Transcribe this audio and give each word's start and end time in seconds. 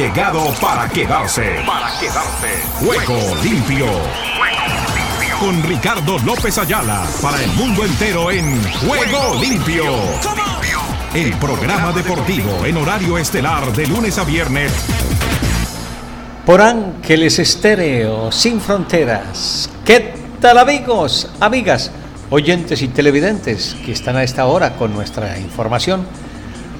llegado 0.00 0.50
para 0.62 0.88
quedarse. 0.88 1.56
Para 1.66 1.90
quedarse. 2.00 2.48
Juego 2.82 3.36
limpio. 3.42 3.84
Con 5.38 5.62
Ricardo 5.62 6.18
López 6.20 6.56
Ayala 6.56 7.06
para 7.20 7.42
el 7.42 7.50
mundo 7.50 7.84
entero 7.84 8.30
en 8.30 8.62
Juego 8.76 9.38
limpio. 9.38 9.84
El 11.12 11.34
programa 11.34 11.92
deportivo 11.92 12.64
en 12.64 12.78
horario 12.78 13.18
estelar 13.18 13.70
de 13.74 13.86
lunes 13.88 14.16
a 14.16 14.24
viernes. 14.24 14.72
Por 16.46 16.62
Ángeles 16.62 17.38
Estéreo, 17.38 18.32
sin 18.32 18.58
fronteras. 18.58 19.68
¿Qué 19.84 20.14
tal 20.40 20.56
amigos, 20.56 21.30
amigas, 21.40 21.90
oyentes 22.30 22.80
y 22.80 22.88
televidentes 22.88 23.76
que 23.84 23.92
están 23.92 24.16
a 24.16 24.22
esta 24.22 24.46
hora 24.46 24.76
con 24.76 24.94
nuestra 24.94 25.38
información? 25.38 26.06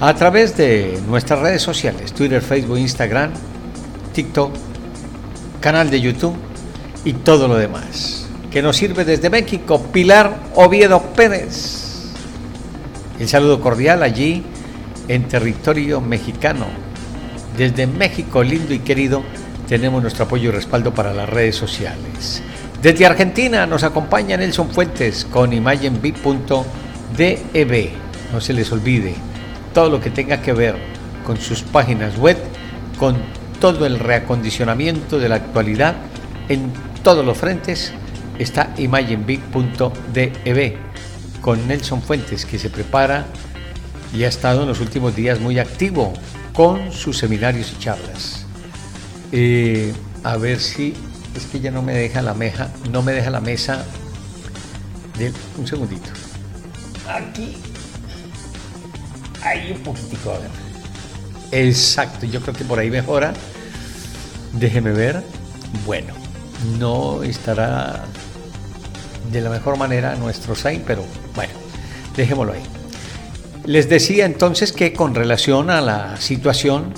A 0.00 0.14
través 0.14 0.56
de 0.56 0.98
nuestras 1.06 1.40
redes 1.40 1.60
sociales, 1.60 2.14
Twitter, 2.14 2.40
Facebook, 2.40 2.78
Instagram, 2.78 3.32
TikTok, 4.14 4.50
canal 5.60 5.90
de 5.90 6.00
YouTube 6.00 6.34
y 7.04 7.12
todo 7.12 7.46
lo 7.48 7.56
demás. 7.56 8.26
Que 8.50 8.62
nos 8.62 8.76
sirve 8.76 9.04
desde 9.04 9.28
México, 9.28 9.80
Pilar 9.92 10.38
Oviedo 10.54 11.02
Pérez. 11.14 12.12
El 13.20 13.28
saludo 13.28 13.60
cordial 13.60 14.02
allí 14.02 14.42
en 15.06 15.28
territorio 15.28 16.00
mexicano. 16.00 16.66
Desde 17.56 17.86
México, 17.86 18.42
lindo 18.42 18.72
y 18.72 18.78
querido, 18.78 19.22
tenemos 19.68 20.00
nuestro 20.00 20.24
apoyo 20.24 20.48
y 20.48 20.52
respaldo 20.52 20.94
para 20.94 21.12
las 21.12 21.28
redes 21.28 21.56
sociales. 21.56 22.42
Desde 22.80 23.04
Argentina 23.04 23.66
nos 23.66 23.84
acompaña 23.84 24.38
Nelson 24.38 24.70
Fuentes 24.70 25.26
con 25.26 25.52
imagenb.dev. 25.52 26.64
No 28.32 28.40
se 28.40 28.52
les 28.54 28.72
olvide, 28.72 29.14
todo 29.72 29.90
lo 29.90 30.00
que 30.00 30.10
tenga 30.10 30.42
que 30.42 30.52
ver 30.52 30.76
con 31.24 31.38
sus 31.38 31.62
páginas 31.62 32.18
web, 32.18 32.36
con 32.98 33.16
todo 33.60 33.86
el 33.86 33.98
reacondicionamiento 33.98 35.18
de 35.18 35.28
la 35.28 35.36
actualidad 35.36 35.96
en 36.48 36.72
todos 37.02 37.24
los 37.24 37.38
frentes, 37.38 37.92
está 38.38 38.74
imagenbig.dev 38.76 40.74
con 41.40 41.68
Nelson 41.68 42.02
Fuentes, 42.02 42.44
que 42.44 42.58
se 42.58 42.70
prepara 42.70 43.26
y 44.14 44.24
ha 44.24 44.28
estado 44.28 44.62
en 44.62 44.68
los 44.68 44.80
últimos 44.80 45.14
días 45.14 45.40
muy 45.40 45.58
activo 45.58 46.12
con 46.52 46.92
sus 46.92 47.18
seminarios 47.18 47.72
y 47.72 47.78
charlas. 47.78 48.46
Eh, 49.32 49.92
a 50.24 50.36
ver 50.36 50.58
si 50.58 50.94
es 51.36 51.46
que 51.46 51.60
ya 51.60 51.70
no 51.70 51.82
me 51.82 51.94
deja 51.94 52.22
la 52.22 52.34
meja, 52.34 52.70
no 52.90 53.02
me 53.02 53.12
deja 53.12 53.30
la 53.30 53.40
mesa 53.40 53.84
un 55.58 55.66
segundito. 55.66 56.10
Aquí 57.08 57.56
Ahí 59.42 59.72
un 59.72 59.82
poquitico. 59.82 60.34
Exacto, 61.52 62.26
yo 62.26 62.40
creo 62.40 62.54
que 62.54 62.64
por 62.64 62.78
ahí 62.78 62.90
mejora. 62.90 63.32
Déjeme 64.52 64.92
ver. 64.92 65.22
Bueno, 65.86 66.14
no 66.78 67.22
estará 67.22 68.04
de 69.30 69.40
la 69.40 69.50
mejor 69.50 69.76
manera 69.76 70.16
nuestro 70.16 70.54
sign, 70.54 70.82
pero 70.86 71.04
bueno, 71.34 71.52
dejémoslo 72.16 72.52
ahí. 72.52 72.62
Les 73.64 73.88
decía 73.88 74.26
entonces 74.26 74.72
que 74.72 74.92
con 74.92 75.14
relación 75.14 75.70
a 75.70 75.80
la 75.80 76.16
situación 76.16 76.92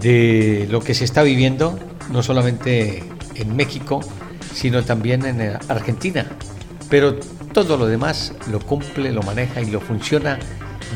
de 0.00 0.66
lo 0.70 0.80
que 0.80 0.94
se 0.94 1.04
está 1.04 1.22
viviendo, 1.22 1.78
no 2.10 2.22
solamente 2.22 3.02
en 3.34 3.56
México, 3.56 4.00
sino 4.54 4.84
también 4.84 5.24
en 5.24 5.58
Argentina, 5.68 6.26
pero 6.90 7.16
todo 7.52 7.76
lo 7.76 7.86
demás 7.86 8.32
lo 8.50 8.60
cumple, 8.60 9.12
lo 9.12 9.22
maneja 9.22 9.60
y 9.62 9.70
lo 9.70 9.80
funciona 9.80 10.38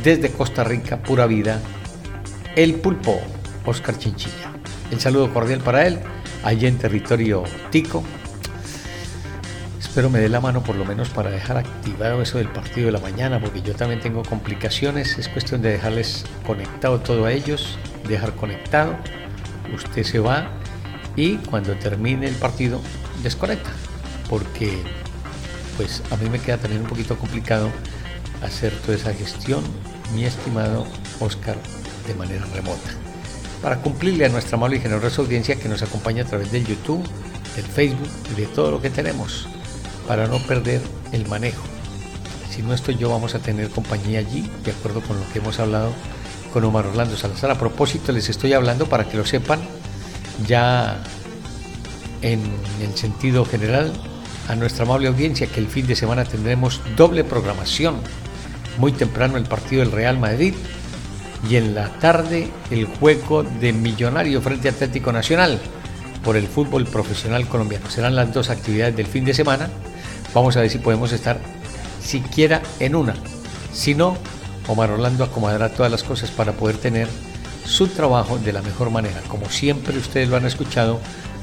desde 0.02 0.30
Costa 0.30 0.64
Rica, 0.64 1.02
pura 1.02 1.26
vida, 1.26 1.60
el 2.56 2.74
pulpo 2.76 3.20
Oscar 3.66 3.98
Chinchilla. 3.98 4.52
El 4.90 5.00
saludo 5.00 5.32
cordial 5.32 5.60
para 5.60 5.86
él, 5.86 5.98
allí 6.42 6.66
en 6.66 6.78
territorio 6.78 7.44
tico. 7.70 8.02
Espero 9.78 10.08
me 10.08 10.20
dé 10.20 10.28
la 10.28 10.40
mano 10.40 10.62
por 10.62 10.76
lo 10.76 10.84
menos 10.84 11.10
para 11.10 11.30
dejar 11.30 11.58
activado 11.58 12.22
eso 12.22 12.38
del 12.38 12.48
partido 12.48 12.86
de 12.86 12.92
la 12.92 13.00
mañana, 13.00 13.40
porque 13.40 13.60
yo 13.62 13.74
también 13.74 14.00
tengo 14.00 14.22
complicaciones. 14.22 15.18
Es 15.18 15.28
cuestión 15.28 15.62
de 15.62 15.70
dejarles 15.70 16.24
conectado 16.46 17.00
todo 17.00 17.26
a 17.26 17.32
ellos, 17.32 17.76
dejar 18.08 18.34
conectado. 18.34 18.96
Usted 19.74 20.04
se 20.04 20.18
va 20.18 20.50
y 21.16 21.36
cuando 21.36 21.74
termine 21.74 22.26
el 22.26 22.34
partido 22.36 22.80
desconecta, 23.22 23.70
porque 24.28 24.78
pues 25.76 26.02
a 26.10 26.16
mí 26.16 26.28
me 26.28 26.38
queda 26.38 26.58
también 26.58 26.82
un 26.82 26.88
poquito 26.88 27.16
complicado 27.16 27.70
hacer 28.42 28.72
toda 28.80 28.96
esa 28.96 29.12
gestión, 29.14 29.62
mi 30.14 30.24
estimado 30.24 30.86
Oscar, 31.20 31.56
de 32.06 32.14
manera 32.14 32.44
remota. 32.54 32.90
Para 33.62 33.76
cumplirle 33.76 34.24
a 34.24 34.28
nuestra 34.28 34.56
amable 34.56 34.76
y 34.76 34.80
generosa 34.80 35.22
audiencia 35.22 35.56
que 35.56 35.68
nos 35.68 35.82
acompaña 35.82 36.22
a 36.22 36.26
través 36.26 36.50
del 36.50 36.66
YouTube, 36.66 37.06
del 37.56 37.64
Facebook 37.64 38.08
y 38.32 38.40
de 38.40 38.46
todo 38.46 38.70
lo 38.70 38.80
que 38.80 38.90
tenemos, 38.90 39.46
para 40.06 40.26
no 40.26 40.38
perder 40.38 40.80
el 41.12 41.26
manejo. 41.28 41.62
Si 42.50 42.62
no 42.62 42.74
estoy 42.74 42.96
yo, 42.96 43.10
vamos 43.10 43.34
a 43.34 43.38
tener 43.38 43.68
compañía 43.70 44.18
allí, 44.18 44.50
de 44.64 44.72
acuerdo 44.72 45.00
con 45.02 45.18
lo 45.20 45.28
que 45.32 45.38
hemos 45.38 45.60
hablado 45.60 45.92
con 46.52 46.64
Omar 46.64 46.86
Orlando 46.86 47.16
Salazar. 47.16 47.50
A 47.50 47.58
propósito, 47.58 48.12
les 48.12 48.28
estoy 48.28 48.54
hablando 48.54 48.86
para 48.86 49.08
que 49.08 49.16
lo 49.16 49.24
sepan, 49.24 49.60
ya 50.46 51.02
en 52.22 52.40
el 52.80 52.96
sentido 52.96 53.44
general, 53.44 53.92
a 54.48 54.56
nuestra 54.56 54.84
amable 54.84 55.08
audiencia 55.08 55.46
que 55.46 55.60
el 55.60 55.68
fin 55.68 55.86
de 55.86 55.94
semana 55.94 56.24
tendremos 56.24 56.80
doble 56.96 57.22
programación 57.22 57.96
muy 58.78 58.92
temprano 58.92 59.36
el 59.36 59.44
partido 59.44 59.82
del 59.82 59.92
Real 59.92 60.18
Madrid 60.18 60.54
y 61.48 61.56
en 61.56 61.74
la 61.74 61.88
tarde 61.98 62.50
el 62.70 62.84
juego 62.84 63.42
de 63.42 63.72
Millonario 63.72 64.40
frente 64.42 64.68
Atlético 64.68 65.12
Nacional 65.12 65.58
por 66.24 66.36
el 66.36 66.46
fútbol 66.46 66.84
profesional 66.86 67.46
colombiano. 67.46 67.88
Serán 67.90 68.14
las 68.14 68.32
dos 68.32 68.50
actividades 68.50 68.96
del 68.96 69.06
fin 69.06 69.24
de 69.24 69.34
semana. 69.34 69.68
Vamos 70.34 70.56
a 70.56 70.60
ver 70.60 70.70
si 70.70 70.78
podemos 70.78 71.12
estar 71.12 71.40
siquiera 72.02 72.62
en 72.78 72.94
una. 72.94 73.14
Si 73.72 73.94
no, 73.94 74.16
Omar 74.68 74.90
Orlando 74.90 75.24
acomodará 75.24 75.70
todas 75.70 75.90
las 75.90 76.02
cosas 76.02 76.30
para 76.30 76.52
poder 76.52 76.76
tener 76.76 77.08
su 77.64 77.88
trabajo 77.88 78.38
de 78.38 78.52
la 78.52 78.62
mejor 78.62 78.90
manera, 78.90 79.20
como 79.28 79.48
siempre 79.48 79.96
ustedes 79.96 80.28
lo 80.28 80.36
han 80.36 80.46
escuchado 80.46 80.98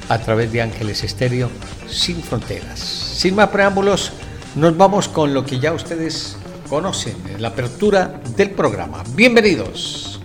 a 0.10 0.20
través 0.20 0.52
de 0.52 0.62
Ángeles 0.62 1.04
Estéreo 1.04 1.50
sin 1.88 2.22
fronteras. 2.22 2.80
Sin 2.80 3.36
más 3.36 3.50
preámbulos, 3.50 4.12
nos 4.56 4.76
vamos 4.76 5.08
con 5.08 5.34
lo 5.34 5.46
que 5.46 5.60
ya 5.60 5.74
ustedes 5.74 6.38
conocen 6.70 7.16
la 7.40 7.50
apertura 7.50 8.22
del 8.36 8.52
programa. 8.52 9.04
Bienvenidos. 9.16 10.20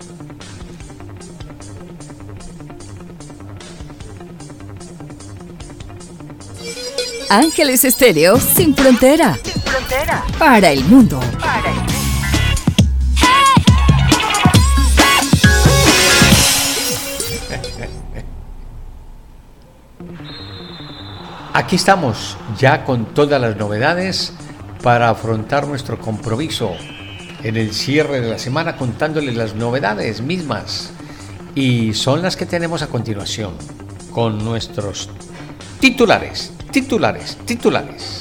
Ángeles 7.28 7.84
Estéreo 7.84 8.38
sin 8.38 8.75
frontera. 8.75 9.38
Sin 9.42 9.62
frontera. 9.62 10.25
Para 10.38 10.70
el 10.70 10.84
mundo. 10.84 11.19
Para 11.41 11.70
el 11.70 11.76
mundo. 11.76 11.92
Aquí 21.54 21.76
estamos 21.76 22.36
ya 22.59 22.84
con 22.84 23.06
todas 23.06 23.41
las 23.41 23.56
novedades 23.56 24.32
para 24.82 25.10
afrontar 25.10 25.66
nuestro 25.66 25.98
compromiso 25.98 26.72
en 27.43 27.56
el 27.56 27.72
cierre 27.72 28.20
de 28.20 28.28
la 28.31 28.38
semana 28.38 28.76
contándoles 28.76 29.37
las 29.37 29.54
novedades 29.54 30.20
mismas 30.20 30.93
y 31.54 31.94
son 31.94 32.22
las 32.22 32.37
que 32.37 32.47
tenemos 32.47 32.82
a 32.82 32.88
continuación 32.88 33.53
con 34.10 34.44
nuestros 34.44 35.09
titulares, 35.81 36.53
titulares, 36.71 37.38
titulares. 37.44 38.19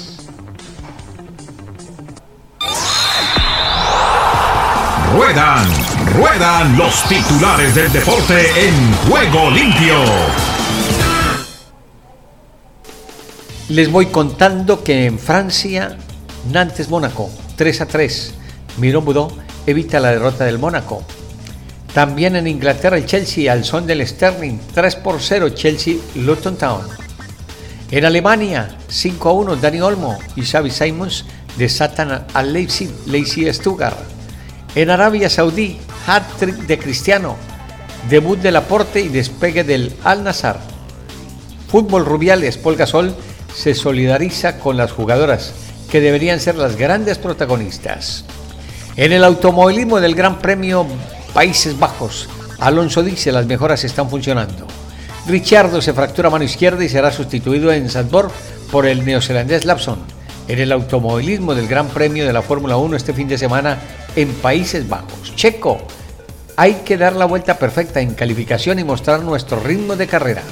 Ruedan, 5.14 5.68
ruedan 6.16 6.78
los 6.78 7.04
titulares 7.04 7.76
del 7.76 7.92
deporte 7.92 8.68
en 8.68 8.94
juego 9.10 9.52
limpio. 9.52 9.96
Les 13.70 13.92
voy 13.92 14.08
contando 14.08 14.84
que 14.84 15.06
en 15.06 15.20
Francia 15.20 15.98
Nantes 16.50 16.90
Mónaco 16.90 17.30
3 17.56 17.82
a 17.82 17.86
3. 17.86 18.34
Miró 18.78 19.02
Budó 19.02 19.32
evita 19.68 20.00
la 20.00 20.10
derrota 20.12 20.46
del 20.46 20.58
Mónaco. 20.58 21.04
También 21.94 22.36
en 22.36 22.48
Inglaterra 22.48 22.98
el 22.98 23.06
Chelsea 23.06 23.52
al 23.52 23.66
son 23.66 23.86
del 23.86 24.06
Sterling 24.08 24.58
3 24.74 24.96
por 24.96 25.22
0 25.22 25.50
Chelsea 25.50 25.96
Luton 26.16 26.56
Town. 26.56 26.82
En 27.92 28.06
Alemania 28.06 28.78
5 28.88 29.30
a 29.30 29.34
1 29.34 29.56
Dani 29.58 29.82
Olmo 29.82 30.18
y 30.36 30.44
Xavi 30.44 30.72
Simons 30.72 31.26
desatan 31.58 32.26
al 32.34 32.54
Leipzig, 32.54 32.90
Leipzig 33.06 33.54
Stuttgart. 33.54 33.98
En 34.74 34.90
Arabia 34.90 35.30
Saudí 35.30 35.78
hat-trick 36.08 36.56
de 36.66 36.80
Cristiano, 36.80 37.36
debut 38.10 38.40
del 38.40 38.56
aporte 38.56 39.02
y 39.02 39.10
despegue 39.10 39.66
del 39.66 39.94
Al 40.04 40.24
Nazar. 40.24 40.62
Fútbol 41.68 42.06
Rubiales, 42.06 42.58
Paul 42.58 42.78
Gasol 42.78 43.14
se 43.54 43.76
solidariza 43.76 44.58
con 44.60 44.78
las 44.78 44.94
jugadoras 44.94 45.54
que 45.92 46.02
deberían 46.02 46.40
ser 46.40 46.56
las 46.56 46.78
grandes 46.78 47.18
protagonistas. 47.18 48.24
En 48.96 49.12
el 49.12 49.24
automovilismo 49.24 50.00
del 50.00 50.16
Gran 50.16 50.40
Premio 50.40 50.88
Países 51.34 51.78
Bajos, 51.78 52.30
Alonso 52.60 53.04
dice 53.04 53.32
las 53.32 53.46
mejoras 53.46 53.84
están 53.84 54.10
funcionando. 54.10 54.66
Ricciardo 55.28 55.82
se 55.82 55.94
fractura 55.94 56.30
mano 56.30 56.46
izquierda 56.46 56.84
y 56.84 56.90
será 56.90 57.12
sustituido 57.12 57.72
en 57.72 57.90
Zandvoort 57.90 58.34
por 58.72 58.86
el 58.86 59.06
neozelandés 59.06 59.66
Lapson 59.66 60.00
en 60.48 60.60
el 60.60 60.72
automovilismo 60.72 61.56
del 61.56 61.68
Gran 61.68 61.88
Premio 61.90 62.26
de 62.26 62.34
la 62.34 62.42
Fórmula 62.42 62.78
1 62.78 62.96
este 62.96 63.14
fin 63.14 63.28
de 63.28 63.38
semana 63.38 63.78
en 64.16 64.30
Países 64.36 64.88
Bajos. 64.88 65.36
Checo, 65.36 65.80
hay 66.56 66.76
que 66.86 66.98
dar 66.98 67.14
la 67.14 67.26
vuelta 67.26 67.58
perfecta 67.58 68.00
en 68.00 68.14
calificación 68.14 68.80
y 68.80 68.84
mostrar 68.84 69.22
nuestro 69.22 69.60
ritmo 69.60 69.96
de 69.96 70.08
carrera. 70.08 70.44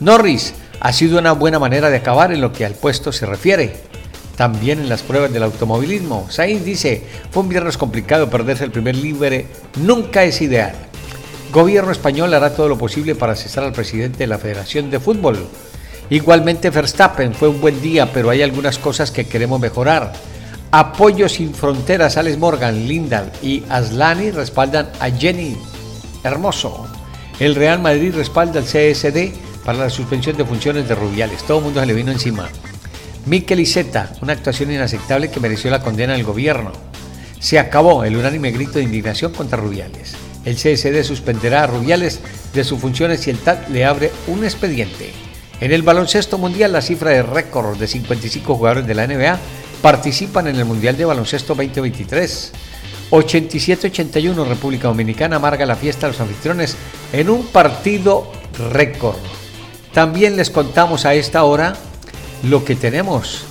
Norris 0.00 0.54
ha 0.80 0.92
sido 0.92 1.18
una 1.18 1.32
buena 1.32 1.58
manera 1.58 1.90
de 1.90 1.96
acabar 1.96 2.32
en 2.32 2.40
lo 2.40 2.52
que 2.52 2.64
al 2.64 2.74
puesto 2.74 3.12
se 3.12 3.26
refiere. 3.26 3.85
También 4.36 4.80
en 4.80 4.88
las 4.88 5.02
pruebas 5.02 5.32
del 5.32 5.42
automovilismo. 5.42 6.26
Sainz 6.30 6.64
dice, 6.64 7.02
fue 7.30 7.42
un 7.42 7.48
viernes 7.48 7.76
complicado 7.78 8.28
perderse 8.28 8.64
el 8.64 8.70
primer 8.70 8.96
libre, 8.96 9.46
nunca 9.76 10.24
es 10.24 10.42
ideal. 10.42 10.74
Gobierno 11.52 11.90
español 11.90 12.34
hará 12.34 12.54
todo 12.54 12.68
lo 12.68 12.76
posible 12.76 13.14
para 13.14 13.34
cesar 13.34 13.64
al 13.64 13.72
presidente 13.72 14.18
de 14.18 14.26
la 14.26 14.38
Federación 14.38 14.90
de 14.90 15.00
Fútbol. 15.00 15.46
Igualmente 16.10 16.70
Verstappen 16.70 17.34
fue 17.34 17.48
un 17.48 17.60
buen 17.60 17.80
día, 17.80 18.12
pero 18.12 18.30
hay 18.30 18.42
algunas 18.42 18.78
cosas 18.78 19.10
que 19.10 19.26
queremos 19.26 19.58
mejorar. 19.58 20.12
Apoyo 20.70 21.28
sin 21.28 21.54
fronteras, 21.54 22.16
Alex 22.16 22.38
Morgan, 22.38 22.86
Lindal 22.86 23.32
y 23.42 23.62
Aslani 23.70 24.30
respaldan 24.32 24.90
a 25.00 25.08
Jenny 25.10 25.56
Hermoso. 26.22 26.86
El 27.40 27.54
Real 27.54 27.80
Madrid 27.80 28.14
respalda 28.14 28.60
al 28.60 28.66
CSD 28.66 29.32
para 29.64 29.78
la 29.78 29.90
suspensión 29.90 30.36
de 30.36 30.44
funciones 30.44 30.88
de 30.88 30.94
Rubiales. 30.94 31.42
Todo 31.44 31.58
el 31.58 31.64
mundo 31.64 31.80
se 31.80 31.86
le 31.86 31.94
vino 31.94 32.12
encima. 32.12 32.48
Mikel 33.26 33.58
Iseta, 33.58 34.12
una 34.22 34.34
actuación 34.34 34.70
inaceptable 34.70 35.32
que 35.32 35.40
mereció 35.40 35.68
la 35.68 35.82
condena 35.82 36.12
del 36.12 36.22
gobierno. 36.22 36.70
Se 37.40 37.58
acabó 37.58 38.04
el 38.04 38.16
unánime 38.16 38.52
grito 38.52 38.78
de 38.78 38.84
indignación 38.84 39.32
contra 39.32 39.58
Rubiales. 39.58 40.14
El 40.44 40.54
CSD 40.54 41.02
suspenderá 41.02 41.64
a 41.64 41.66
Rubiales 41.66 42.20
de 42.54 42.62
sus 42.62 42.78
funciones 42.78 43.26
y 43.26 43.30
el 43.30 43.38
TAT 43.38 43.68
le 43.68 43.84
abre 43.84 44.12
un 44.28 44.44
expediente. 44.44 45.10
En 45.60 45.72
el 45.72 45.82
baloncesto 45.82 46.38
mundial, 46.38 46.72
la 46.72 46.82
cifra 46.82 47.10
de 47.10 47.24
récord 47.24 47.76
de 47.76 47.88
55 47.88 48.54
jugadores 48.54 48.86
de 48.86 48.94
la 48.94 49.08
NBA 49.08 49.40
participan 49.82 50.46
en 50.46 50.56
el 50.56 50.64
Mundial 50.64 50.96
de 50.96 51.04
Baloncesto 51.04 51.56
2023. 51.56 52.52
87-81 53.10 54.46
República 54.46 54.86
Dominicana 54.86 55.36
amarga 55.36 55.66
la 55.66 55.74
fiesta 55.74 56.06
de 56.06 56.12
los 56.12 56.20
anfitriones 56.20 56.76
en 57.12 57.28
un 57.28 57.44
partido 57.46 58.30
récord. 58.72 59.16
También 59.92 60.36
les 60.36 60.50
contamos 60.50 61.06
a 61.06 61.14
esta 61.14 61.42
hora 61.42 61.74
lo 62.42 62.64
que 62.64 62.76
tenemos 62.76 63.44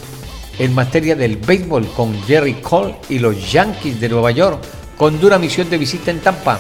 en 0.60 0.74
materia 0.74 1.16
del 1.16 1.38
béisbol 1.38 1.88
con 1.88 2.22
Jerry 2.24 2.56
Cole 2.56 2.96
y 3.10 3.20
los 3.20 3.52
Yankees 3.52 4.00
de 4.00 4.10
Nueva 4.10 4.32
York 4.32 4.64
con 4.98 5.20
dura 5.20 5.38
misión 5.38 5.70
de 5.70 5.78
visita 5.78 6.12
en 6.12 6.22
Tampa. 6.22 6.60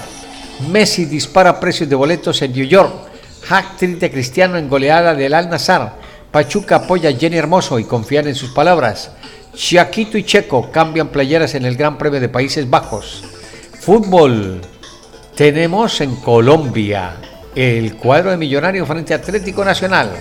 Messi 0.69 1.05
dispara 1.05 1.59
precios 1.59 1.89
de 1.89 1.95
boletos 1.95 2.41
en 2.41 2.53
New 2.53 2.65
York. 2.65 2.93
Hack 3.43 3.79
de 3.79 4.11
Cristiano 4.11 4.57
en 4.57 4.69
goleada 4.69 5.13
del 5.13 5.33
Al 5.33 5.49
Nazar. 5.49 5.97
Pachuca 6.31 6.77
apoya 6.77 7.09
a 7.09 7.13
Jenny 7.13 7.37
Hermoso 7.37 7.79
y 7.79 7.85
confían 7.85 8.27
en 8.27 8.35
sus 8.35 8.49
palabras. 8.49 9.11
Chiaquito 9.53 10.17
y 10.17 10.23
Checo 10.23 10.71
cambian 10.71 11.09
playeras 11.09 11.55
en 11.55 11.65
el 11.65 11.77
Gran 11.77 11.97
Premio 11.97 12.19
de 12.19 12.27
Países 12.27 12.69
Bajos. 12.69 13.23
Fútbol. 13.79 14.61
Tenemos 15.35 16.01
en 16.01 16.15
Colombia 16.17 17.17
el 17.55 17.95
cuadro 17.95 18.31
de 18.31 18.37
Millonarios 18.37 18.87
frente 18.87 19.13
a 19.13 19.17
Atlético 19.17 19.63
Nacional. 19.63 20.11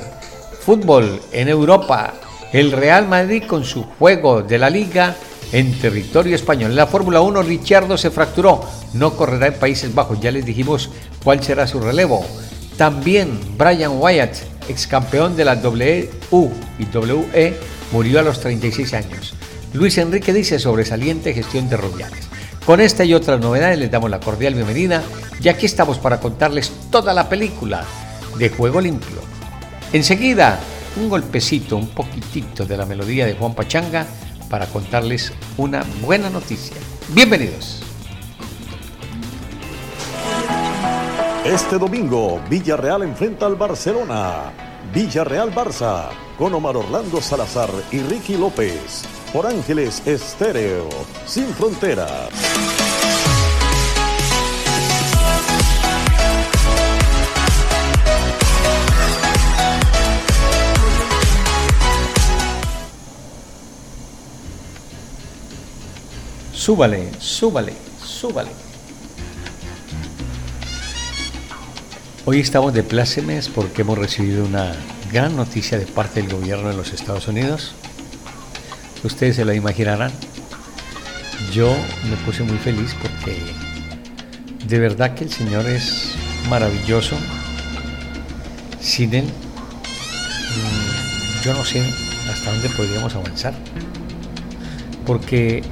Fútbol 0.65 1.21
en 1.31 1.49
Europa. 1.49 2.15
El 2.51 2.73
Real 2.73 3.07
Madrid 3.07 3.43
con 3.47 3.65
su 3.65 3.83
juego 3.83 4.43
de 4.43 4.59
la 4.59 4.71
liga 4.71 5.15
en 5.53 5.79
territorio 5.79 6.35
español. 6.35 6.71
En 6.71 6.77
la 6.77 6.87
Fórmula 6.87 7.21
1, 7.21 7.43
Richardo 7.43 7.99
se 7.99 8.11
fracturó. 8.11 8.65
No 8.95 9.15
correrá 9.15 9.49
en 9.49 9.55
Países 9.55 9.95
Bajos. 9.95 10.21
Ya 10.21 10.31
les 10.31 10.47
dijimos 10.47 10.89
cuál 11.23 11.43
será 11.45 11.67
su 11.67 11.81
relevo. 11.81 12.25
También 12.79 13.39
Brian 13.59 14.01
Wyatt, 14.01 14.37
ex 14.69 14.87
campeón 14.87 15.37
de 15.37 15.45
la 15.45 15.57
WU 15.57 16.51
y 16.79 16.97
WE, 16.97 17.59
murió 17.93 18.21
a 18.21 18.23
los 18.23 18.41
36 18.41 18.95
años. 18.95 19.35
Luis 19.75 19.99
Enrique 19.99 20.33
dice 20.33 20.59
sobresaliente 20.59 21.35
gestión 21.35 21.69
de 21.69 21.77
Rubiales. 21.77 22.27
Con 22.65 22.81
esta 22.81 23.05
y 23.05 23.13
otras 23.13 23.39
novedades 23.39 23.79
les 23.79 23.91
damos 23.91 24.09
la 24.09 24.21
cordial 24.21 24.55
bienvenida 24.55 25.03
y 25.43 25.49
aquí 25.49 25.67
estamos 25.67 25.99
para 25.99 26.21
contarles 26.21 26.73
toda 26.91 27.13
la 27.13 27.29
película 27.29 27.85
de 28.39 28.49
Juego 28.49 28.81
Limpio. 28.81 29.34
Enseguida, 29.95 30.59
un 30.97 31.09
golpecito, 31.09 31.77
un 31.77 31.87
poquitito 31.87 32.67
de 32.67 32.77
la 32.77 32.85
melodía 32.85 33.27
de 33.27 33.35
Juan 33.35 33.55
Pachanga 33.55 34.05
para 34.51 34.67
contarles 34.67 35.33
una 35.57 35.85
buena 36.03 36.29
noticia. 36.31 36.77
Bienvenidos. 37.11 37.81
Este 41.45 41.79
domingo, 41.79 42.43
Villarreal 42.51 43.05
enfrenta 43.05 43.47
al 43.47 43.55
Barcelona. 43.55 44.51
Villarreal 44.93 45.55
Barça, 45.55 46.09
con 46.37 46.53
Omar 46.55 46.77
Orlando 46.77 47.21
Salazar 47.21 47.71
y 47.93 48.01
Ricky 48.01 48.37
López. 48.37 49.05
Por 49.33 49.47
Ángeles 49.47 50.05
Estéreo, 50.05 50.89
sin 51.25 51.47
fronteras. 51.55 52.31
Súbale, 66.65 67.11
súbale, 67.19 67.75
súbale. 68.03 68.49
Hoy 72.25 72.41
estamos 72.41 72.73
de 72.73 72.83
plácemes 72.83 73.51
porque 73.51 73.83
hemos 73.83 73.99
recibido 73.99 74.47
una 74.47 74.73
gran 75.13 75.37
noticia 75.37 75.79
de 75.79 75.85
parte 75.85 76.23
del 76.23 76.33
gobierno 76.33 76.71
de 76.71 76.75
los 76.75 76.95
Estados 76.95 77.29
Unidos. 77.29 77.75
Ustedes 79.03 79.37
se 79.37 79.45
lo 79.45 79.53
imaginarán. 79.53 80.11
Yo 81.53 81.77
me 82.09 82.17
puse 82.25 82.45
muy 82.45 82.57
feliz 82.57 82.97
porque 83.03 83.37
de 84.67 84.79
verdad 84.79 85.15
que 85.15 85.25
el 85.25 85.31
Señor 85.31 85.67
es 85.67 86.15
maravilloso. 86.49 87.19
Sin 88.81 89.13
Él, 89.13 89.27
mm, 89.27 91.45
yo 91.45 91.53
no 91.53 91.63
sé 91.63 91.83
hasta 92.33 92.53
dónde 92.53 92.71
podríamos 92.71 93.15
avanzar. 93.15 93.53
Porque 95.05 95.63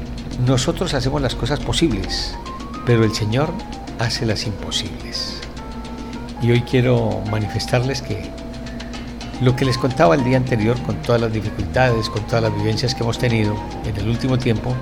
nosotros 0.47 0.95
hacemos 0.95 1.23
las 1.23 1.35
cosas 1.35 1.61
posibles, 1.61 2.35
pero 2.87 3.05
el 3.05 3.15
Señor 3.15 3.51
hace 3.99 4.27
las 4.27 4.47
imposibles. 4.47 5.41
Y 6.41 6.51
hoy 6.51 6.63
quiero 6.63 7.23
manifestarles 7.31 8.03
que 8.03 8.31
lo 9.41 9.55
que 9.57 9.65
les 9.65 9.79
contaba 9.79 10.15
el 10.15 10.25
día 10.25 10.37
anterior, 10.37 10.81
con 10.83 10.97
todas 11.03 11.21
las 11.21 11.33
dificultades, 11.33 12.09
con 12.09 12.23
todas 12.27 12.43
las 12.43 12.55
vivencias 12.57 12.95
que 12.95 13.03
hemos 13.03 13.19
tenido 13.19 13.57
en 13.85 13.97
el 13.97 14.09
último 14.09 14.39
tiempo, 14.39 14.75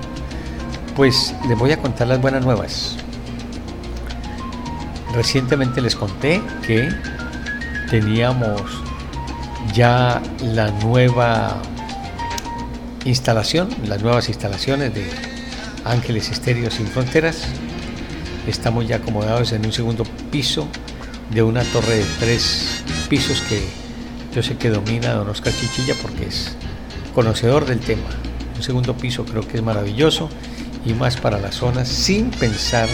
pues 0.95 1.35
les 1.47 1.57
voy 1.57 1.71
a 1.71 1.77
contar 1.77 2.07
las 2.07 2.21
buenas 2.21 2.43
nuevas. 2.43 2.97
Recientemente 5.13 5.81
les 5.81 5.95
conté 5.95 6.41
que 6.65 6.89
teníamos 7.89 8.61
ya 9.73 10.21
la 10.41 10.71
nueva 10.71 11.61
instalación, 13.05 13.69
las 13.87 14.01
nuevas 14.01 14.29
instalaciones 14.29 14.93
de 14.93 15.30
Ángeles 15.85 16.29
Estéreo 16.29 16.69
Sin 16.69 16.87
Fronteras. 16.87 17.43
Estamos 18.47 18.87
ya 18.87 18.97
acomodados 18.97 19.51
en 19.51 19.65
un 19.65 19.71
segundo 19.71 20.03
piso 20.31 20.67
de 21.31 21.43
una 21.43 21.63
torre 21.63 21.97
de 21.97 22.05
tres 22.19 22.83
pisos 23.09 23.41
que 23.41 23.61
yo 24.33 24.41
sé 24.41 24.57
que 24.57 24.69
domina 24.69 25.13
don 25.13 25.29
Oscar 25.29 25.53
Chichilla 25.53 25.95
porque 26.01 26.27
es 26.27 26.55
conocedor 27.13 27.65
del 27.65 27.79
tema. 27.79 28.09
Un 28.55 28.63
segundo 28.63 28.95
piso 28.95 29.25
creo 29.25 29.47
que 29.47 29.57
es 29.57 29.63
maravilloso 29.63 30.29
y 30.85 30.93
más 30.93 31.17
para 31.17 31.39
las 31.39 31.55
zonas 31.55 31.87
sin 31.87 32.31
pensar 32.31 32.89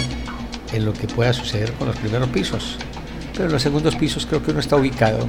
en 0.73 0.85
lo 0.85 0.93
que 0.93 1.07
pueda 1.07 1.33
suceder 1.33 1.73
con 1.73 1.87
los 1.87 1.97
primeros 1.97 2.29
pisos. 2.29 2.77
Pero 3.33 3.45
en 3.45 3.51
los 3.51 3.61
segundos 3.61 3.95
pisos 3.95 4.25
creo 4.25 4.43
que 4.43 4.51
uno 4.51 4.59
está 4.59 4.75
ubicado 4.75 5.27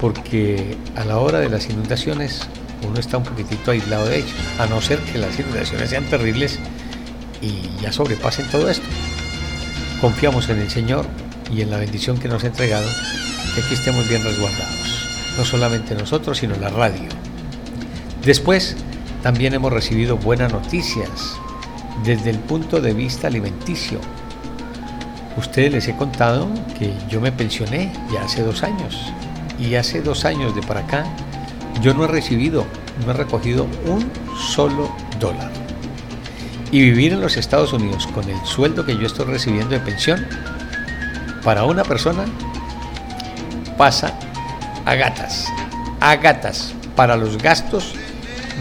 porque 0.00 0.76
a 0.96 1.04
la 1.04 1.18
hora 1.18 1.40
de 1.40 1.48
las 1.48 1.68
inundaciones 1.68 2.42
uno 2.86 3.00
está 3.00 3.18
un 3.18 3.24
poquitito 3.24 3.70
aislado 3.70 4.06
de 4.06 4.18
ellos, 4.18 4.34
a 4.58 4.66
no 4.66 4.80
ser 4.80 4.98
que 5.00 5.18
las 5.18 5.38
inundaciones 5.38 5.90
sean 5.90 6.04
terribles 6.04 6.58
y 7.40 7.80
ya 7.82 7.92
sobrepasen 7.92 8.46
todo 8.48 8.68
esto. 8.70 8.86
Confiamos 10.00 10.48
en 10.48 10.60
el 10.60 10.70
Señor, 10.70 11.06
y 11.50 11.62
en 11.62 11.70
la 11.70 11.78
bendición 11.78 12.18
que 12.18 12.28
nos 12.28 12.44
ha 12.44 12.48
entregado, 12.48 12.86
que 13.54 13.62
aquí 13.62 13.74
estemos 13.74 14.08
bien 14.08 14.22
resguardados. 14.22 15.08
No 15.36 15.44
solamente 15.44 15.94
nosotros, 15.94 16.38
sino 16.38 16.56
la 16.56 16.68
radio. 16.68 17.08
Después, 18.24 18.76
también 19.22 19.54
hemos 19.54 19.72
recibido 19.72 20.16
buenas 20.16 20.52
noticias 20.52 21.36
desde 22.04 22.30
el 22.30 22.38
punto 22.38 22.80
de 22.80 22.92
vista 22.92 23.26
alimenticio. 23.26 23.98
Ustedes 25.36 25.72
les 25.72 25.88
he 25.88 25.96
contado 25.96 26.48
que 26.78 26.92
yo 27.08 27.20
me 27.20 27.32
pensioné 27.32 27.92
ya 28.12 28.24
hace 28.24 28.42
dos 28.42 28.62
años 28.62 29.12
y 29.58 29.74
hace 29.74 30.00
dos 30.00 30.24
años 30.24 30.54
de 30.54 30.62
para 30.62 30.80
acá 30.80 31.04
yo 31.80 31.94
no 31.94 32.04
he 32.04 32.08
recibido, 32.08 32.66
no 33.04 33.12
he 33.12 33.14
recogido 33.14 33.66
un 33.86 34.10
solo 34.38 34.94
dólar. 35.18 35.50
Y 36.70 36.80
vivir 36.80 37.12
en 37.12 37.20
los 37.20 37.36
Estados 37.36 37.72
Unidos 37.72 38.06
con 38.08 38.28
el 38.28 38.44
sueldo 38.44 38.84
que 38.84 38.96
yo 38.96 39.06
estoy 39.06 39.26
recibiendo 39.26 39.70
de 39.70 39.80
pensión 39.80 40.26
para 41.44 41.64
una 41.64 41.84
persona 41.84 42.24
pasa 43.76 44.18
a 44.84 44.94
gatas, 44.94 45.46
a 46.00 46.16
gatas 46.16 46.74
para 46.96 47.16
los 47.16 47.38
gastos 47.38 47.94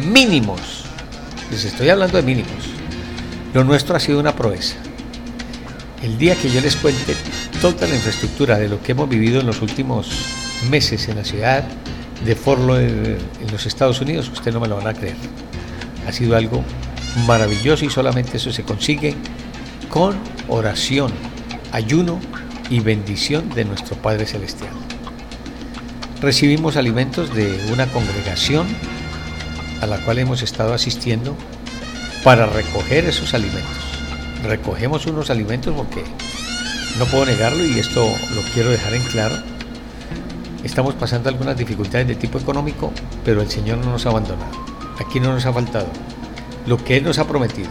mínimos. 0.05 0.86
Les 1.51 1.65
estoy 1.65 1.89
hablando 1.89 2.17
de 2.17 2.24
mínimos. 2.24 2.70
Lo 3.53 3.63
nuestro 3.63 3.96
ha 3.96 4.00
sido 4.00 4.20
una 4.20 4.36
proeza. 4.36 4.75
El 6.01 6.17
día 6.17 6.36
que 6.36 6.50
yo 6.50 6.60
les 6.60 6.75
cuente 6.75 7.15
toda 7.62 7.88
la 7.88 7.96
infraestructura 7.96 8.58
de 8.58 8.67
lo 8.67 8.82
que 8.82 8.91
hemos 8.91 9.08
vivido 9.08 9.39
en 9.39 9.48
los 9.48 9.62
últimos 9.62 10.10
meses 10.70 11.08
en 11.08 11.17
la 11.17 11.24
ciudad 11.24 11.63
de 12.25 12.36
Fort 12.36 12.62
en 12.70 13.51
los 13.51 13.65
Estados 13.65 14.00
Unidos, 14.01 14.30
usted 14.30 14.53
no 14.53 14.60
me 14.60 14.68
lo 14.68 14.77
van 14.77 14.88
a 14.88 14.94
creer. 14.94 15.15
Ha 16.08 16.12
sido 16.12 16.36
algo 16.36 16.63
maravilloso 17.27 17.86
y 17.86 17.89
solamente 17.89 18.38
eso 18.38 18.51
se 18.51 18.63
consigue 18.63 19.15
con 19.89 20.15
oración, 20.48 21.12
ayuno 21.72 22.20
y 22.70 22.80
bendición 22.80 23.50
de 23.50 23.65
nuestro 23.65 23.96
Padre 23.96 24.25
Celestial. 24.25 24.72
Recibimos 26.22 26.77
alimentos 26.77 27.34
de 27.34 27.70
una 27.72 27.88
congregación 27.88 28.68
a 29.82 29.88
la 29.88 29.98
cual 29.98 30.20
hemos 30.20 30.42
estado 30.42 30.74
asistiendo 30.74 31.36
para 32.24 32.46
recoger 32.46 33.06
esos 33.06 33.34
alimentos. 33.34 33.77
Recogemos 34.44 35.06
unos 35.06 35.30
alimentos 35.30 35.75
porque 35.75 36.03
no 36.98 37.06
puedo 37.06 37.25
negarlo 37.25 37.65
y 37.65 37.80
esto 37.80 38.06
lo 38.34 38.42
quiero 38.53 38.70
dejar 38.70 38.94
en 38.94 39.03
claro. 39.03 39.36
Estamos 40.63 40.96
pasando 40.96 41.29
algunas 41.29 41.58
dificultades 41.58 42.08
de 42.08 42.15
tipo 42.15 42.39
económico, 42.39 42.91
pero 43.25 43.41
el 43.41 43.50
Señor 43.50 43.79
no 43.79 43.91
nos 43.91 44.05
ha 44.05 44.10
abandonado. 44.10 44.51
Aquí 45.00 45.20
no 45.20 45.34
nos 45.34 45.46
ha 45.46 45.51
faltado 45.51 45.88
lo 46.65 46.77
que 46.77 46.98
Él 46.98 47.03
nos 47.03 47.20
ha 47.20 47.27
prometido. 47.27 47.70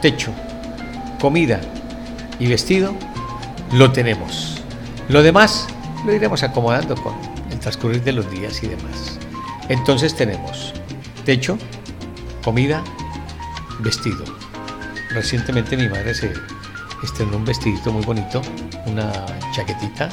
Techo, 0.00 0.32
comida 1.20 1.60
y 2.38 2.46
vestido, 2.46 2.94
lo 3.72 3.92
tenemos. 3.92 4.62
Lo 5.08 5.22
demás 5.22 5.66
lo 6.06 6.14
iremos 6.14 6.42
acomodando 6.42 6.94
con 6.96 7.14
el 7.50 7.58
transcurrir 7.58 8.02
de 8.02 8.12
los 8.12 8.30
días 8.30 8.62
y 8.62 8.68
demás. 8.68 9.18
Entonces 9.68 10.16
tenemos 10.16 10.72
techo, 11.26 11.58
comida, 12.42 12.82
vestido. 13.80 14.24
Recientemente 15.10 15.76
mi 15.76 15.88
madre 15.88 16.14
se 16.14 16.32
estrenó 17.02 17.36
un 17.36 17.44
vestidito 17.44 17.92
muy 17.92 18.04
bonito, 18.04 18.40
una 18.86 19.12
chaquetita 19.52 20.08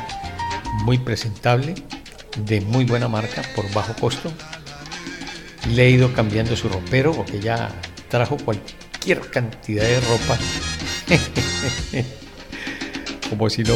muy 0.84 0.98
presentable, 0.98 1.76
de 2.38 2.62
muy 2.62 2.86
buena 2.86 3.08
marca, 3.08 3.42
por 3.56 3.72
bajo 3.74 3.94
costo. 3.96 4.32
Le 5.74 5.86
he 5.86 5.90
ido 5.90 6.14
cambiando 6.14 6.56
su 6.56 6.70
ropero 6.70 7.14
porque 7.14 7.40
ya 7.40 7.72
trajo 8.10 8.38
cualquier 8.38 9.22
cantidad 9.32 9.84
de 9.84 10.00
ropa. 10.02 10.38
Como 13.30 13.50
si 13.50 13.64
no, 13.64 13.74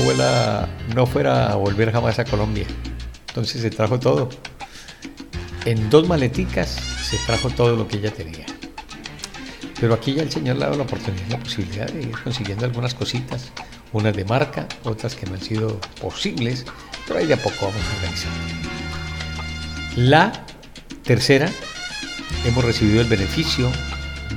no 0.96 1.06
fuera 1.08 1.51
a 1.51 1.56
volver 1.56 1.91
jamás 1.91 2.20
a 2.20 2.25
Colombia. 2.25 2.65
Entonces 3.29 3.62
se 3.62 3.70
trajo 3.70 4.00
todo. 4.00 4.29
En 5.65 5.89
dos 5.89 6.08
maleticas 6.08 6.70
se 6.70 7.18
trajo 7.25 7.50
todo 7.50 7.75
lo 7.75 7.88
que 7.88 7.98
ella 7.98 8.12
tenía. 8.12 8.46
Pero 9.79 9.94
aquí 9.94 10.13
ya 10.13 10.24
el 10.24 10.32
Señor 10.32 10.58
le 10.58 10.63
ha 10.63 10.68
dado 10.68 10.79
la 10.79 10.84
oportunidad, 10.84 11.29
la 11.29 11.39
posibilidad 11.39 11.88
de 11.89 12.01
ir 12.03 12.12
consiguiendo 12.24 12.65
algunas 12.65 12.94
cositas, 12.94 13.51
unas 13.94 14.15
de 14.15 14.25
marca, 14.25 14.68
otras 14.84 15.15
que 15.15 15.25
no 15.25 15.36
han 15.36 15.41
sido 15.41 15.79
posibles, 16.01 16.65
pero 17.09 17.25
de 17.25 17.33
a 17.33 17.37
poco 17.37 17.65
vamos 17.65 17.81
a 17.83 17.95
organizar. 17.95 18.31
La 19.95 20.31
tercera, 21.03 21.49
hemos 22.45 22.63
recibido 22.63 23.01
el 23.01 23.07
beneficio 23.07 23.69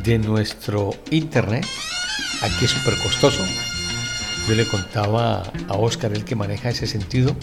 de 0.03 0.19
nuestro 0.19 0.91
internet. 1.11 1.67
Aquí 2.41 2.65
es 2.65 2.71
súper 2.71 2.99
costoso. 2.99 3.45
Yo 4.49 4.55
le 4.55 4.67
contaba 4.67 5.43
a 5.69 5.75
Oscar, 5.75 6.13
el 6.13 6.25
que 6.25 6.35
maneja 6.35 6.71
ese 6.71 6.87
sentido, 6.87 7.37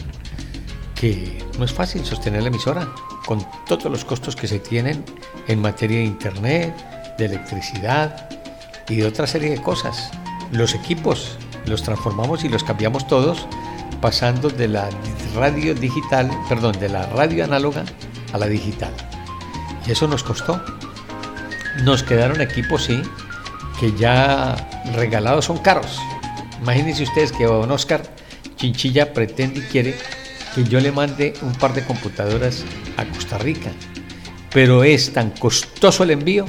que 0.95 1.41
no 1.57 1.63
es 1.63 1.71
fácil 1.71 2.03
sostener 2.03 2.41
la 2.41 2.49
emisora 2.49 2.89
con 3.25 3.45
todos 3.67 3.85
los 3.85 4.03
costos 4.03 4.35
que 4.35 4.47
se 4.47 4.59
tienen 4.59 5.05
en 5.47 5.61
materia 5.61 5.99
de 5.99 6.05
internet, 6.05 7.15
de 7.17 7.25
electricidad 7.25 8.29
y 8.89 8.95
de 8.95 9.05
otra 9.05 9.27
serie 9.27 9.51
de 9.51 9.61
cosas. 9.61 10.09
Los 10.51 10.73
equipos 10.73 11.37
los 11.67 11.83
transformamos 11.83 12.43
y 12.43 12.49
los 12.49 12.63
cambiamos 12.63 13.07
todos 13.07 13.47
pasando 14.01 14.49
de 14.49 14.67
la 14.67 14.89
radio 15.35 15.75
digital, 15.75 16.29
perdón, 16.47 16.79
de 16.79 16.89
la 16.89 17.05
radio 17.07 17.43
análoga 17.43 17.83
a 18.33 18.37
la 18.37 18.47
digital. 18.47 18.91
Y 19.87 19.91
eso 19.91 20.07
nos 20.07 20.23
costó. 20.23 20.61
Nos 21.83 22.03
quedaron 22.03 22.41
equipos, 22.41 22.85
sí, 22.85 23.01
que 23.79 23.93
ya 23.93 24.55
regalados 24.93 25.45
son 25.45 25.57
caros. 25.57 25.99
Imagínense 26.61 27.03
ustedes 27.03 27.31
que 27.31 27.45
don 27.45 27.71
Oscar 27.71 28.03
Chinchilla 28.57 29.13
pretende 29.13 29.59
y 29.59 29.63
quiere 29.63 29.95
que 30.53 30.63
yo 30.63 30.79
le 30.79 30.91
mande 30.91 31.33
un 31.41 31.53
par 31.53 31.73
de 31.73 31.83
computadoras 31.83 32.65
a 32.97 33.05
Costa 33.05 33.37
Rica. 33.37 33.71
Pero 34.51 34.83
es 34.83 35.13
tan 35.13 35.29
costoso 35.31 36.03
el 36.03 36.11
envío 36.11 36.45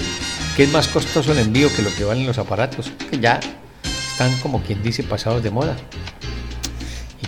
que 0.57 0.65
es 0.65 0.73
más 0.73 0.89
costoso 0.89 1.33
el 1.33 1.39
envío 1.39 1.69
que 1.75 1.83
lo 1.83 1.95
que 1.95 2.05
valen 2.05 2.27
los 2.27 2.39
aparatos, 2.39 2.91
que 3.11 3.19
ya 3.19 3.41
están 3.83 4.37
como 4.41 4.63
quien 4.63 4.83
dice 4.83 5.03
pasados 5.03 5.43
de 5.43 5.51
moda. 5.51 5.77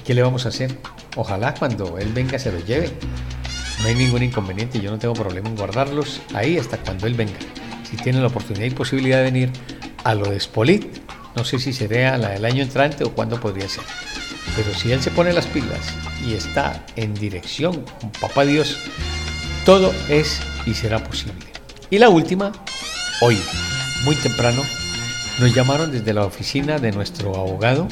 ¿Y 0.02 0.04
qué 0.04 0.14
le 0.14 0.23
vamos 0.23 0.47
a 0.47 0.49
hacer? 0.49 0.76
Ojalá 1.14 1.54
cuando 1.54 1.97
él 1.97 2.12
venga 2.12 2.37
se 2.37 2.50
los 2.50 2.66
lleve. 2.66 2.90
No 3.82 3.87
hay 3.87 3.94
ningún 3.94 4.25
inconveniente, 4.25 4.80
yo 4.80 4.90
no 4.90 4.99
tengo 4.99 5.14
problema 5.14 5.49
en 5.49 5.54
guardarlos 5.54 6.21
ahí 6.35 6.59
hasta 6.59 6.76
cuando 6.78 7.06
él 7.06 7.14
venga. 7.14 7.38
Si 7.88 7.97
tiene 7.97 8.21
la 8.21 8.26
oportunidad 8.26 8.66
y 8.66 8.71
posibilidad 8.71 9.18
de 9.18 9.23
venir 9.23 9.52
a 10.02 10.16
lo 10.16 10.28
de 10.28 10.40
Spolit, 10.40 10.85
no 11.37 11.44
sé 11.44 11.61
si 11.61 11.73
será 11.73 12.18
la 12.18 12.30
del 12.30 12.44
año 12.44 12.64
entrante 12.64 13.04
o 13.04 13.14
cuándo 13.14 13.38
podría 13.38 13.68
ser. 13.68 13.85
Pero 14.56 14.75
si 14.75 14.90
él 14.90 15.00
se 15.00 15.12
pone 15.12 15.32
las 15.32 15.47
pilas 15.47 15.94
y 16.26 16.35
está 16.35 16.85
en 16.97 17.14
dirección 17.14 17.85
con 18.00 18.11
Papá 18.11 18.44
Dios, 18.44 18.78
todo 19.64 19.94
es 20.09 20.40
y 20.66 20.75
será 20.75 21.04
posible. 21.04 21.47
Y 21.90 21.99
la 21.99 22.09
última, 22.09 22.50
hoy, 23.21 23.38
muy 24.02 24.16
temprano, 24.16 24.64
nos 25.38 25.54
llamaron 25.54 25.92
desde 25.92 26.12
la 26.12 26.25
oficina 26.25 26.80
de 26.80 26.90
nuestro 26.90 27.37
abogado 27.37 27.87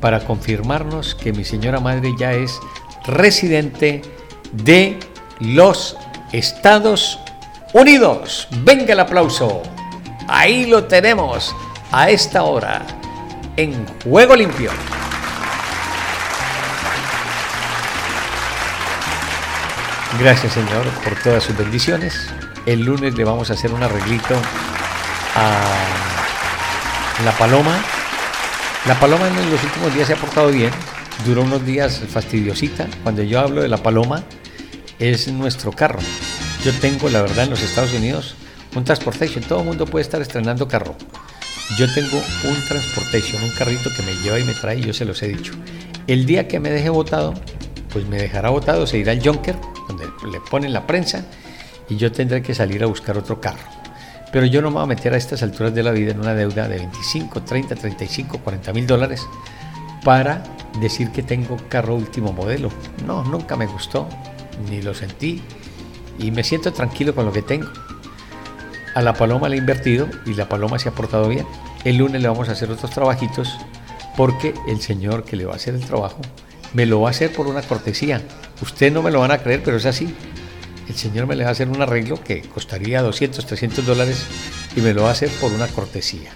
para 0.00 0.20
confirmarnos 0.20 1.14
que 1.14 1.32
mi 1.32 1.44
señora 1.44 1.80
madre 1.80 2.12
ya 2.18 2.32
es 2.32 2.58
residente 3.06 4.02
de 4.52 4.98
los 5.40 5.96
Estados 6.32 7.18
Unidos. 7.72 8.48
Venga 8.62 8.92
el 8.92 9.00
aplauso. 9.00 9.62
Ahí 10.28 10.66
lo 10.66 10.84
tenemos 10.84 11.54
a 11.92 12.10
esta 12.10 12.42
hora 12.42 12.82
en 13.56 13.86
Juego 14.04 14.36
Limpio. 14.36 14.70
Gracias 20.18 20.54
Señor 20.54 20.86
por 21.04 21.14
todas 21.22 21.44
sus 21.44 21.56
bendiciones. 21.56 22.28
El 22.64 22.80
lunes 22.80 23.14
le 23.14 23.24
vamos 23.24 23.50
a 23.50 23.52
hacer 23.52 23.72
un 23.72 23.82
arreglito 23.82 24.34
a 25.36 25.60
la 27.24 27.32
paloma. 27.32 27.78
La 28.86 29.00
paloma 29.00 29.26
en 29.26 29.50
los 29.50 29.64
últimos 29.64 29.92
días 29.92 30.06
se 30.06 30.12
ha 30.12 30.16
portado 30.16 30.48
bien. 30.52 30.70
Duró 31.24 31.42
unos 31.42 31.66
días 31.66 32.02
fastidiosita. 32.08 32.86
Cuando 33.02 33.24
yo 33.24 33.40
hablo 33.40 33.62
de 33.62 33.68
la 33.68 33.78
paloma, 33.78 34.22
es 35.00 35.26
nuestro 35.26 35.72
carro. 35.72 35.98
Yo 36.64 36.72
tengo, 36.74 37.08
la 37.08 37.22
verdad, 37.22 37.44
en 37.44 37.50
los 37.50 37.62
Estados 37.62 37.92
Unidos 37.92 38.36
un 38.76 38.84
Transportation. 38.84 39.42
Todo 39.42 39.60
el 39.60 39.66
mundo 39.66 39.86
puede 39.86 40.04
estar 40.04 40.22
estrenando 40.22 40.68
carro. 40.68 40.94
Yo 41.76 41.92
tengo 41.92 42.22
un 42.44 42.64
Transportation, 42.64 43.42
un 43.42 43.50
carrito 43.50 43.90
que 43.92 44.02
me 44.02 44.14
lleva 44.22 44.38
y 44.38 44.44
me 44.44 44.54
trae, 44.54 44.80
yo 44.80 44.92
se 44.92 45.04
los 45.04 45.20
he 45.22 45.28
dicho. 45.28 45.54
El 46.06 46.24
día 46.24 46.46
que 46.46 46.60
me 46.60 46.70
deje 46.70 46.88
votado, 46.88 47.34
pues 47.92 48.06
me 48.06 48.18
dejará 48.18 48.50
votado, 48.50 48.86
se 48.86 48.98
irá 48.98 49.10
al 49.10 49.20
Junker, 49.20 49.56
donde 49.88 50.06
le 50.30 50.40
ponen 50.48 50.72
la 50.72 50.86
prensa, 50.86 51.24
y 51.88 51.96
yo 51.96 52.12
tendré 52.12 52.40
que 52.40 52.54
salir 52.54 52.84
a 52.84 52.86
buscar 52.86 53.18
otro 53.18 53.40
carro. 53.40 53.75
Pero 54.32 54.46
yo 54.46 54.60
no 54.60 54.70
me 54.70 54.74
voy 54.74 54.84
a 54.84 54.86
meter 54.86 55.14
a 55.14 55.16
estas 55.16 55.42
alturas 55.42 55.74
de 55.74 55.82
la 55.82 55.92
vida 55.92 56.12
en 56.12 56.20
una 56.20 56.34
deuda 56.34 56.68
de 56.68 56.78
25, 56.78 57.42
30, 57.42 57.74
35, 57.74 58.38
40 58.38 58.72
mil 58.72 58.86
dólares 58.86 59.26
para 60.04 60.42
decir 60.80 61.10
que 61.10 61.22
tengo 61.22 61.56
carro 61.68 61.94
último 61.94 62.32
modelo. 62.32 62.70
No, 63.06 63.24
nunca 63.24 63.56
me 63.56 63.66
gustó, 63.66 64.08
ni 64.70 64.82
lo 64.82 64.94
sentí, 64.94 65.42
y 66.18 66.30
me 66.30 66.44
siento 66.44 66.72
tranquilo 66.72 67.14
con 67.14 67.24
lo 67.24 67.32
que 67.32 67.42
tengo. 67.42 67.68
A 68.94 69.02
la 69.02 69.14
paloma 69.14 69.48
le 69.48 69.56
he 69.56 69.58
invertido 69.58 70.08
y 70.24 70.34
la 70.34 70.48
paloma 70.48 70.78
se 70.78 70.88
ha 70.88 70.92
portado 70.92 71.28
bien. 71.28 71.46
El 71.84 71.98
lunes 71.98 72.20
le 72.22 72.28
vamos 72.28 72.48
a 72.48 72.52
hacer 72.52 72.70
otros 72.70 72.90
trabajitos 72.90 73.56
porque 74.16 74.54
el 74.66 74.80
señor 74.80 75.24
que 75.24 75.36
le 75.36 75.44
va 75.44 75.52
a 75.52 75.56
hacer 75.56 75.74
el 75.74 75.84
trabajo 75.84 76.20
me 76.72 76.86
lo 76.86 77.00
va 77.00 77.08
a 77.08 77.10
hacer 77.10 77.32
por 77.32 77.46
una 77.46 77.62
cortesía. 77.62 78.20
Ustedes 78.60 78.92
no 78.92 79.02
me 79.02 79.10
lo 79.10 79.20
van 79.20 79.30
a 79.30 79.38
creer, 79.38 79.62
pero 79.62 79.76
es 79.76 79.86
así. 79.86 80.14
El 80.88 80.94
señor 80.94 81.26
me 81.26 81.34
le 81.34 81.44
va 81.44 81.50
a 81.50 81.52
hacer 81.52 81.68
un 81.68 81.82
arreglo 81.82 82.22
que 82.22 82.42
costaría 82.42 83.02
200, 83.02 83.44
300 83.44 83.84
dólares 83.84 84.26
y 84.76 84.80
me 84.80 84.94
lo 84.94 85.02
va 85.02 85.08
a 85.08 85.12
hacer 85.12 85.28
por 85.40 85.52
una 85.52 85.66
cortesía. 85.66 86.30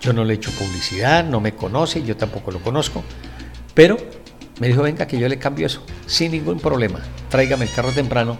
Yo 0.00 0.12
no 0.12 0.24
le 0.24 0.34
he 0.34 0.36
hecho 0.36 0.50
publicidad, 0.52 1.24
no 1.24 1.40
me 1.40 1.54
conoce, 1.54 2.02
yo 2.02 2.16
tampoco 2.16 2.50
lo 2.50 2.60
conozco, 2.60 3.02
pero 3.74 3.96
me 4.60 4.68
dijo, 4.68 4.82
venga, 4.82 5.06
que 5.06 5.18
yo 5.18 5.28
le 5.28 5.38
cambio 5.38 5.66
eso, 5.66 5.82
sin 6.06 6.32
ningún 6.32 6.58
problema. 6.58 7.00
Tráigame 7.28 7.64
el 7.64 7.72
carro 7.72 7.92
temprano 7.92 8.38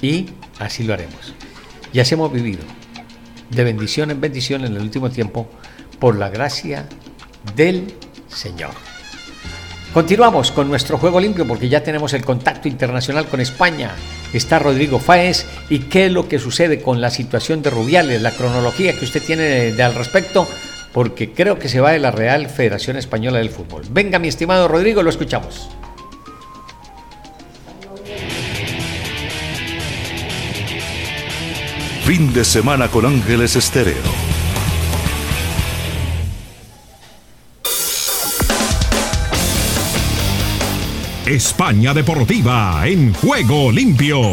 y 0.00 0.26
así 0.58 0.84
lo 0.84 0.94
haremos. 0.94 1.34
Ya 1.92 2.04
se 2.04 2.14
hemos 2.14 2.32
vivido 2.32 2.60
de 3.50 3.64
bendición 3.64 4.10
en 4.10 4.20
bendición 4.20 4.64
en 4.64 4.76
el 4.76 4.82
último 4.82 5.10
tiempo 5.10 5.48
por 5.98 6.16
la 6.16 6.28
gracia 6.28 6.88
del 7.54 7.94
Señor. 8.28 8.95
Continuamos 9.96 10.52
con 10.52 10.68
nuestro 10.68 10.98
juego 10.98 11.18
limpio 11.18 11.46
porque 11.48 11.70
ya 11.70 11.82
tenemos 11.82 12.12
el 12.12 12.22
contacto 12.22 12.68
internacional 12.68 13.28
con 13.28 13.40
España. 13.40 13.92
Está 14.34 14.58
Rodrigo 14.58 14.98
Fáez 14.98 15.46
y 15.70 15.78
qué 15.78 16.04
es 16.04 16.12
lo 16.12 16.28
que 16.28 16.38
sucede 16.38 16.82
con 16.82 17.00
la 17.00 17.08
situación 17.08 17.62
de 17.62 17.70
Rubiales, 17.70 18.20
la 18.20 18.32
cronología 18.32 18.92
que 18.92 19.06
usted 19.06 19.22
tiene 19.22 19.72
de, 19.72 19.82
al 19.82 19.94
respecto, 19.94 20.46
porque 20.92 21.32
creo 21.32 21.58
que 21.58 21.70
se 21.70 21.80
va 21.80 21.92
de 21.92 21.98
la 21.98 22.10
Real 22.10 22.50
Federación 22.50 22.98
Española 22.98 23.38
del 23.38 23.48
Fútbol. 23.48 23.84
Venga, 23.88 24.18
mi 24.18 24.28
estimado 24.28 24.68
Rodrigo, 24.68 25.02
lo 25.02 25.08
escuchamos. 25.08 25.70
Fin 32.04 32.34
de 32.34 32.44
semana 32.44 32.88
con 32.88 33.06
Ángeles 33.06 33.56
Estéreo. 33.56 34.25
España 41.26 41.92
Deportiva 41.92 42.86
en 42.86 43.12
juego 43.12 43.72
limpio. 43.72 44.30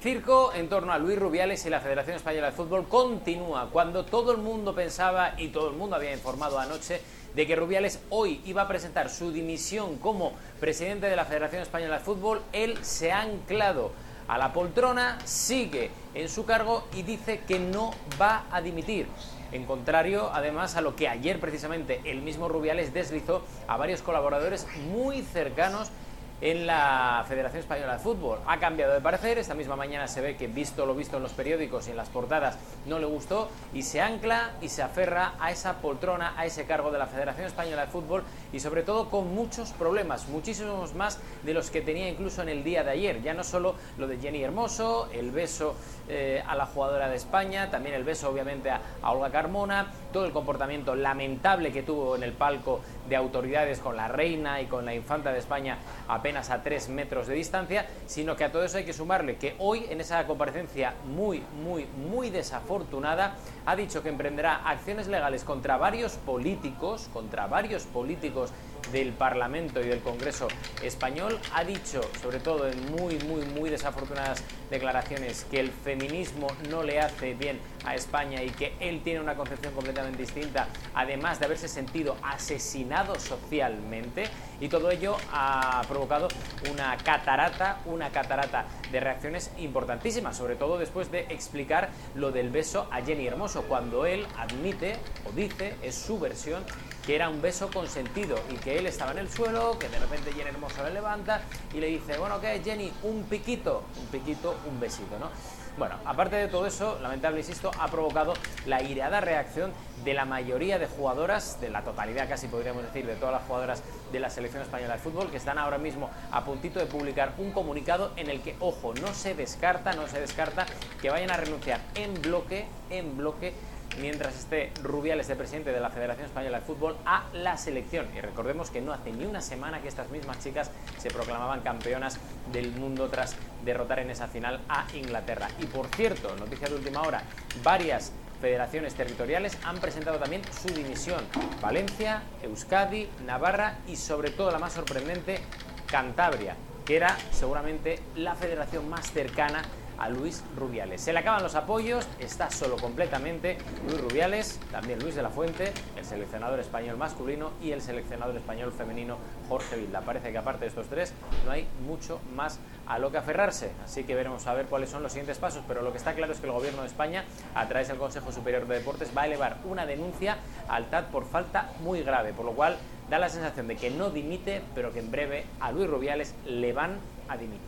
Circo 0.00 0.52
en 0.54 0.68
torno 0.68 0.92
a 0.92 0.98
Luis 0.98 1.18
Rubiales 1.18 1.66
y 1.66 1.70
la 1.70 1.80
Federación 1.80 2.14
Española 2.14 2.50
de 2.50 2.52
Fútbol 2.52 2.86
continúa 2.86 3.70
cuando 3.72 4.04
todo 4.04 4.30
el 4.30 4.38
mundo 4.38 4.72
pensaba 4.72 5.34
y 5.36 5.48
todo 5.48 5.68
el 5.68 5.74
mundo 5.74 5.96
había 5.96 6.12
informado 6.12 6.60
anoche 6.60 7.00
de 7.34 7.44
que 7.44 7.56
Rubiales 7.56 7.98
hoy 8.10 8.40
iba 8.44 8.62
a 8.62 8.68
presentar 8.68 9.10
su 9.10 9.32
dimisión 9.32 9.98
como 9.98 10.32
presidente 10.60 11.08
de 11.08 11.16
la 11.16 11.24
Federación 11.24 11.62
Española 11.62 11.98
de 11.98 12.04
Fútbol, 12.04 12.40
él 12.52 12.78
se 12.82 13.10
ha 13.10 13.22
anclado 13.22 13.90
a 14.28 14.38
la 14.38 14.52
poltrona, 14.52 15.18
sigue 15.24 15.90
en 16.14 16.28
su 16.28 16.44
cargo 16.44 16.86
y 16.94 17.02
dice 17.02 17.40
que 17.48 17.58
no 17.58 17.90
va 18.20 18.44
a 18.52 18.60
dimitir. 18.60 19.08
En 19.54 19.66
contrario, 19.66 20.30
además, 20.32 20.74
a 20.74 20.80
lo 20.80 20.96
que 20.96 21.08
ayer 21.08 21.38
precisamente 21.38 22.00
el 22.04 22.22
mismo 22.22 22.48
Rubiales 22.48 22.92
deslizó 22.92 23.44
a 23.68 23.76
varios 23.76 24.02
colaboradores 24.02 24.66
muy 24.92 25.22
cercanos 25.22 25.92
en 26.40 26.66
la 26.66 27.24
Federación 27.28 27.60
Española 27.60 27.94
de 27.94 27.98
Fútbol. 27.98 28.38
Ha 28.46 28.58
cambiado 28.58 28.92
de 28.92 29.00
parecer, 29.00 29.38
esta 29.38 29.54
misma 29.54 29.76
mañana 29.76 30.08
se 30.08 30.20
ve 30.20 30.36
que 30.36 30.46
visto 30.46 30.84
lo 30.86 30.94
visto 30.94 31.16
en 31.16 31.22
los 31.22 31.32
periódicos 31.32 31.88
y 31.88 31.92
en 31.92 31.96
las 31.96 32.08
portadas 32.08 32.58
no 32.86 32.98
le 32.98 33.06
gustó 33.06 33.48
y 33.72 33.82
se 33.82 34.00
ancla 34.00 34.52
y 34.60 34.68
se 34.68 34.82
aferra 34.82 35.34
a 35.40 35.50
esa 35.50 35.78
poltrona, 35.78 36.34
a 36.36 36.46
ese 36.46 36.66
cargo 36.66 36.90
de 36.90 36.98
la 36.98 37.06
Federación 37.06 37.46
Española 37.46 37.86
de 37.86 37.92
Fútbol 37.92 38.24
y 38.52 38.60
sobre 38.60 38.82
todo 38.82 39.10
con 39.10 39.34
muchos 39.34 39.70
problemas, 39.72 40.28
muchísimos 40.28 40.94
más 40.94 41.18
de 41.42 41.54
los 41.54 41.70
que 41.70 41.80
tenía 41.80 42.08
incluso 42.08 42.42
en 42.42 42.48
el 42.48 42.64
día 42.64 42.84
de 42.84 42.90
ayer. 42.90 43.22
Ya 43.22 43.34
no 43.34 43.44
solo 43.44 43.74
lo 43.98 44.06
de 44.06 44.18
Jenny 44.18 44.42
Hermoso, 44.42 45.08
el 45.12 45.30
beso 45.30 45.76
eh, 46.08 46.42
a 46.46 46.54
la 46.56 46.66
jugadora 46.66 47.08
de 47.08 47.16
España, 47.16 47.70
también 47.70 47.94
el 47.94 48.04
beso 48.04 48.28
obviamente 48.28 48.70
a, 48.70 48.80
a 49.02 49.12
Olga 49.12 49.30
Carmona, 49.30 49.92
todo 50.12 50.26
el 50.26 50.32
comportamiento 50.32 50.94
lamentable 50.94 51.72
que 51.72 51.82
tuvo 51.82 52.16
en 52.16 52.22
el 52.22 52.32
palco 52.32 52.80
de 53.08 53.16
autoridades 53.16 53.78
con 53.78 53.96
la 53.96 54.08
reina 54.08 54.60
y 54.60 54.66
con 54.66 54.84
la 54.84 54.94
infanta 54.94 55.32
de 55.32 55.38
España 55.38 55.78
apenas 56.08 56.50
a 56.50 56.62
tres 56.62 56.88
metros 56.88 57.26
de 57.26 57.34
distancia, 57.34 57.86
sino 58.06 58.36
que 58.36 58.44
a 58.44 58.52
todo 58.52 58.64
eso 58.64 58.78
hay 58.78 58.84
que 58.84 58.92
sumarle 58.92 59.36
que 59.36 59.54
hoy 59.58 59.86
en 59.88 60.00
esa 60.00 60.26
comparecencia 60.26 60.94
muy, 61.04 61.42
muy, 61.62 61.86
muy 61.86 62.30
desafortunada 62.30 63.36
ha 63.66 63.76
dicho 63.76 64.02
que 64.02 64.08
emprenderá 64.08 64.68
acciones 64.68 65.06
legales 65.08 65.44
contra 65.44 65.76
varios 65.76 66.16
políticos, 66.16 67.08
contra 67.12 67.46
varios 67.46 67.84
políticos 67.84 68.52
del 68.92 69.12
Parlamento 69.12 69.80
y 69.80 69.88
del 69.88 70.00
Congreso 70.00 70.48
español 70.82 71.38
ha 71.52 71.64
dicho, 71.64 72.00
sobre 72.22 72.40
todo 72.40 72.68
en 72.68 72.92
muy, 72.92 73.18
muy, 73.20 73.44
muy 73.46 73.70
desafortunadas 73.70 74.42
declaraciones, 74.70 75.44
que 75.50 75.60
el 75.60 75.70
feminismo 75.70 76.48
no 76.70 76.82
le 76.82 77.00
hace 77.00 77.34
bien 77.34 77.60
a 77.84 77.94
España 77.94 78.42
y 78.42 78.50
que 78.50 78.74
él 78.80 79.02
tiene 79.02 79.20
una 79.20 79.34
concepción 79.34 79.74
completamente 79.74 80.18
distinta, 80.18 80.68
además 80.94 81.38
de 81.38 81.46
haberse 81.46 81.68
sentido 81.68 82.16
asesinado 82.22 83.18
socialmente 83.18 84.24
y 84.60 84.68
todo 84.68 84.90
ello 84.90 85.16
ha 85.32 85.82
provocado 85.88 86.28
una 86.70 86.96
catarata, 86.96 87.80
una 87.86 88.10
catarata 88.10 88.66
de 88.90 89.00
reacciones 89.00 89.50
importantísimas, 89.58 90.36
sobre 90.36 90.56
todo 90.56 90.78
después 90.78 91.10
de 91.10 91.20
explicar 91.30 91.90
lo 92.14 92.32
del 92.32 92.50
beso 92.50 92.88
a 92.90 93.02
Jenny 93.02 93.26
Hermoso, 93.26 93.62
cuando 93.62 94.06
él 94.06 94.26
admite 94.36 94.96
o 95.28 95.32
dice, 95.32 95.74
es 95.82 95.94
su 95.94 96.18
versión, 96.18 96.64
que 97.06 97.14
era 97.14 97.28
un 97.28 97.42
beso 97.42 97.70
consentido 97.70 98.38
y 98.50 98.54
que 98.56 98.78
él 98.78 98.86
estaba 98.86 99.12
en 99.12 99.18
el 99.18 99.30
suelo, 99.30 99.78
que 99.78 99.88
de 99.88 99.98
repente 99.98 100.32
Jenny 100.32 100.50
Hermoso 100.50 100.82
le 100.84 100.90
levanta 100.90 101.42
y 101.72 101.78
le 101.78 101.88
dice, 101.88 102.18
bueno, 102.18 102.40
¿qué 102.40 102.56
es 102.56 102.64
Jenny? 102.64 102.92
Un 103.02 103.24
piquito, 103.24 103.82
un 104.00 104.06
piquito, 104.06 104.54
un 104.68 104.80
besito, 104.80 105.18
¿no? 105.18 105.28
Bueno, 105.76 105.96
aparte 106.04 106.36
de 106.36 106.46
todo 106.46 106.66
eso, 106.68 107.00
lamentable, 107.02 107.40
insisto, 107.40 107.72
ha 107.80 107.88
provocado 107.88 108.34
la 108.64 108.80
irada 108.80 109.20
reacción 109.20 109.72
de 110.04 110.14
la 110.14 110.24
mayoría 110.24 110.78
de 110.78 110.86
jugadoras, 110.86 111.60
de 111.60 111.68
la 111.68 111.82
totalidad 111.82 112.28
casi 112.28 112.46
podríamos 112.46 112.84
decir, 112.84 113.04
de 113.04 113.16
todas 113.16 113.34
las 113.34 113.42
jugadoras 113.42 113.82
de 114.12 114.20
la 114.20 114.30
selección 114.30 114.62
española 114.62 114.94
de 114.94 115.00
fútbol, 115.00 115.32
que 115.32 115.36
están 115.36 115.58
ahora 115.58 115.78
mismo 115.78 116.10
a 116.30 116.44
puntito 116.44 116.78
de 116.78 116.86
publicar 116.86 117.32
un 117.38 117.50
comunicado 117.50 118.12
en 118.14 118.30
el 118.30 118.40
que, 118.40 118.54
ojo, 118.60 118.94
no 118.94 119.12
se 119.14 119.34
descarta, 119.34 119.94
no 119.94 120.06
se 120.06 120.20
descarta 120.20 120.64
que 121.02 121.10
vayan 121.10 121.32
a 121.32 121.36
renunciar 121.36 121.80
en 121.96 122.22
bloque, 122.22 122.66
en 122.90 123.16
bloque 123.16 123.52
mientras 124.00 124.34
esté 124.36 124.72
Rubiales 124.82 125.28
de 125.28 125.36
presidente 125.36 125.72
de 125.72 125.80
la 125.80 125.90
Federación 125.90 126.26
Española 126.26 126.60
de 126.60 126.64
Fútbol 126.64 126.96
a 127.04 127.24
la 127.32 127.56
selección. 127.56 128.06
Y 128.16 128.20
recordemos 128.20 128.70
que 128.70 128.80
no 128.80 128.92
hace 128.92 129.12
ni 129.12 129.24
una 129.24 129.40
semana 129.40 129.80
que 129.80 129.88
estas 129.88 130.10
mismas 130.10 130.38
chicas 130.40 130.70
se 130.98 131.10
proclamaban 131.10 131.60
campeonas 131.60 132.18
del 132.52 132.72
mundo 132.72 133.08
tras 133.08 133.36
derrotar 133.64 134.00
en 134.00 134.10
esa 134.10 134.28
final 134.28 134.60
a 134.68 134.86
Inglaterra. 134.94 135.48
Y 135.60 135.66
por 135.66 135.86
cierto, 135.88 136.34
noticia 136.36 136.68
de 136.68 136.74
última 136.74 137.02
hora, 137.02 137.22
varias 137.62 138.12
federaciones 138.40 138.94
territoriales 138.94 139.56
han 139.64 139.78
presentado 139.78 140.18
también 140.18 140.42
su 140.52 140.68
dimisión. 140.68 141.24
Valencia, 141.62 142.22
Euskadi, 142.42 143.08
Navarra 143.24 143.78
y 143.86 143.96
sobre 143.96 144.30
todo 144.30 144.50
la 144.50 144.58
más 144.58 144.74
sorprendente, 144.74 145.40
Cantabria, 145.86 146.56
que 146.84 146.96
era 146.96 147.16
seguramente 147.30 148.00
la 148.16 148.34
federación 148.34 148.88
más 148.90 149.10
cercana 149.10 149.62
a 149.98 150.08
Luis 150.08 150.42
Rubiales. 150.56 151.00
Se 151.00 151.12
le 151.12 151.20
acaban 151.20 151.42
los 151.42 151.54
apoyos, 151.54 152.06
está 152.18 152.50
solo 152.50 152.76
completamente 152.76 153.58
Luis 153.88 154.00
Rubiales, 154.00 154.60
también 154.70 154.98
Luis 155.00 155.14
de 155.14 155.22
la 155.22 155.30
Fuente, 155.30 155.72
el 155.96 156.04
seleccionador 156.04 156.60
español 156.60 156.96
masculino 156.96 157.52
y 157.62 157.72
el 157.72 157.82
seleccionador 157.82 158.36
español 158.36 158.72
femenino 158.72 159.18
Jorge 159.48 159.76
Vilda. 159.76 160.00
Parece 160.00 160.32
que 160.32 160.38
aparte 160.38 160.60
de 160.60 160.68
estos 160.68 160.86
tres 160.86 161.12
no 161.44 161.52
hay 161.52 161.66
mucho 161.86 162.20
más 162.34 162.58
a 162.86 162.98
lo 162.98 163.10
que 163.10 163.18
aferrarse, 163.18 163.72
así 163.84 164.04
que 164.04 164.14
veremos 164.14 164.46
a 164.46 164.54
ver 164.54 164.66
cuáles 164.66 164.90
son 164.90 165.02
los 165.02 165.12
siguientes 165.12 165.38
pasos, 165.38 165.62
pero 165.66 165.82
lo 165.82 165.92
que 165.92 165.98
está 165.98 166.14
claro 166.14 166.32
es 166.32 166.38
que 166.38 166.46
el 166.46 166.52
gobierno 166.52 166.82
de 166.82 166.88
España, 166.88 167.24
a 167.54 167.66
través 167.66 167.88
del 167.88 167.96
Consejo 167.96 168.32
Superior 168.32 168.66
de 168.66 168.78
Deportes, 168.78 169.10
va 169.16 169.22
a 169.22 169.26
elevar 169.26 169.58
una 169.64 169.86
denuncia 169.86 170.38
al 170.68 170.90
TAT 170.90 171.06
por 171.06 171.26
falta 171.26 171.70
muy 171.80 172.02
grave, 172.02 172.32
por 172.32 172.44
lo 172.44 172.52
cual 172.52 172.76
da 173.08 173.18
la 173.18 173.28
sensación 173.28 173.68
de 173.68 173.76
que 173.76 173.90
no 173.90 174.10
dimite, 174.10 174.62
pero 174.74 174.92
que 174.92 174.98
en 174.98 175.10
breve 175.10 175.44
a 175.60 175.72
Luis 175.72 175.88
Rubiales 175.88 176.34
le 176.46 176.72
van 176.72 176.98
a 177.28 177.36
dimitir. 177.36 177.60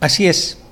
Así 0.00 0.28
es, 0.28 0.62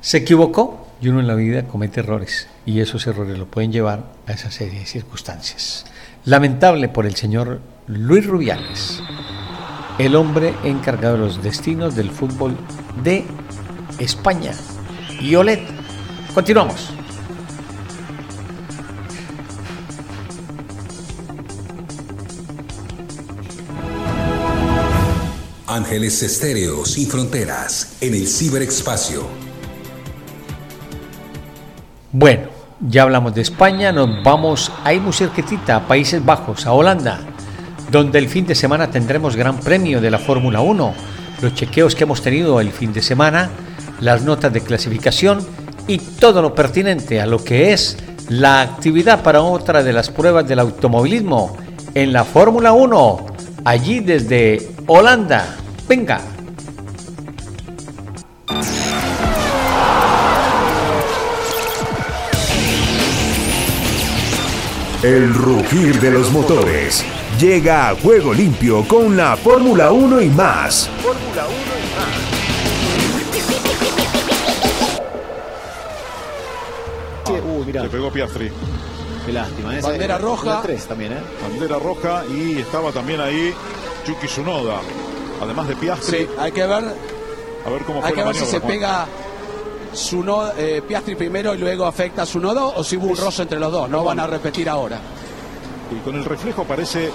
se 0.00 0.18
equivocó 0.18 0.86
y 1.00 1.08
uno 1.08 1.20
en 1.20 1.26
la 1.26 1.34
vida 1.34 1.64
comete 1.64 2.00
errores 2.00 2.48
y 2.66 2.80
esos 2.80 3.06
errores 3.06 3.38
lo 3.38 3.46
pueden 3.46 3.72
llevar 3.72 4.04
a 4.26 4.32
esa 4.32 4.50
serie 4.50 4.80
de 4.80 4.86
circunstancias. 4.86 5.84
Lamentable 6.24 6.88
por 6.88 7.06
el 7.06 7.14
señor 7.14 7.60
Luis 7.86 8.26
Rubiales, 8.26 9.02
el 9.98 10.16
hombre 10.16 10.54
encargado 10.64 11.14
de 11.14 11.20
los 11.20 11.42
destinos 11.42 11.94
del 11.94 12.10
fútbol 12.10 12.56
de 13.02 13.24
España. 13.98 14.52
Y 15.20 15.34
Olet, 15.34 15.62
continuamos. 16.34 16.92
Ángeles 25.66 26.22
Estéreo 26.22 26.84
sin 26.84 27.08
fronteras 27.08 27.96
en 28.00 28.14
el 28.14 28.26
ciberespacio. 28.26 29.47
Bueno, 32.20 32.48
ya 32.80 33.04
hablamos 33.04 33.32
de 33.32 33.42
España, 33.42 33.92
nos 33.92 34.24
vamos 34.24 34.72
a 34.82 34.92
ir 34.92 35.00
muy 35.00 35.12
cerquitita, 35.12 35.76
a 35.76 35.86
Países 35.86 36.24
Bajos, 36.24 36.66
a 36.66 36.72
Holanda, 36.72 37.20
donde 37.92 38.18
el 38.18 38.28
fin 38.28 38.44
de 38.44 38.56
semana 38.56 38.90
tendremos 38.90 39.36
Gran 39.36 39.60
Premio 39.60 40.00
de 40.00 40.10
la 40.10 40.18
Fórmula 40.18 40.60
1, 40.60 40.94
los 41.42 41.54
chequeos 41.54 41.94
que 41.94 42.02
hemos 42.02 42.20
tenido 42.20 42.60
el 42.60 42.72
fin 42.72 42.92
de 42.92 43.02
semana, 43.02 43.50
las 44.00 44.22
notas 44.22 44.52
de 44.52 44.62
clasificación 44.62 45.46
y 45.86 45.98
todo 45.98 46.42
lo 46.42 46.56
pertinente 46.56 47.20
a 47.20 47.26
lo 47.26 47.44
que 47.44 47.72
es 47.72 47.96
la 48.28 48.62
actividad 48.62 49.22
para 49.22 49.42
otra 49.42 49.84
de 49.84 49.92
las 49.92 50.10
pruebas 50.10 50.48
del 50.48 50.58
automovilismo 50.58 51.56
en 51.94 52.12
la 52.12 52.24
Fórmula 52.24 52.72
1, 52.72 53.26
allí 53.64 54.00
desde 54.00 54.70
Holanda. 54.88 55.54
Venga. 55.88 56.20
El 65.02 65.32
rugir 65.32 66.00
de 66.00 66.10
los 66.10 66.32
motores 66.32 67.04
llega 67.38 67.88
a 67.90 67.94
juego 67.94 68.34
limpio 68.34 68.86
con 68.88 69.16
la 69.16 69.36
Fórmula 69.36 69.92
1 69.92 70.20
y 70.22 70.28
más. 70.30 70.90
Fórmula 71.02 71.46
1 71.46 71.54
y 71.54 71.86
más. 77.36 77.44
Uh, 77.44 77.64
mira. 77.64 77.82
Se 77.82 77.88
pegó 77.88 78.10
Piastri. 78.10 78.50
Qué 79.24 79.32
lástima. 79.32 79.76
Esa 79.78 79.88
Bandera 79.88 80.18
roja. 80.18 80.62
Tres 80.62 80.86
también, 80.86 81.12
¿eh? 81.12 81.20
Bandera 81.42 81.78
roja 81.78 82.24
y 82.26 82.58
estaba 82.58 82.90
también 82.90 83.20
ahí 83.20 83.54
Yuki 84.06 84.26
Tsunoda. 84.26 84.80
Además 85.40 85.68
de 85.68 85.76
Piastri. 85.76 86.18
Sí, 86.20 86.28
hay 86.38 86.50
que 86.50 86.66
ver. 86.66 86.84
A 87.66 87.70
ver 87.70 87.82
cómo 87.84 88.04
Hay 88.04 88.12
que 88.14 88.24
ver 88.24 88.34
si 88.34 88.46
se 88.46 88.58
Juan. 88.58 88.72
pega 88.72 89.06
Eh, 90.56 90.82
Piastri 90.86 91.14
primero 91.14 91.54
y 91.54 91.58
luego 91.58 91.86
afecta 91.86 92.22
a 92.22 92.24
Tsunoda 92.24 92.64
o 92.66 92.84
si 92.84 92.96
hubo 92.96 93.06
un 93.06 93.16
roce 93.16 93.42
entre 93.42 93.58
los 93.58 93.72
dos. 93.72 93.88
No 93.88 94.04
van 94.04 94.20
a 94.20 94.26
repetir 94.26 94.68
ahora. 94.68 95.00
Y 95.90 96.00
con 96.00 96.14
el 96.14 96.24
reflejo 96.24 96.64
parece 96.64 97.10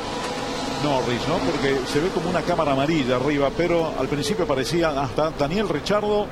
Norris, 0.83 1.21
¿no? 1.27 1.37
Porque 1.37 1.79
se 1.87 1.99
ve 1.99 2.09
como 2.09 2.29
una 2.29 2.41
cámara 2.41 2.71
amarilla 2.71 3.17
arriba, 3.17 3.49
pero 3.55 3.93
al 3.99 4.07
principio 4.07 4.47
parecía 4.47 4.89
hasta 5.01 5.31
Daniel 5.31 5.69
Richardo. 5.69 6.25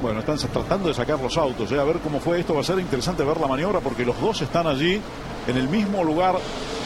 Bueno, 0.00 0.20
están 0.20 0.38
tratando 0.38 0.88
de 0.88 0.94
sacar 0.94 1.18
los 1.18 1.36
autos, 1.36 1.72
¿eh? 1.72 1.78
a 1.78 1.84
ver 1.84 1.98
cómo 1.98 2.20
fue 2.20 2.38
esto. 2.38 2.54
Va 2.54 2.60
a 2.60 2.64
ser 2.64 2.78
interesante 2.78 3.24
ver 3.24 3.40
la 3.40 3.48
maniobra 3.48 3.80
porque 3.80 4.04
los 4.04 4.18
dos 4.20 4.40
están 4.42 4.68
allí 4.68 5.00
en 5.48 5.56
el 5.56 5.68
mismo 5.68 6.04
lugar. 6.04 6.36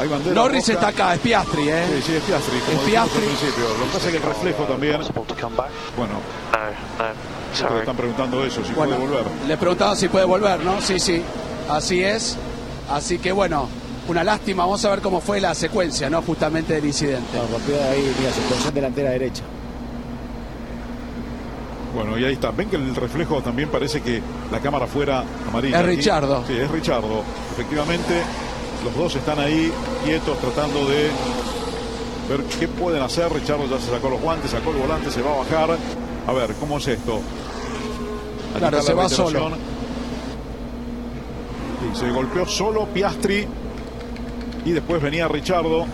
Hay 0.01 0.09
bandera. 0.09 0.35
Norris 0.35 0.66
roja. 0.68 0.72
está 0.72 0.88
acá, 0.88 1.14
es 1.14 1.20
Piastri, 1.20 1.68
¿eh? 1.68 1.85
Sí, 1.96 2.03
sí, 2.07 2.14
es 2.14 2.22
Piastri. 2.22 2.59
Como 2.61 2.81
Es 2.81 2.87
dijimos 2.87 2.87
al 2.87 2.90
Piastri. 2.90 3.20
principio. 3.27 3.64
Lo 3.79 3.85
que 3.85 3.90
pasa 3.92 4.07
es 4.07 4.11
que 4.11 4.16
el 4.16 4.22
reflejo 4.22 4.62
también. 4.64 5.01
Bueno, 5.96 6.14
te 7.68 7.79
están 7.81 7.96
preguntando 7.96 8.44
eso, 8.44 8.64
si 8.64 8.72
Bueno, 8.72 8.96
puede 8.96 9.09
volver. 9.09 9.25
le 9.46 9.57
preguntaban 9.59 9.96
si 9.96 10.09
puede 10.09 10.25
volver, 10.25 10.61
¿no? 10.64 10.81
Sí, 10.81 10.98
sí, 10.98 11.22
así 11.68 12.03
es. 12.03 12.37
Así 12.90 13.18
que 13.18 13.33
bueno, 13.33 13.68
una 14.09 14.25
lástima. 14.25 14.64
Vamos 14.64 14.85
a 14.85 14.90
ver 14.90 15.01
cómo 15.01 15.20
fue 15.20 15.40
la 15.40 15.55
secuencia, 15.55 16.09
¿no? 16.09 16.22
Justamente 16.22 16.72
del 16.75 16.87
incidente. 16.87 17.37
No, 17.37 17.46
rompió 17.53 17.77
de 17.77 17.85
ahí, 17.85 18.14
mira, 18.18 18.33
suspensión 18.33 18.75
delantera 18.75 19.11
derecha. 19.11 19.42
Bueno, 21.94 22.18
y 22.18 22.25
ahí 22.25 22.33
está. 22.33 22.51
Ven 22.51 22.70
que 22.70 22.77
el 22.77 22.94
reflejo 22.96 23.42
también 23.42 23.68
parece 23.68 24.01
que 24.01 24.22
la 24.51 24.61
cámara 24.61 24.87
fuera 24.87 25.25
amarilla. 25.46 25.81
Es 25.81 25.87
Richardo. 25.87 26.42
Sí, 26.46 26.57
es 26.57 26.70
Richardo. 26.70 27.22
Efectivamente, 27.53 28.22
los 28.84 28.96
dos 28.96 29.14
están 29.16 29.38
ahí 29.38 29.72
quietos 30.04 30.38
tratando 30.38 30.86
de 30.88 31.10
ver 32.28 32.42
qué 32.58 32.68
pueden 32.68 33.02
hacer. 33.02 33.32
Richardo 33.32 33.66
ya 33.68 33.78
se 33.78 33.90
sacó 33.90 34.10
los 34.10 34.20
guantes, 34.20 34.50
sacó 34.50 34.70
el 34.70 34.76
volante, 34.76 35.10
se 35.10 35.22
va 35.22 35.34
a 35.34 35.38
bajar. 35.38 35.78
A 36.26 36.32
ver, 36.32 36.54
¿cómo 36.54 36.78
es 36.78 36.88
esto? 36.88 37.20
Ahí 38.54 38.58
Claro, 38.58 38.82
se 38.82 38.94
va 38.94 39.08
solo. 39.08 39.50
Sí, 41.80 42.00
se 42.00 42.10
golpeó 42.10 42.46
solo 42.46 42.86
Piastri 42.86 43.46
y 44.64 44.72
después 44.72 45.02
venía 45.02 45.28
Richardo. 45.28 45.86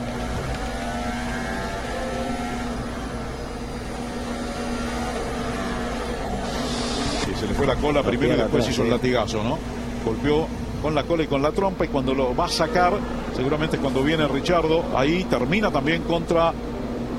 Sí, 7.24 7.33
se 7.38 7.46
le 7.46 7.55
fue 7.55 7.66
la 7.66 7.77
cola 7.77 8.03
primero 8.03 8.35
y 8.35 8.37
después 8.37 8.68
hizo 8.68 8.83
el 8.83 8.90
latigazo, 8.90 9.42
¿no? 9.42 9.59
Golpeó 10.05 10.46
con 10.83 10.95
la 10.95 11.03
cola 11.05 11.23
y 11.25 11.27
con 11.27 11.43
la 11.43 11.51
trompa 11.53 11.85
y 11.85 11.88
cuando 11.88 12.14
lo 12.14 12.35
va 12.37 12.47
a 12.47 12.49
sacar, 12.49 12.93
seguramente 13.37 13.79
cuando 13.79 14.03
viene 14.03 14.27
Richardo, 14.29 14.85
ahí 14.97 15.25
termina 15.25 15.71
también 15.71 16.03
contra 16.03 16.53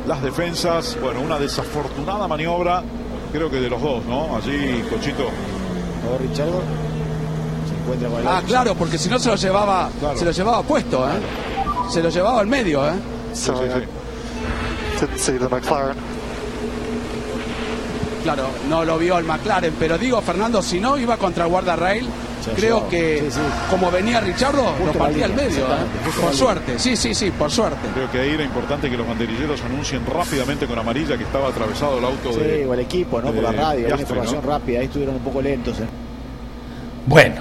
las 0.07 0.21
defensas. 0.21 0.97
Bueno, 1.01 1.21
una 1.21 1.37
desafortunada 1.39 2.27
maniobra, 2.27 2.81
creo 3.31 3.49
que 3.49 3.57
de 3.59 3.69
los 3.69 3.81
dos, 3.81 4.03
¿no? 4.05 4.35
Allí, 4.37 4.81
Cochito. 4.89 5.23
Ver, 5.23 6.21
Richardo. 6.29 6.61
Se 7.67 7.75
encuentra 7.81 8.09
con 8.09 8.19
el 8.21 8.27
Ah, 8.27 8.41
claro, 8.47 8.75
porque 8.75 8.97
si 8.97 9.09
no 9.09 9.19
se 9.19 9.29
lo 9.29 9.35
llevaba, 9.35 9.89
Claro. 9.99 10.17
se 10.17 10.25
lo 10.25 10.31
llevaba 10.31 10.63
puesto, 10.63 11.05
¿eh? 11.07 11.11
Se 11.89 12.01
lo 12.01 12.09
llevaba 12.09 12.39
al 12.39 12.47
medio, 12.47 12.87
¿eh? 12.87 12.93
Sí, 13.33 13.51
sí, 13.53 13.65
sí. 13.73 15.05
Didn't 15.05 15.17
see 15.17 15.37
the 15.37 15.47
McLaren. 15.47 15.95
Claro, 18.23 18.47
no 18.69 18.83
lo 18.83 18.97
vio 18.97 19.17
el 19.17 19.25
McLaren, 19.25 19.73
pero 19.79 19.97
digo, 19.97 20.21
Fernando, 20.21 20.61
si 20.61 20.79
no 20.79 20.97
iba 20.97 21.17
contra 21.17 21.45
el 21.45 21.49
guardarrail, 21.51 22.07
Se 22.43 22.51
creo 22.51 22.87
que 22.87 23.19
Sí, 23.25 23.31
sí. 23.31 23.39
como 23.69 23.91
venía 23.91 24.19
Richardo, 24.21 24.63
Justo 24.63 24.85
lo 24.85 24.93
partía 24.93 25.25
al 25.25 25.33
medio, 25.33 25.65
¿eh? 25.65 26.19
Por 26.21 26.33
suerte, 26.33 26.79
sí, 26.79 26.95
sí, 26.95 27.13
sí, 27.13 27.31
por 27.31 27.51
suerte. 27.51 27.87
Creo 27.93 28.09
que 28.11 28.19
ahí 28.19 28.29
era 28.31 28.43
importante 28.43 28.89
que 28.89 28.95
los 28.97 29.07
banderilleros 29.07 29.61
anuncien 29.63 30.05
rápidamente 30.05 30.65
con 30.65 30.79
amarilla 30.79 31.17
que 31.17 31.23
estaba 31.23 31.49
atravesado 31.49 31.97
el 31.99 32.05
auto 32.05 32.31
Sí, 32.33 32.39
de. 32.39 32.65
o 32.65 32.73
el 32.73 32.79
equipo, 32.79 33.21
¿no? 33.21 33.31
Por 33.31 33.43
la 33.43 33.51
radio, 33.51 33.85
Piastri, 33.87 34.01
información 34.03 34.41
¿no? 34.43 34.49
rápida. 34.49 34.79
Ahí 34.79 34.85
estuvieron 34.85 35.15
un 35.15 35.21
poco 35.21 35.41
lentos. 35.41 35.79
¿eh? 35.79 35.85
Bueno, 37.05 37.35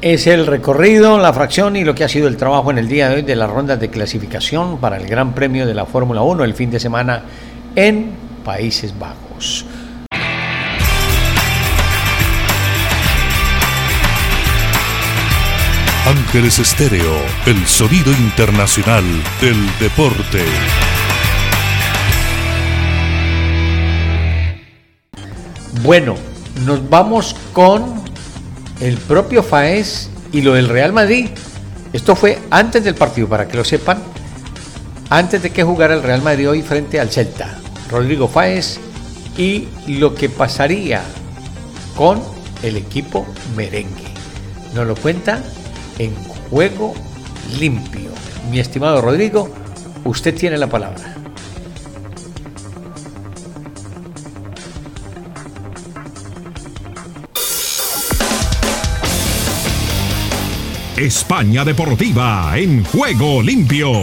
es 0.00 0.26
el 0.26 0.46
recorrido, 0.46 1.18
la 1.18 1.32
fracción 1.32 1.76
y 1.76 1.84
lo 1.84 1.94
que 1.94 2.04
ha 2.04 2.08
sido 2.08 2.28
el 2.28 2.36
trabajo 2.36 2.70
en 2.70 2.78
el 2.78 2.88
día 2.88 3.08
de 3.08 3.16
hoy 3.16 3.22
de 3.22 3.36
las 3.36 3.48
rondas 3.50 3.80
de 3.80 3.88
clasificación 3.90 4.78
para 4.78 4.96
el 4.96 5.06
Gran 5.06 5.32
Premio 5.34 5.66
de 5.66 5.74
la 5.74 5.86
Fórmula 5.86 6.22
1 6.22 6.44
el 6.44 6.54
fin 6.54 6.70
de 6.70 6.80
semana 6.80 7.22
en 7.76 8.10
Países 8.44 8.98
Bajos. 8.98 9.64
Ángeles 16.04 16.58
Estéreo, 16.58 17.14
el 17.46 17.64
sonido 17.64 18.10
internacional 18.10 19.04
del 19.40 19.56
deporte. 19.78 20.44
Bueno, 25.84 26.16
nos 26.66 26.90
vamos 26.90 27.36
con 27.52 28.02
el 28.80 28.96
propio 28.96 29.44
Faes 29.44 30.10
y 30.32 30.40
lo 30.40 30.54
del 30.54 30.68
Real 30.68 30.92
Madrid. 30.92 31.28
Esto 31.92 32.16
fue 32.16 32.40
antes 32.50 32.82
del 32.82 32.96
partido, 32.96 33.28
para 33.28 33.46
que 33.46 33.56
lo 33.56 33.64
sepan, 33.64 34.02
antes 35.08 35.40
de 35.40 35.50
que 35.50 35.62
jugara 35.62 35.94
el 35.94 36.02
Real 36.02 36.20
Madrid 36.20 36.50
hoy 36.50 36.62
frente 36.62 36.98
al 36.98 37.10
Celta. 37.10 37.56
Rodrigo 37.88 38.26
Faes 38.26 38.80
y 39.38 39.68
lo 39.86 40.16
que 40.16 40.28
pasaría 40.28 41.00
con 41.96 42.20
el 42.64 42.76
equipo 42.76 43.24
merengue. 43.54 44.12
Nos 44.74 44.84
lo 44.88 44.96
cuenta 44.96 45.40
en 46.04 46.14
juego 46.50 46.94
limpio. 47.58 48.10
Mi 48.50 48.58
estimado 48.58 49.00
Rodrigo, 49.00 49.48
usted 50.04 50.34
tiene 50.34 50.58
la 50.58 50.66
palabra. 50.68 51.14
España 60.96 61.64
Deportiva 61.64 62.52
en 62.56 62.84
juego 62.84 63.42
limpio. 63.42 64.02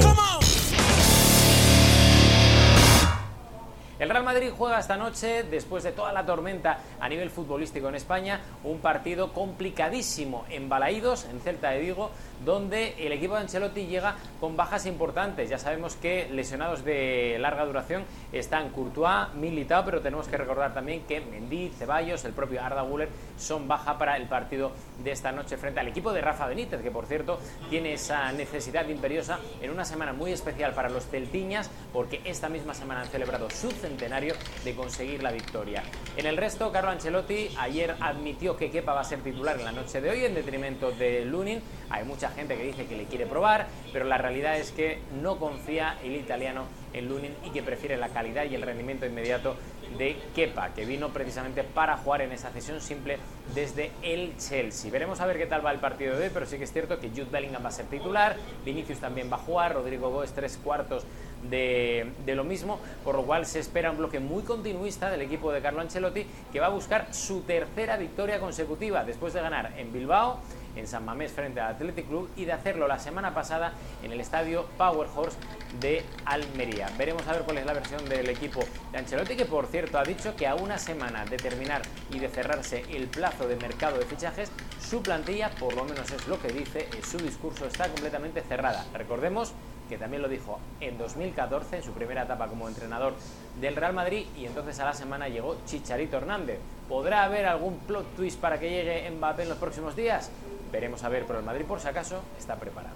Juega 4.60 4.78
esta 4.78 4.98
noche, 4.98 5.44
después 5.44 5.86
de 5.86 5.94
toda 5.94 6.12
la 6.12 6.26
tormenta 6.26 6.80
a 7.00 7.08
nivel 7.08 7.30
futbolístico 7.30 7.88
en 7.88 7.96
España, 7.96 8.42
un 8.66 8.80
partido 8.80 9.32
complicadísimo 9.32 10.44
en 10.50 10.68
Balaídos, 10.68 11.24
en 11.32 11.40
Celta 11.40 11.70
de 11.70 11.80
Vigo, 11.80 12.12
donde 12.46 12.96
el 12.98 13.12
equipo 13.12 13.36
de 13.36 13.42
Ancelotti 13.42 13.88
llega 13.88 14.16
con 14.40 14.56
bajas 14.56 14.86
importantes. 14.86 15.50
Ya 15.50 15.58
sabemos 15.58 15.96
que 15.96 16.28
lesionados 16.32 16.84
de 16.84 17.38
larga 17.40 17.66
duración 17.66 18.04
están 18.32 18.70
Courtois, 18.70 19.34
Militao, 19.36 19.84
pero 19.86 20.02
tenemos 20.02 20.28
que 20.28 20.38
recordar 20.38 20.74
también 20.74 21.04
que 21.08 21.22
Mendy, 21.22 21.70
Ceballos, 21.78 22.26
el 22.26 22.34
propio 22.34 22.64
Arda 22.64 22.82
Güler 22.82 23.10
son 23.38 23.68
baja 23.68 23.98
para 23.98 24.18
el 24.18 24.28
partido 24.28 24.72
de 25.04 25.12
esta 25.12 25.32
noche 25.32 25.58
frente 25.58 25.80
al 25.80 25.88
equipo 25.88 26.14
de 26.14 26.22
Rafa 26.22 26.48
Benítez, 26.48 26.82
que 26.82 26.92
por 26.92 27.06
cierto 27.06 27.40
tiene 27.70 27.94
esa 27.94 28.32
necesidad 28.32 28.88
imperiosa 28.88 29.40
en 29.62 29.72
una 29.72 29.86
semana 29.86 30.14
muy 30.14 30.32
especial 30.32 30.74
para 30.74 30.90
los 30.90 31.06
celtiñas, 31.06 31.70
porque 31.94 32.22
esta 32.26 32.50
misma 32.50 32.74
semana 32.74 33.02
han 33.02 33.08
celebrado 33.08 33.50
su 33.50 33.72
centenario 33.72 34.36
de 34.64 34.76
conseguir 34.76 35.24
la 35.24 35.32
victoria. 35.32 35.84
En 36.18 36.26
el 36.26 36.38
resto, 36.38 36.72
Carlo 36.72 36.92
Ancelotti 36.92 37.50
ayer 37.58 37.96
admitió 38.00 38.56
que 38.56 38.70
Kepa 38.72 38.94
va 38.94 39.02
a 39.02 39.06
ser 39.06 39.20
titular 39.20 39.58
en 39.58 39.66
la 39.66 39.72
noche 39.72 40.02
de 40.02 40.10
hoy 40.10 40.26
en 40.26 40.36
detrimento 40.36 40.92
de 40.92 41.26
Lunin. 41.26 41.62
Hay 41.90 42.04
mucha 42.04 42.29
gente 42.30 42.56
que 42.58 42.64
dice 42.64 42.86
que 42.86 42.96
le 42.96 43.06
quiere 43.06 43.26
probar, 43.26 43.68
pero 43.92 44.06
la 44.06 44.18
realidad 44.18 44.58
es 44.58 44.72
que 44.72 45.00
no 45.22 45.38
confía 45.38 45.98
el 46.04 46.16
italiano 46.16 46.66
en 46.94 47.08
Lunin 47.08 47.36
y 47.46 47.52
que 47.52 47.62
prefiere 47.62 47.98
la 47.98 48.10
calidad 48.10 48.46
y 48.46 48.56
el 48.56 48.62
rendimiento 48.62 49.06
inmediato 49.06 49.56
de 49.98 50.18
Kepa, 50.36 50.70
que 50.74 50.86
vino 50.86 51.10
precisamente 51.10 51.64
para 51.64 51.98
jugar 51.98 52.22
en 52.22 52.32
esa 52.32 52.52
cesión 52.52 52.80
simple 52.80 53.18
desde 53.56 53.92
el 54.04 54.38
Chelsea. 54.38 54.92
Veremos 54.92 55.20
a 55.20 55.26
ver 55.26 55.38
qué 55.38 55.46
tal 55.46 55.66
va 55.66 55.72
el 55.72 55.80
partido 55.80 56.16
de 56.16 56.26
hoy, 56.26 56.32
pero 56.34 56.46
sí 56.46 56.58
que 56.58 56.64
es 56.64 56.72
cierto 56.72 57.00
que 57.00 57.10
Jude 57.10 57.28
Bellingham 57.32 57.64
va 57.64 57.70
a 57.70 57.72
ser 57.72 57.86
titular, 57.88 58.36
Vinicius 58.66 59.00
también 59.00 59.32
va 59.32 59.38
a 59.38 59.40
jugar, 59.40 59.74
Rodrigo 59.74 60.10
Gómez 60.10 60.32
tres 60.34 60.58
cuartos 60.64 61.06
de, 61.50 62.12
de 62.26 62.36
lo 62.36 62.44
mismo, 62.44 62.80
por 63.04 63.16
lo 63.16 63.24
cual 63.24 63.46
se 63.46 63.60
espera 63.60 63.92
un 63.92 63.98
bloque 63.98 64.20
muy 64.20 64.44
continuista 64.44 65.10
del 65.10 65.22
equipo 65.22 65.52
de 65.52 65.62
Carlo 65.62 65.82
Ancelotti 65.82 66.26
que 66.52 66.60
va 66.60 66.68
a 66.68 66.70
buscar 66.70 67.14
su 67.14 67.42
tercera 67.42 67.98
victoria 67.98 68.40
consecutiva 68.40 69.04
después 69.04 69.34
de 69.34 69.42
ganar 69.42 69.74
en 69.78 69.92
Bilbao, 69.92 70.40
en 70.76 70.88
San 70.88 71.06
Mamés 71.06 71.32
frente 71.32 71.60
al 71.60 71.76
Athletic 71.76 72.08
Club 72.08 72.30
y 72.36 72.46
de 72.46 72.54
hacerlo 72.54 72.88
la 72.88 73.00
semana 73.00 73.34
pasada 73.34 73.74
en 74.04 74.12
el 74.12 74.20
estadio 74.20 74.66
Power 74.78 75.08
Horse 75.16 75.38
de 75.80 76.04
Almería. 76.26 76.90
Veremos 76.98 77.28
a 77.28 77.34
ver 77.34 77.44
cuál 77.44 77.58
es 77.60 77.66
la 77.66 77.74
versión 77.74 78.08
del 78.08 78.30
equipo 78.30 78.62
de 78.92 78.98
Ancelotti, 78.98 79.36
que 79.36 79.46
por 79.46 79.68
cierto 79.68 80.00
ha 80.00 80.04
dicho 80.04 80.36
que 80.36 80.48
a 80.48 80.56
una 80.56 80.78
semana 80.78 81.26
de 81.26 81.38
terminar 81.38 81.82
y 82.12 82.20
de 82.20 82.30
cerrarse 82.30 82.84
el 82.90 83.08
plazo 83.08 83.48
de 83.48 83.56
mercado 83.56 83.98
de 83.98 84.06
fichajes, 84.06 84.52
su 84.82 85.02
plantilla, 85.02 85.52
por 85.52 85.74
lo 85.74 85.86
menos 85.86 86.12
es 86.12 86.28
lo 86.28 86.42
que 86.42 86.50
dice, 86.50 86.88
en 86.96 87.04
su 87.04 87.18
discurso 87.18 87.66
está 87.66 87.88
completamente 87.88 88.42
cerrada. 88.42 88.86
Recordemos 88.94 89.54
que 89.90 89.98
también 89.98 90.22
lo 90.22 90.30
dijo 90.30 90.60
en 90.80 90.98
2014, 90.98 91.78
en 91.78 91.84
su 91.84 91.92
primera 91.92 92.24
etapa 92.24 92.48
como 92.48 92.68
entrenador 92.68 93.16
del 93.60 93.76
Real 93.76 93.94
Madrid, 93.94 94.28
y 94.38 94.46
entonces 94.46 94.80
a 94.80 94.86
la 94.86 94.94
semana 94.94 95.28
llegó 95.28 95.58
Chicharito 95.66 96.18
Hernández. 96.18 96.60
¿Podrá 96.88 97.24
haber 97.24 97.48
algún 97.48 97.80
plot 97.80 98.16
twist 98.16 98.40
para 98.40 98.60
que 98.60 98.70
llegue 98.70 99.10
Mbappé 99.10 99.44
en 99.44 99.50
los 99.50 99.58
próximos 99.58 99.96
días? 99.96 100.30
Veremos 100.72 101.04
a 101.04 101.10
ver, 101.10 101.26
pero 101.26 101.40
el 101.40 101.46
Madrid 101.46 101.66
por 101.66 101.80
si 101.80 101.88
acaso 101.88 102.22
está 102.38 102.56
preparado. 102.56 102.96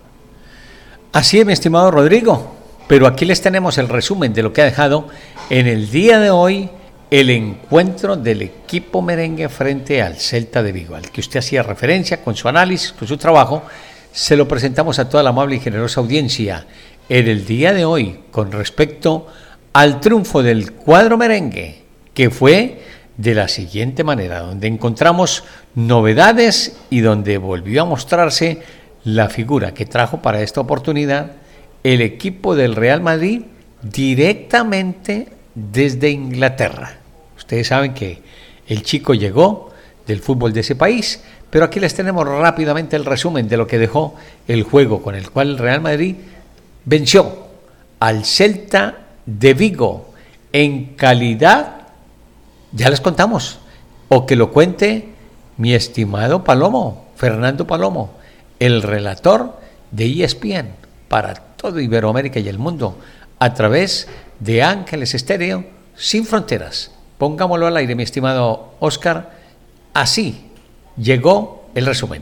Así 1.11 1.39
es, 1.39 1.45
mi 1.45 1.53
estimado 1.53 1.91
Rodrigo, 1.91 2.55
pero 2.87 3.07
aquí 3.07 3.25
les 3.25 3.41
tenemos 3.41 3.77
el 3.77 3.89
resumen 3.89 4.33
de 4.33 4.43
lo 4.43 4.53
que 4.53 4.61
ha 4.61 4.65
dejado 4.65 5.07
en 5.49 5.67
el 5.67 5.89
día 5.89 6.19
de 6.19 6.31
hoy 6.31 6.69
el 7.09 7.29
encuentro 7.29 8.15
del 8.15 8.41
equipo 8.41 9.01
merengue 9.01 9.47
frente 9.47 10.01
al 10.01 10.15
Celta 10.15 10.63
de 10.63 10.71
Vigo, 10.71 10.95
al 10.95 11.11
que 11.11 11.21
usted 11.21 11.39
hacía 11.39 11.61
referencia 11.61 12.23
con 12.23 12.35
su 12.35 12.47
análisis, 12.47 12.91
con 12.91 13.07
su 13.07 13.17
trabajo, 13.17 13.61
se 14.11 14.35
lo 14.35 14.47
presentamos 14.47 14.97
a 14.97 15.09
toda 15.09 15.21
la 15.21 15.29
amable 15.29 15.55
y 15.55 15.59
generosa 15.59 16.01
audiencia 16.01 16.65
en 17.09 17.27
el 17.27 17.45
día 17.45 17.73
de 17.73 17.85
hoy 17.85 18.21
con 18.31 18.51
respecto 18.51 19.27
al 19.73 19.99
triunfo 19.99 20.41
del 20.41 20.71
cuadro 20.71 21.17
merengue, 21.17 21.83
que 22.15 22.29
fue 22.29 22.81
de 23.17 23.35
la 23.35 23.47
siguiente 23.47 24.03
manera, 24.03 24.39
donde 24.39 24.67
encontramos 24.67 25.43
novedades 25.75 26.77
y 26.89 27.01
donde 27.01 27.37
volvió 27.37 27.81
a 27.81 27.85
mostrarse 27.85 28.61
la 29.03 29.29
figura 29.29 29.73
que 29.73 29.85
trajo 29.85 30.21
para 30.21 30.41
esta 30.41 30.61
oportunidad 30.61 31.31
el 31.83 32.01
equipo 32.01 32.55
del 32.55 32.75
Real 32.75 33.01
Madrid 33.01 33.43
directamente 33.81 35.27
desde 35.55 36.09
Inglaterra. 36.09 36.97
Ustedes 37.37 37.67
saben 37.67 37.93
que 37.93 38.21
el 38.67 38.83
chico 38.83 39.13
llegó 39.13 39.71
del 40.07 40.19
fútbol 40.19 40.53
de 40.53 40.61
ese 40.61 40.75
país, 40.75 41.21
pero 41.49 41.65
aquí 41.65 41.79
les 41.79 41.93
tenemos 41.93 42.27
rápidamente 42.27 42.95
el 42.95 43.05
resumen 43.05 43.47
de 43.47 43.57
lo 43.57 43.67
que 43.67 43.77
dejó 43.77 44.15
el 44.47 44.63
juego 44.63 45.01
con 45.01 45.15
el 45.15 45.29
cual 45.29 45.49
el 45.49 45.57
Real 45.57 45.81
Madrid 45.81 46.15
venció 46.85 47.47
al 47.99 48.25
Celta 48.25 48.97
de 49.25 49.53
Vigo 49.53 50.13
en 50.51 50.95
calidad, 50.95 51.87
ya 52.71 52.89
les 52.89 53.01
contamos, 53.01 53.59
o 54.09 54.25
que 54.25 54.35
lo 54.35 54.51
cuente 54.51 55.12
mi 55.57 55.73
estimado 55.73 56.43
Palomo, 56.43 57.05
Fernando 57.15 57.67
Palomo, 57.67 58.11
el 58.59 58.81
relator 58.81 59.59
de 59.91 60.23
ESPN 60.23 60.69
para 61.07 61.33
todo 61.33 61.79
Iberoamérica 61.79 62.39
y 62.39 62.49
el 62.49 62.57
mundo, 62.57 62.97
a 63.39 63.53
través 63.53 64.07
de 64.39 64.63
Ángeles 64.63 65.13
Estéreo 65.13 65.65
sin 65.95 66.25
fronteras 66.25 66.91
Pongámoslo 67.23 67.67
al 67.67 67.77
aire, 67.77 67.95
mi 67.95 68.03
estimado 68.03 68.73
Oscar. 68.81 69.31
Así 69.93 70.51
llegó 70.97 71.69
el 71.73 71.85
resumen. 71.85 72.21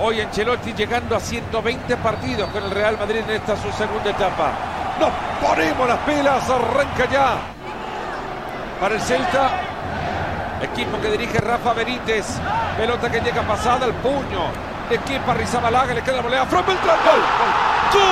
Hoy 0.00 0.20
Ancelotti 0.20 0.72
llegando 0.72 1.14
a 1.14 1.20
120 1.20 1.96
partidos 1.98 2.48
con 2.48 2.64
el 2.64 2.70
Real 2.70 2.96
Madrid 2.98 3.20
en 3.28 3.30
esta 3.36 3.56
su 3.56 3.70
segunda 3.72 4.10
etapa. 4.10 4.52
Nos 4.98 5.10
ponemos 5.46 5.86
las 5.86 5.98
pilas, 5.98 6.48
arranca 6.48 7.10
ya. 7.12 7.61
Para 8.82 8.96
el 8.96 9.00
Celta, 9.00 9.48
equipo 10.60 11.00
que 11.00 11.12
dirige 11.12 11.38
Rafa 11.38 11.72
Benítez. 11.72 12.26
Pelota 12.76 13.08
que 13.12 13.20
llega 13.20 13.42
pasada 13.42 13.86
al 13.86 13.92
puño. 13.94 14.50
Equipo 14.90 15.30
a 15.30 15.34
Rizabalaga, 15.34 15.94
le 15.94 16.02
queda 16.02 16.16
la 16.16 16.22
volea. 16.22 16.44
From 16.46 16.66
Beltrán, 16.66 16.96
gol. 17.04 17.20
¡Gol! 17.92 18.02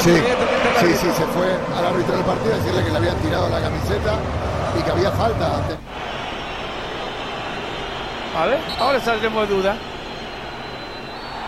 Sí, 0.00 0.22
sí, 0.80 0.96
sí, 0.98 1.10
se 1.10 1.24
fue 1.28 1.58
al 1.74 1.86
árbitro 1.86 2.14
del 2.14 2.26
partido 2.26 2.52
a 2.52 2.56
decirle 2.58 2.84
que 2.84 2.90
le 2.90 2.98
habían 2.98 3.16
tirado 3.16 3.48
la 3.48 3.60
camiseta 3.62 4.16
y 4.78 4.82
que 4.82 4.90
había 4.90 5.10
falta. 5.12 5.46
A 8.38 8.44
ver, 8.44 8.58
ahora 8.78 9.00
saldremos 9.00 9.48
de 9.48 9.54
duda. 9.54 9.74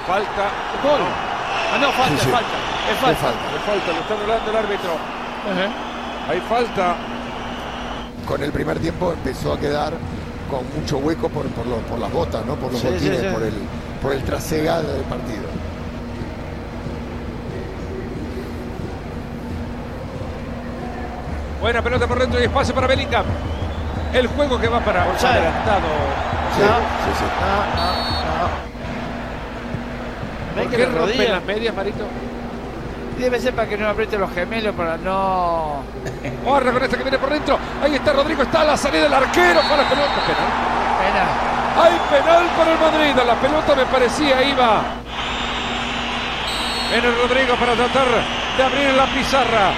Falta. 0.07 0.49
Gol. 0.83 1.36
Ah, 1.73 1.79
no, 1.79 1.91
falta, 1.93 2.19
sí, 2.19 2.25
sí. 2.25 2.31
falta. 2.31 2.57
Es 2.91 2.99
falta. 2.99 3.11
Es 3.11 3.19
falta. 3.19 3.57
Es 3.57 3.63
falta, 3.63 3.93
lo 3.93 4.01
está 4.01 4.15
anulando 4.15 4.51
el 4.51 4.57
árbitro. 4.57 4.93
Uh 4.93 5.55
-huh. 5.57 6.31
Hay 6.31 6.41
falta. 6.49 6.97
Con 8.27 8.43
el 8.43 8.53
primer 8.53 8.79
tiempo 8.79 9.13
empezó 9.13 9.53
a 9.53 9.59
quedar 9.59 9.93
con 10.51 10.65
mucho 10.79 10.99
hueco 10.99 11.29
por, 11.29 11.47
por, 11.49 11.67
los, 11.67 11.79
por 11.83 11.99
las 11.99 12.13
botas, 12.13 12.45
¿no? 12.45 12.55
Por 12.57 12.73
los 12.73 12.81
sí, 12.81 12.89
botines, 12.89 13.33
por 13.33 13.43
el, 13.43 13.55
por 14.03 14.13
el 14.13 14.23
trasegado 14.23 14.93
del 14.93 15.03
partido. 15.03 15.47
Buena 21.61 21.83
pelota 21.83 22.07
por 22.07 22.19
dentro 22.19 22.41
y 22.41 22.45
espacio 22.45 22.75
para 22.75 22.87
Bellingham. 22.87 23.25
El 24.13 24.27
juego 24.29 24.61
que 24.61 24.69
va 24.69 24.81
para 24.81 25.03
adelantado. 25.03 25.89
Sí, 26.55 26.63
sí, 26.63 27.13
sí. 27.19 27.25
No, 27.41 28.11
no. 28.11 28.16
¿Por 30.57 30.71
qué 30.71 30.87
rompe 30.87 31.29
las 31.29 31.45
medias, 31.45 31.75
Marito? 31.75 32.07
Debe 33.19 33.41
ser 33.41 33.55
para 33.55 33.69
que 33.69 33.77
no 33.77 33.89
apriete 33.89 34.19
los 34.19 34.31
gemelos, 34.33 34.75
para 34.75 34.97
no... 34.97 35.83
Ahora 36.47 36.73
con 36.73 36.83
esta 36.83 36.97
que 36.97 37.03
viene 37.03 37.19
por 37.19 37.31
dentro. 37.31 37.59
Ahí 37.83 37.95
está 37.95 38.13
Rodrigo, 38.13 38.43
está 38.43 38.65
la 38.65 38.77
salida 38.77 39.05
del 39.05 39.15
arquero. 39.15 39.61
Para 39.63 39.83
la 39.83 39.89
pelota, 39.89 40.15
penal. 40.27 40.51
Penal. 41.01 41.57
Hay 41.77 42.01
penal 42.11 42.45
para 42.57 42.73
el 42.73 42.79
Madrid. 42.79 43.23
La 43.27 43.35
pelota 43.35 43.75
me 43.75 43.87
parecía 43.87 44.43
iba. 44.43 44.81
Viene 46.91 47.11
Rodrigo 47.11 47.55
para 47.57 47.75
tratar 47.75 48.07
de 48.57 48.63
abrir 48.63 48.95
la 48.95 49.07
pizarra. 49.07 49.73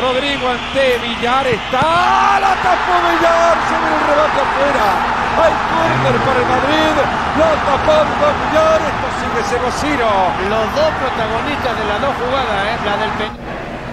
Rodrigo 0.00 0.48
ante 0.48 0.98
Villar 0.98 1.46
está 1.46 2.38
la 2.40 2.54
tapó 2.62 2.94
Villar, 3.10 3.56
se 3.68 3.74
el 3.74 4.00
rebate 4.06 4.40
afuera. 4.40 5.17
Hay 5.38 5.52
córner 5.70 6.16
para 6.26 6.38
el 6.40 6.46
Madrid, 6.46 6.94
la 7.38 7.50
tapando 7.64 8.26
Villar, 8.38 8.80
esto 8.82 9.06
sigue 9.48 9.70
Ciro. 9.78 10.10
Los 10.48 10.66
dos 10.74 10.90
protagonistas 10.98 11.72
de 11.78 11.84
las 11.86 11.98
dos 12.00 12.14
jugadas, 12.16 12.58
¿eh? 12.66 12.76
la 12.84 12.96
del 12.96 13.10
pen... 13.10 13.30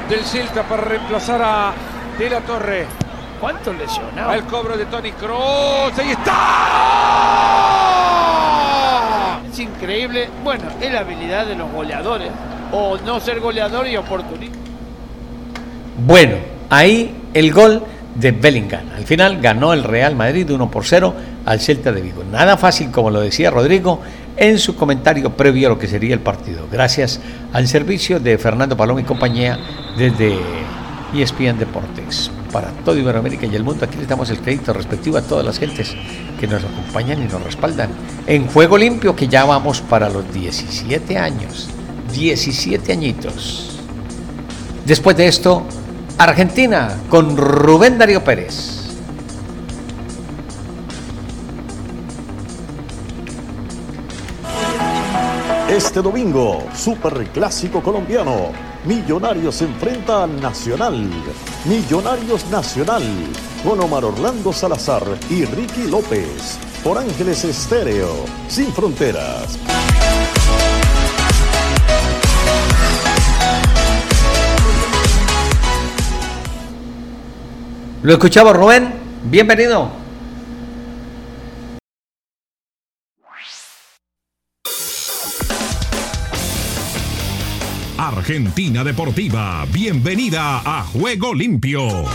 del 0.09 0.23
Silta 0.25 0.63
para 0.63 0.81
reemplazar 0.81 1.41
a 1.41 1.73
De 2.17 2.29
la 2.29 2.41
Torre. 2.41 2.87
¿Cuántos 3.39 3.75
lesionados? 3.77 4.33
El 4.35 4.43
cobro 4.45 4.75
de 4.77 4.85
Tony 4.85 5.11
Kroos, 5.11 5.97
ahí 5.99 6.11
está. 6.11 6.33
Es 9.51 9.59
increíble, 9.59 10.29
bueno, 10.43 10.63
es 10.81 10.91
la 10.91 11.01
habilidad 11.01 11.45
de 11.45 11.55
los 11.55 11.71
goleadores, 11.71 12.31
o 12.71 12.97
no 13.05 13.19
ser 13.19 13.39
goleador 13.39 13.87
y 13.87 13.97
oportunista. 13.97 14.57
Bueno, 15.97 16.37
ahí 16.69 17.15
el 17.33 17.53
gol 17.53 17.83
de 18.15 18.31
Bellingham. 18.31 18.85
Al 18.95 19.05
final 19.05 19.39
ganó 19.41 19.73
el 19.73 19.83
Real 19.83 20.15
Madrid 20.15 20.49
1 20.49 20.71
por 20.71 20.85
0 20.85 21.13
al 21.45 21.59
Celta 21.59 21.91
de 21.91 22.01
Vigo. 22.01 22.23
Nada 22.23 22.57
fácil, 22.57 22.91
como 22.91 23.11
lo 23.11 23.19
decía 23.19 23.51
Rodrigo 23.51 24.01
en 24.37 24.57
su 24.59 24.75
comentario 24.75 25.31
previo 25.31 25.67
a 25.67 25.71
lo 25.71 25.79
que 25.79 25.87
sería 25.87 26.13
el 26.13 26.19
partido. 26.19 26.67
Gracias 26.71 27.19
al 27.53 27.67
servicio 27.67 28.19
de 28.19 28.37
Fernando 28.37 28.75
Paloma 28.75 29.01
y 29.01 29.03
compañía 29.03 29.59
desde 29.97 30.37
ESPN 31.13 31.57
Deportes. 31.57 32.31
Para 32.51 32.69
todo 32.83 32.97
Iberoamérica 32.97 33.45
y 33.45 33.55
el 33.55 33.63
mundo, 33.63 33.85
aquí 33.85 33.97
les 33.97 34.07
damos 34.07 34.29
el 34.29 34.39
crédito 34.39 34.71
respectivo 34.73 35.17
a 35.17 35.21
todas 35.21 35.45
las 35.45 35.59
gentes 35.59 35.93
que 36.39 36.47
nos 36.47 36.63
acompañan 36.63 37.21
y 37.21 37.27
nos 37.27 37.43
respaldan. 37.43 37.89
En 38.27 38.47
Juego 38.47 38.77
Limpio, 38.77 39.15
que 39.15 39.27
ya 39.27 39.45
vamos 39.45 39.81
para 39.81 40.09
los 40.09 40.33
17 40.33 41.17
años. 41.17 41.69
17 42.13 42.93
añitos. 42.93 43.79
Después 44.85 45.17
de 45.17 45.27
esto, 45.27 45.65
Argentina 46.17 46.95
con 47.09 47.35
Rubén 47.35 47.97
Darío 47.97 48.23
Pérez. 48.23 48.75
Este 55.67 56.01
domingo, 56.01 56.63
Super 56.73 57.27
Clásico 57.31 57.83
Colombiano. 57.83 58.51
Millonarios 58.85 59.61
enfrenta 59.61 60.23
al 60.23 60.39
Nacional. 60.39 61.09
Millonarios 61.65 62.45
Nacional. 62.49 63.03
Con 63.63 63.81
Omar 63.81 64.05
Orlando 64.05 64.53
Salazar 64.53 65.03
y 65.29 65.43
Ricky 65.43 65.87
López. 65.87 66.57
Por 66.81 66.97
Ángeles 66.97 67.43
Estéreo. 67.43 68.07
Sin 68.47 68.71
fronteras. 68.71 69.59
Lo 78.05 78.13
escuchamos, 78.13 78.55
Rubén. 78.55 78.93
Bienvenido. 79.23 79.89
Argentina 87.97 88.83
Deportiva, 88.83 89.65
bienvenida 89.71 90.61
a 90.63 90.83
Juego 90.83 91.33
Limpio. 91.33 92.05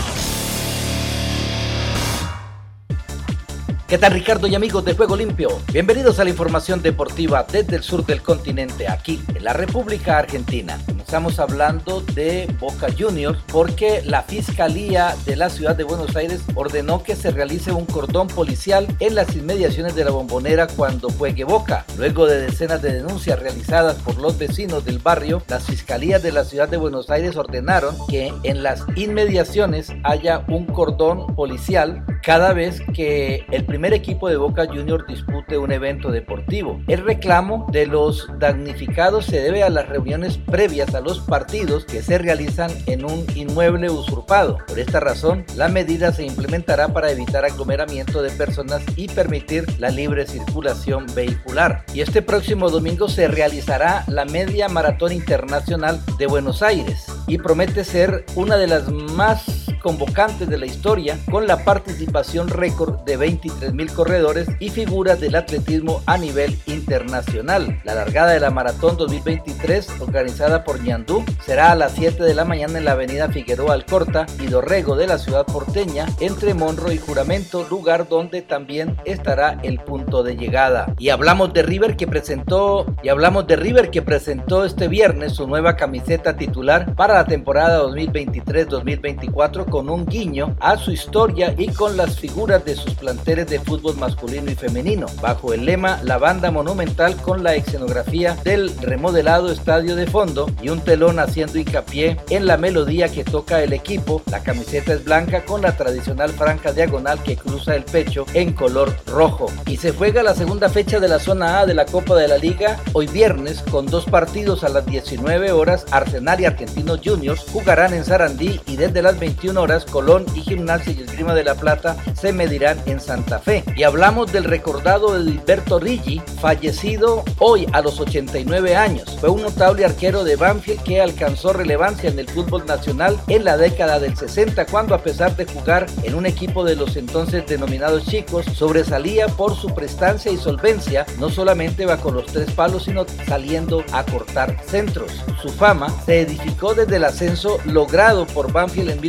¿Qué 3.91 3.97
tal 3.97 4.13
Ricardo 4.13 4.47
y 4.47 4.55
amigos 4.55 4.85
de 4.85 4.93
Juego 4.93 5.17
Limpio? 5.17 5.49
Bienvenidos 5.73 6.17
a 6.17 6.23
la 6.23 6.29
información 6.29 6.81
deportiva 6.81 7.45
desde 7.51 7.75
el 7.75 7.83
sur 7.83 8.05
del 8.05 8.21
continente, 8.21 8.87
aquí 8.87 9.21
en 9.35 9.43
la 9.43 9.51
República 9.51 10.17
Argentina 10.17 10.79
Estamos 11.11 11.39
hablando 11.39 11.99
de 11.99 12.47
Boca 12.57 12.87
Juniors 12.97 13.37
porque 13.51 14.01
la 14.05 14.21
Fiscalía 14.21 15.13
de 15.25 15.35
la 15.35 15.49
Ciudad 15.49 15.75
de 15.75 15.83
Buenos 15.83 16.15
Aires 16.15 16.39
ordenó 16.55 17.03
que 17.03 17.17
se 17.17 17.31
realice 17.31 17.73
un 17.73 17.85
cordón 17.85 18.27
policial 18.27 18.87
en 19.01 19.15
las 19.15 19.35
inmediaciones 19.35 19.93
de 19.93 20.05
la 20.05 20.11
bombonera 20.11 20.67
cuando 20.67 21.09
juegue 21.09 21.43
Boca. 21.43 21.83
Luego 21.97 22.27
de 22.27 22.39
decenas 22.39 22.81
de 22.81 22.93
denuncias 22.93 23.37
realizadas 23.39 23.97
por 23.97 24.21
los 24.21 24.37
vecinos 24.37 24.85
del 24.85 24.99
barrio, 24.99 25.43
las 25.49 25.65
fiscalías 25.65 26.23
de 26.23 26.31
la 26.31 26.45
Ciudad 26.45 26.69
de 26.69 26.77
Buenos 26.77 27.09
Aires 27.09 27.35
ordenaron 27.35 27.93
que 28.07 28.31
en 28.43 28.63
las 28.63 28.85
inmediaciones 28.95 29.91
haya 30.05 30.45
un 30.47 30.65
cordón 30.65 31.35
policial 31.35 32.05
cada 32.23 32.53
vez 32.53 32.81
que 32.93 33.45
el 33.51 33.65
primer 33.65 33.80
equipo 33.89 34.29
de 34.29 34.37
Boca 34.37 34.65
Juniors 34.67 35.05
dispute 35.07 35.57
un 35.57 35.71
evento 35.71 36.11
deportivo. 36.11 36.81
El 36.87 37.03
reclamo 37.03 37.67
de 37.71 37.87
los 37.87 38.27
damnificados 38.39 39.25
se 39.25 39.41
debe 39.41 39.63
a 39.63 39.69
las 39.69 39.89
reuniones 39.89 40.37
previas 40.37 40.93
a 40.95 41.01
los 41.01 41.19
partidos 41.19 41.85
que 41.85 42.01
se 42.01 42.17
realizan 42.17 42.71
en 42.85 43.05
un 43.05 43.25
inmueble 43.35 43.89
usurpado. 43.89 44.59
Por 44.67 44.79
esta 44.79 44.99
razón, 44.99 45.45
la 45.55 45.67
medida 45.67 46.11
se 46.11 46.23
implementará 46.23 46.89
para 46.89 47.11
evitar 47.11 47.43
aglomeramiento 47.43 48.21
de 48.21 48.29
personas 48.29 48.83
y 48.95 49.07
permitir 49.07 49.65
la 49.79 49.89
libre 49.89 50.25
circulación 50.25 51.05
vehicular. 51.15 51.83
Y 51.93 52.01
este 52.01 52.21
próximo 52.21 52.69
domingo 52.69 53.09
se 53.09 53.27
realizará 53.27 54.03
la 54.07 54.25
Media 54.25 54.69
Maratón 54.69 55.11
Internacional 55.11 55.99
de 56.17 56.27
Buenos 56.27 56.61
Aires 56.61 57.05
y 57.27 57.37
promete 57.37 57.83
ser 57.83 58.25
una 58.35 58.57
de 58.57 58.67
las 58.67 58.89
más 58.91 59.71
convocantes 59.81 60.47
de 60.47 60.57
la 60.57 60.65
historia 60.65 61.17
con 61.29 61.47
la 61.47 61.63
participación 61.63 62.47
récord 62.47 62.99
de 63.03 63.17
23 63.17 63.73
mil 63.73 63.91
corredores 63.91 64.47
y 64.59 64.69
figuras 64.69 65.19
del 65.19 65.35
atletismo 65.35 66.01
a 66.05 66.17
nivel 66.17 66.57
internacional. 66.67 67.81
La 67.83 67.95
largada 67.95 68.31
de 68.31 68.39
la 68.39 68.51
Maratón 68.51 68.97
2023 68.97 69.99
organizada 69.99 70.63
por 70.63 70.81
Ñandú 70.81 71.23
será 71.43 71.71
a 71.71 71.75
las 71.75 71.93
7 71.93 72.23
de 72.23 72.33
la 72.33 72.45
mañana 72.45 72.77
en 72.77 72.85
la 72.85 72.93
avenida 72.93 73.29
Figueroa 73.29 73.73
Alcorta 73.73 74.25
y 74.39 74.47
Dorrego 74.47 74.95
de 74.95 75.07
la 75.07 75.17
ciudad 75.17 75.45
porteña 75.45 76.05
entre 76.19 76.53
Monro 76.53 76.91
y 76.91 76.97
Juramento, 76.97 77.65
lugar 77.69 78.07
donde 78.07 78.41
también 78.41 78.97
estará 79.05 79.59
el 79.63 79.79
punto 79.79 80.23
de 80.23 80.35
llegada. 80.35 80.93
Y 80.99 81.09
hablamos 81.09 81.53
de 81.53 81.63
River 81.63 81.97
que 81.97 82.07
presentó 82.07 82.85
y 83.03 83.09
hablamos 83.09 83.47
de 83.47 83.55
River 83.55 83.89
que 83.89 84.01
presentó 84.01 84.65
este 84.65 84.87
viernes 84.87 85.33
su 85.33 85.47
nueva 85.47 85.75
camiseta 85.75 86.37
titular 86.37 86.95
para 86.95 87.15
la 87.15 87.25
temporada 87.25 87.83
2023-2024 87.83 89.65
con 89.71 89.89
un 89.89 90.05
guiño 90.05 90.55
a 90.59 90.77
su 90.77 90.91
historia 90.91 91.55
y 91.57 91.69
con 91.69 91.97
las 91.97 92.19
figuras 92.19 92.63
de 92.63 92.75
sus 92.75 92.93
planteles 92.93 93.47
de 93.47 93.59
fútbol 93.59 93.97
masculino 93.97 94.51
y 94.51 94.55
femenino, 94.55 95.07
bajo 95.21 95.53
el 95.53 95.65
lema 95.65 95.99
La 96.03 96.19
banda 96.19 96.51
monumental 96.51 97.15
con 97.15 97.41
la 97.41 97.55
escenografía 97.55 98.37
del 98.43 98.69
remodelado 98.81 99.51
estadio 99.51 99.95
de 99.95 100.05
fondo 100.05 100.47
y 100.61 100.69
un 100.69 100.81
telón 100.81 101.19
haciendo 101.19 101.57
hincapié 101.57 102.17
en 102.29 102.45
la 102.45 102.57
melodía 102.57 103.09
que 103.09 103.23
toca 103.23 103.63
el 103.63 103.73
equipo. 103.73 104.21
La 104.29 104.43
camiseta 104.43 104.93
es 104.93 105.03
blanca 105.03 105.45
con 105.45 105.61
la 105.61 105.75
tradicional 105.77 106.29
franja 106.31 106.73
diagonal 106.73 107.23
que 107.23 107.37
cruza 107.37 107.75
el 107.75 107.85
pecho 107.85 108.25
en 108.33 108.53
color 108.53 108.93
rojo. 109.07 109.45
Y 109.65 109.77
se 109.77 109.93
juega 109.93 110.21
la 110.21 110.35
segunda 110.35 110.69
fecha 110.69 110.99
de 110.99 111.07
la 111.07 111.19
zona 111.19 111.61
A 111.61 111.65
de 111.65 111.73
la 111.73 111.85
Copa 111.85 112.15
de 112.15 112.27
la 112.27 112.37
Liga 112.37 112.77
hoy 112.91 113.07
viernes 113.07 113.63
con 113.71 113.85
dos 113.85 114.03
partidos 114.03 114.65
a 114.65 114.69
las 114.69 114.85
19 114.85 115.53
horas. 115.53 115.85
Arsenal 115.91 116.41
y 116.41 116.45
Argentinos 116.45 116.99
Juniors 117.03 117.45
jugarán 117.51 117.93
en 117.93 118.03
Sarandí 118.03 118.59
y 118.67 118.75
desde 118.75 119.01
las 119.01 119.17
21 119.17 119.60
Colón 119.91 120.25
y 120.33 120.41
Gimnasia 120.41 120.91
y 120.91 121.03
Esgrima 121.03 121.35
de 121.35 121.43
la 121.43 121.53
Plata 121.53 121.95
se 122.19 122.33
medirán 122.33 122.81
en 122.87 122.99
Santa 122.99 123.37
Fe. 123.37 123.63
Y 123.75 123.83
hablamos 123.83 124.31
del 124.31 124.45
recordado 124.45 125.15
Edilberto 125.15 125.79
Rigi, 125.79 126.19
fallecido 126.41 127.23
hoy 127.37 127.67
a 127.71 127.81
los 127.81 127.99
89 127.99 128.75
años. 128.75 129.17
Fue 129.19 129.29
un 129.29 129.43
notable 129.43 129.85
arquero 129.85 130.23
de 130.23 130.35
Banfield 130.35 130.81
que 130.81 130.99
alcanzó 130.99 131.53
relevancia 131.53 132.09
en 132.09 132.17
el 132.17 132.27
fútbol 132.27 132.65
nacional 132.65 133.19
en 133.27 133.43
la 133.43 133.55
década 133.55 133.99
del 133.99 134.17
60 134.17 134.65
cuando 134.65 134.95
a 134.95 135.03
pesar 135.03 135.35
de 135.35 135.45
jugar 135.45 135.85
en 136.01 136.15
un 136.15 136.25
equipo 136.25 136.63
de 136.63 136.75
los 136.75 136.95
entonces 136.95 137.45
denominados 137.45 138.07
chicos, 138.07 138.45
sobresalía 138.55 139.27
por 139.27 139.55
su 139.55 139.75
prestancia 139.75 140.31
y 140.31 140.37
solvencia, 140.37 141.05
no 141.19 141.29
solamente 141.29 141.85
bajo 141.85 142.09
los 142.09 142.25
tres 142.25 142.49
palos, 142.51 142.85
sino 142.85 143.05
saliendo 143.27 143.83
a 143.91 144.03
cortar 144.05 144.57
centros. 144.65 145.11
Su 145.39 145.49
fama 145.49 145.87
se 146.05 146.21
edificó 146.21 146.73
desde 146.73 146.95
el 146.95 147.03
ascenso 147.03 147.59
logrado 147.65 148.25
por 148.25 148.51
Banfield 148.51 148.89
en 148.89 149.01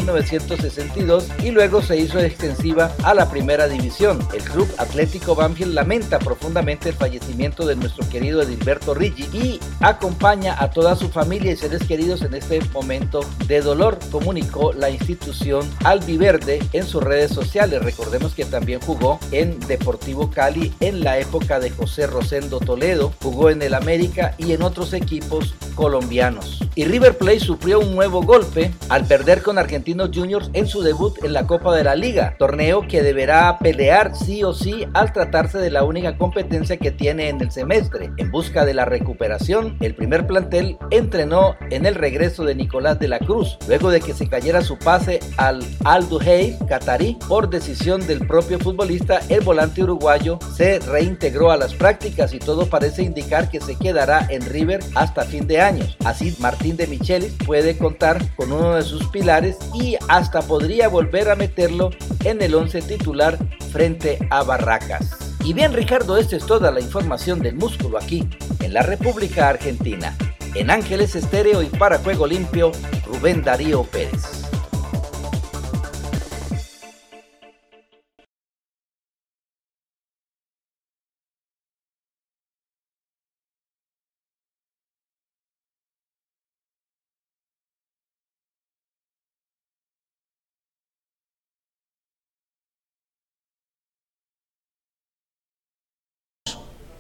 1962 0.43 1.29
y 1.45 1.51
luego 1.51 1.83
se 1.83 1.97
hizo 1.97 2.19
extensiva 2.19 2.93
a 3.05 3.15
la 3.15 3.31
primera 3.31 3.69
división. 3.69 4.19
El 4.35 4.43
Club 4.43 4.69
Atlético 4.79 5.35
Banfield 5.35 5.75
lamenta 5.75 6.19
profundamente 6.19 6.91
el 6.91 6.95
fallecimiento 6.95 7.67
de 7.67 7.77
nuestro 7.77 8.09
querido 8.09 8.43
Edilberto 8.43 8.95
Rigi 8.95 9.25
y 9.33 9.61
acompaña 9.81 10.57
a 10.59 10.71
toda 10.71 10.97
su 10.97 11.09
familia 11.09 11.53
y 11.53 11.57
seres 11.57 11.83
queridos 11.85 12.23
en 12.23 12.35
este 12.35 12.61
momento 12.73 13.21
de 13.47 13.61
dolor, 13.61 13.99
comunicó 14.11 14.73
la 14.73 14.91
institución 14.91 15.69
albiverde 15.85 16.61
en 16.73 16.87
sus 16.87 17.03
redes 17.03 17.33
sociales. 17.33 17.83
Recordemos 17.83 18.35
que 18.35 18.45
también 18.45 18.81
jugó 18.81 19.19
en 19.31 19.59
Deportivo 19.61 20.31
Cali 20.31 20.73
en 20.81 21.05
la 21.05 21.19
época 21.19 21.61
de 21.61 21.71
José 21.71 22.07
Rosendo 22.07 22.61
Toledo, 22.61 23.13
jugó 23.23 23.51
en 23.51 23.63
el 23.63 23.75
América 23.75 24.35
y 24.39 24.53
en 24.53 24.63
otros 24.63 24.93
equipos 24.93 25.55
colombianos. 25.75 26.61
Y 26.75 26.85
River 26.85 27.19
Plate 27.19 27.41
sufrió 27.41 27.81
un 27.81 27.95
nuevo 27.95 28.23
golpe 28.23 28.73
al 28.89 29.07
perder 29.07 29.43
con 29.43 29.59
Argentinos 29.59 30.11
Juniors 30.13 30.32
en 30.55 30.67
su 30.67 30.83
debut 30.83 31.23
en 31.23 31.33
la 31.33 31.47
Copa 31.47 31.75
de 31.75 31.85
la 31.85 31.95
Liga, 31.95 32.37
torneo 32.39 32.87
que 32.89 33.03
deberá 33.03 33.59
pelear 33.59 34.17
sí 34.17 34.43
o 34.45 34.55
sí 34.55 34.87
al 34.95 35.13
tratarse 35.13 35.59
de 35.59 35.71
la 35.71 35.85
única 35.85 36.17
competencia 36.17 36.79
que 36.79 36.91
tiene 36.91 37.29
en 37.29 37.41
el 37.41 37.51
semestre. 37.51 38.11
En 38.17 38.31
busca 38.31 38.65
de 38.65 38.73
la 38.73 38.85
recuperación, 38.85 39.77
el 39.81 39.95
primer 39.95 40.27
plantel 40.27 40.79
entrenó 40.91 41.57
en 41.71 41.85
el 41.85 41.95
regreso 41.95 42.45
de 42.45 42.55
Nicolás 42.55 42.99
de 42.99 43.09
la 43.09 43.19
Cruz, 43.19 43.59
luego 43.69 43.91
de 43.91 44.01
que 44.01 44.15
se 44.15 44.29
cayera 44.29 44.63
su 44.63 44.79
pase 44.79 45.21
al 45.37 45.63
Al 45.85 46.09
Duhail 46.09 46.57
catarí 46.67 47.19
por 47.29 47.51
decisión 47.51 48.07
del 48.07 48.27
propio 48.27 48.59
futbolista, 48.59 49.21
el 49.29 49.43
volante 49.43 49.83
uruguayo 49.83 50.39
se 50.57 50.79
reintegró 50.79 51.51
a 51.51 51.57
las 51.57 51.75
prácticas 51.75 52.33
y 52.33 52.39
todo 52.39 52.67
parece 52.67 53.03
indicar 53.03 53.51
que 53.51 53.61
se 53.61 53.77
quedará 53.77 54.27
en 54.31 54.47
River 54.47 54.81
hasta 54.95 55.25
fin 55.25 55.47
de 55.47 55.61
años. 55.61 55.97
Así 56.05 56.35
Martín 56.39 56.77
de 56.77 56.87
Michelis 56.87 57.35
puede 57.45 57.77
contar 57.77 58.23
con 58.37 58.53
uno 58.53 58.75
de 58.75 58.83
sus 58.83 59.07
pilares 59.09 59.59
y 59.75 59.97
hasta 60.09 60.22
podría 60.31 60.89
volver 60.89 61.31
a 61.31 61.37
meterlo 61.37 61.91
en 62.25 62.41
el 62.43 62.55
11 62.55 62.83
titular 62.83 63.39
frente 63.71 64.19
a 64.31 64.43
Barracas. 64.43 65.35
Y 65.45 65.53
bien 65.53 65.73
Ricardo, 65.73 66.17
esta 66.17 66.37
es 66.37 66.47
toda 66.47 66.71
la 66.71 66.81
información 66.81 67.41
del 67.41 67.57
músculo 67.57 67.99
aquí, 67.99 68.29
en 68.61 68.73
la 68.73 68.83
República 68.83 69.49
Argentina. 69.49 70.17
En 70.55 70.71
Ángeles 70.71 71.17
Estéreo 71.17 71.63
y 71.63 71.67
para 71.67 71.99
Juego 71.99 72.27
Limpio, 72.27 72.71
Rubén 73.07 73.43
Darío 73.43 73.83
Pérez. 73.85 74.43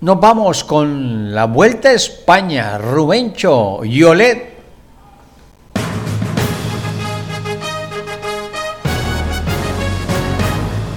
Nos 0.02 0.18
vamos 0.18 0.64
con 0.64 1.32
la 1.32 1.44
Vuelta 1.44 1.90
a 1.90 1.92
España, 1.92 2.76
Rubencho 2.76 3.84
y 3.84 4.02
Olet. 4.02 4.52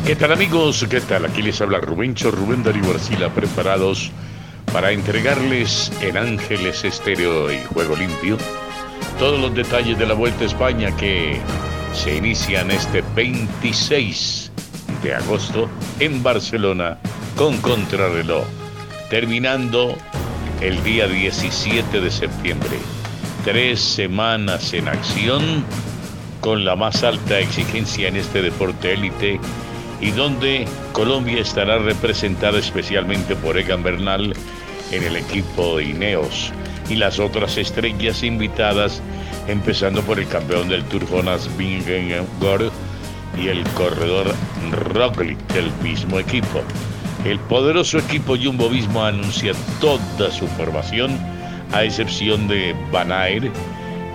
¿Qué 0.07 0.15
tal 0.15 0.31
amigos? 0.31 0.87
¿Qué 0.89 1.01
tal? 1.01 1.25
Aquí 1.25 1.43
les 1.43 1.61
habla 1.61 1.77
Rubencho, 1.81 2.31
Rubén 2.31 2.63
Darío 2.63 2.89
Arcila, 2.89 3.29
preparados 3.29 4.11
para 4.73 4.91
entregarles 4.91 5.91
en 6.01 6.17
Ángeles 6.17 6.83
Estéreo 6.83 7.53
y 7.53 7.63
Juego 7.63 7.95
Limpio 7.95 8.37
todos 9.19 9.39
los 9.39 9.53
detalles 9.53 9.99
de 9.99 10.07
la 10.07 10.15
Vuelta 10.15 10.45
a 10.45 10.47
España 10.47 10.89
que 10.97 11.39
se 11.93 12.15
inician 12.15 12.71
este 12.71 13.03
26 13.15 14.51
de 15.03 15.13
agosto 15.13 15.69
en 15.99 16.23
Barcelona 16.23 16.97
con 17.37 17.55
contrarreloj, 17.57 18.64
terminando 19.09 19.95
el 20.61 20.83
día 20.83 21.07
17 21.07 22.01
de 22.01 22.11
septiembre. 22.11 22.77
Tres 23.43 23.79
semanas 23.79 24.73
en 24.73 24.87
acción 24.87 25.63
con 26.41 26.65
la 26.65 26.75
más 26.75 27.03
alta 27.03 27.39
exigencia 27.39 28.07
en 28.07 28.15
este 28.15 28.41
deporte 28.41 28.93
élite 28.93 29.39
y 30.01 30.11
donde 30.11 30.65
Colombia 30.91 31.41
estará 31.41 31.77
representada 31.77 32.59
especialmente 32.59 33.35
por 33.35 33.57
Egan 33.57 33.83
Bernal 33.83 34.33
en 34.91 35.03
el 35.03 35.15
equipo 35.15 35.77
de 35.77 35.85
Ineos 35.85 36.51
y 36.89 36.95
las 36.95 37.19
otras 37.19 37.57
estrellas 37.57 38.23
invitadas, 38.23 39.01
empezando 39.47 40.01
por 40.01 40.19
el 40.19 40.27
campeón 40.27 40.69
del 40.69 40.83
Tour 40.85 41.07
Jonas 41.09 41.49
Vingegaard 41.57 42.71
y 43.39 43.47
el 43.47 43.63
corredor 43.69 44.33
Roglic 44.93 45.39
del 45.53 45.71
mismo 45.81 46.19
equipo. 46.19 46.61
El 47.25 47.39
poderoso 47.39 47.97
equipo 47.97 48.35
Jumbo 48.39 48.69
Visma 48.69 49.07
anuncia 49.07 49.53
toda 49.81 50.29
su 50.29 50.45
formación, 50.45 51.17
a 51.73 51.83
excepción 51.83 52.47
de 52.47 52.75
Van 52.91 53.11
Aert, 53.11 53.51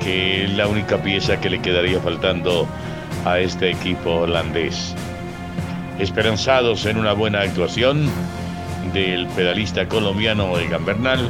que 0.01 0.45
es 0.45 0.51
la 0.53 0.69
única 0.69 0.97
pieza 1.03 1.41
que 1.41 1.51
le 1.51 1.61
quedaría 1.61 2.01
faltando 2.01 2.69
a 3.25 3.41
este 3.41 3.73
equipo 3.73 4.21
holandés. 4.21 4.95
Esperanzados 5.99 6.87
en 6.87 6.99
una 6.99 7.13
buena 7.13 7.41
actuación 7.41 8.09
del 8.95 9.27
pedalista 9.31 9.89
colombiano 9.89 10.57
Egan 10.57 10.85
Bernal, 10.85 11.29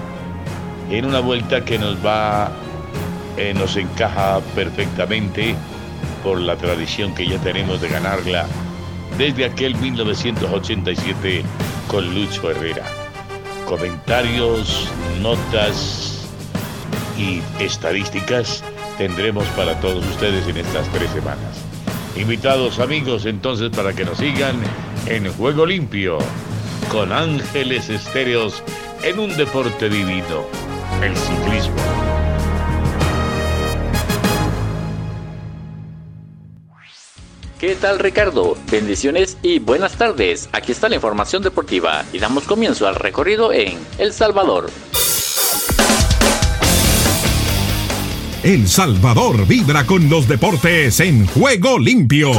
en 0.91 1.07
una 1.07 1.21
vuelta 1.21 1.65
que 1.65 1.79
nos 1.79 1.97
va, 2.05 2.53
eh, 3.39 3.55
nos 3.55 3.75
encaja 3.79 4.41
perfectamente 4.55 5.55
por 6.23 6.43
la 6.43 6.57
tradición 6.57 7.15
que 7.15 7.27
ya 7.27 7.39
tenemos 7.39 7.81
de 7.81 7.89
ganarla 7.89 8.45
desde 9.21 9.45
aquel 9.45 9.75
1987 9.77 11.43
con 11.89 12.15
Lucho 12.15 12.51
Herrera. 12.51 12.87
Comentarios, 13.67 14.89
notas 15.21 16.27
y 17.19 17.43
estadísticas 17.63 18.65
tendremos 18.97 19.45
para 19.49 19.79
todos 19.81 20.07
ustedes 20.07 20.49
en 20.49 20.57
estas 20.57 20.89
tres 20.89 21.11
semanas. 21.11 21.63
Invitados 22.17 22.79
amigos 22.79 23.27
entonces 23.27 23.69
para 23.69 23.93
que 23.93 24.07
nos 24.07 24.17
sigan 24.17 24.57
en 25.05 25.31
Juego 25.35 25.67
Limpio 25.67 26.17
con 26.91 27.13
Ángeles 27.13 27.91
Estéreos 27.91 28.63
en 29.03 29.19
un 29.19 29.37
deporte 29.37 29.91
divino, 29.91 30.47
el 31.03 31.15
ciclismo. 31.15 32.10
¿Qué 37.61 37.75
tal 37.75 37.99
Ricardo? 37.99 38.57
Bendiciones 38.71 39.37
y 39.43 39.59
buenas 39.59 39.93
tardes. 39.99 40.49
Aquí 40.51 40.73
está 40.73 40.89
la 40.89 40.95
información 40.95 41.43
deportiva 41.43 42.07
y 42.11 42.19
damos 42.19 42.45
comienzo 42.45 42.89
al 42.89 42.95
recorrido 42.95 43.53
en 43.53 43.79
El 43.99 44.15
Salvador. 44.15 44.71
El 48.43 48.67
Salvador 48.67 49.47
vibra 49.47 49.85
con 49.85 50.09
los 50.09 50.27
deportes 50.27 51.01
en 51.01 51.27
juego 51.27 51.79
limpio. 51.79 52.33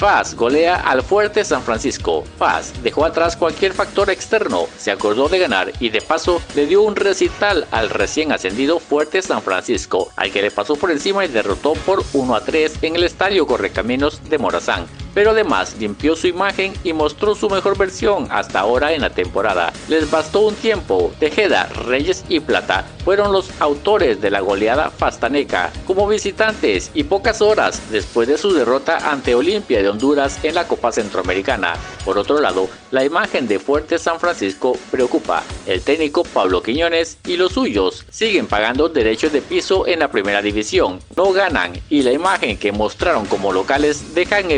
FAS 0.00 0.34
golea 0.34 0.76
al 0.76 1.02
fuerte 1.02 1.44
San 1.44 1.62
Francisco. 1.62 2.24
FAS 2.38 2.72
dejó 2.82 3.04
atrás 3.04 3.36
cualquier 3.36 3.74
factor 3.74 4.08
externo, 4.08 4.66
se 4.78 4.90
acordó 4.90 5.28
de 5.28 5.38
ganar 5.38 5.72
y 5.78 5.90
de 5.90 6.00
paso 6.00 6.40
le 6.54 6.64
dio 6.64 6.80
un 6.80 6.96
recital 6.96 7.66
al 7.70 7.90
recién 7.90 8.32
ascendido 8.32 8.80
fuerte 8.80 9.20
San 9.20 9.42
Francisco, 9.42 10.10
al 10.16 10.32
que 10.32 10.40
le 10.40 10.50
pasó 10.50 10.76
por 10.76 10.90
encima 10.90 11.26
y 11.26 11.28
derrotó 11.28 11.74
por 11.74 12.02
1 12.14 12.34
a 12.34 12.40
3 12.40 12.78
en 12.80 12.96
el 12.96 13.04
estadio 13.04 13.46
Correcaminos 13.46 14.22
de 14.30 14.38
Morazán 14.38 14.86
pero 15.14 15.30
además 15.30 15.76
limpió 15.78 16.16
su 16.16 16.26
imagen 16.26 16.72
y 16.84 16.92
mostró 16.92 17.34
su 17.34 17.48
mejor 17.48 17.76
versión 17.76 18.28
hasta 18.30 18.60
ahora 18.60 18.92
en 18.92 19.02
la 19.02 19.10
temporada. 19.10 19.72
Les 19.88 20.10
bastó 20.10 20.40
un 20.40 20.54
tiempo. 20.54 21.12
Tejeda, 21.18 21.66
Reyes 21.86 22.24
y 22.28 22.40
Plata 22.40 22.86
fueron 23.04 23.32
los 23.32 23.50
autores 23.60 24.20
de 24.20 24.30
la 24.30 24.40
goleada 24.40 24.90
fastaneca 24.90 25.72
como 25.86 26.06
visitantes 26.06 26.90
y 26.94 27.04
pocas 27.04 27.40
horas 27.40 27.80
después 27.90 28.28
de 28.28 28.38
su 28.38 28.52
derrota 28.52 29.10
ante 29.10 29.34
Olimpia 29.34 29.82
de 29.82 29.88
Honduras 29.88 30.38
en 30.44 30.54
la 30.54 30.66
Copa 30.66 30.92
Centroamericana. 30.92 31.74
Por 32.04 32.18
otro 32.18 32.40
lado, 32.40 32.68
la 32.90 33.04
imagen 33.04 33.48
de 33.48 33.58
Fuerte 33.58 33.98
San 33.98 34.20
Francisco 34.20 34.76
preocupa. 34.90 35.42
El 35.66 35.82
técnico 35.82 36.24
Pablo 36.24 36.62
Quiñones 36.62 37.18
y 37.26 37.36
los 37.36 37.52
suyos 37.52 38.04
siguen 38.10 38.46
pagando 38.46 38.88
derechos 38.88 39.32
de 39.32 39.42
piso 39.42 39.86
en 39.86 40.00
la 40.00 40.10
primera 40.10 40.42
división. 40.42 41.00
No 41.16 41.32
ganan 41.32 41.72
y 41.88 42.02
la 42.02 42.12
imagen 42.12 42.58
que 42.58 42.72
mostraron 42.72 43.26
como 43.26 43.52
locales 43.52 44.14
deja 44.14 44.40
en 44.40 44.50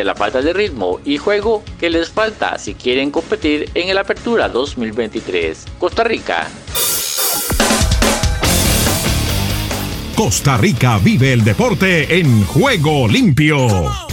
la 0.00 0.14
falta 0.14 0.40
de 0.40 0.52
ritmo 0.52 1.00
y 1.04 1.18
juego 1.18 1.62
que 1.78 1.90
les 1.90 2.08
falta 2.10 2.58
si 2.58 2.74
quieren 2.74 3.10
competir 3.10 3.70
en 3.74 3.88
el 3.88 3.98
Apertura 3.98 4.48
2023. 4.48 5.66
Costa 5.78 6.04
Rica. 6.04 6.48
Costa 10.16 10.56
Rica 10.56 10.98
vive 10.98 11.32
el 11.32 11.44
deporte 11.44 12.18
en 12.18 12.44
juego 12.44 13.06
limpio. 13.08 14.11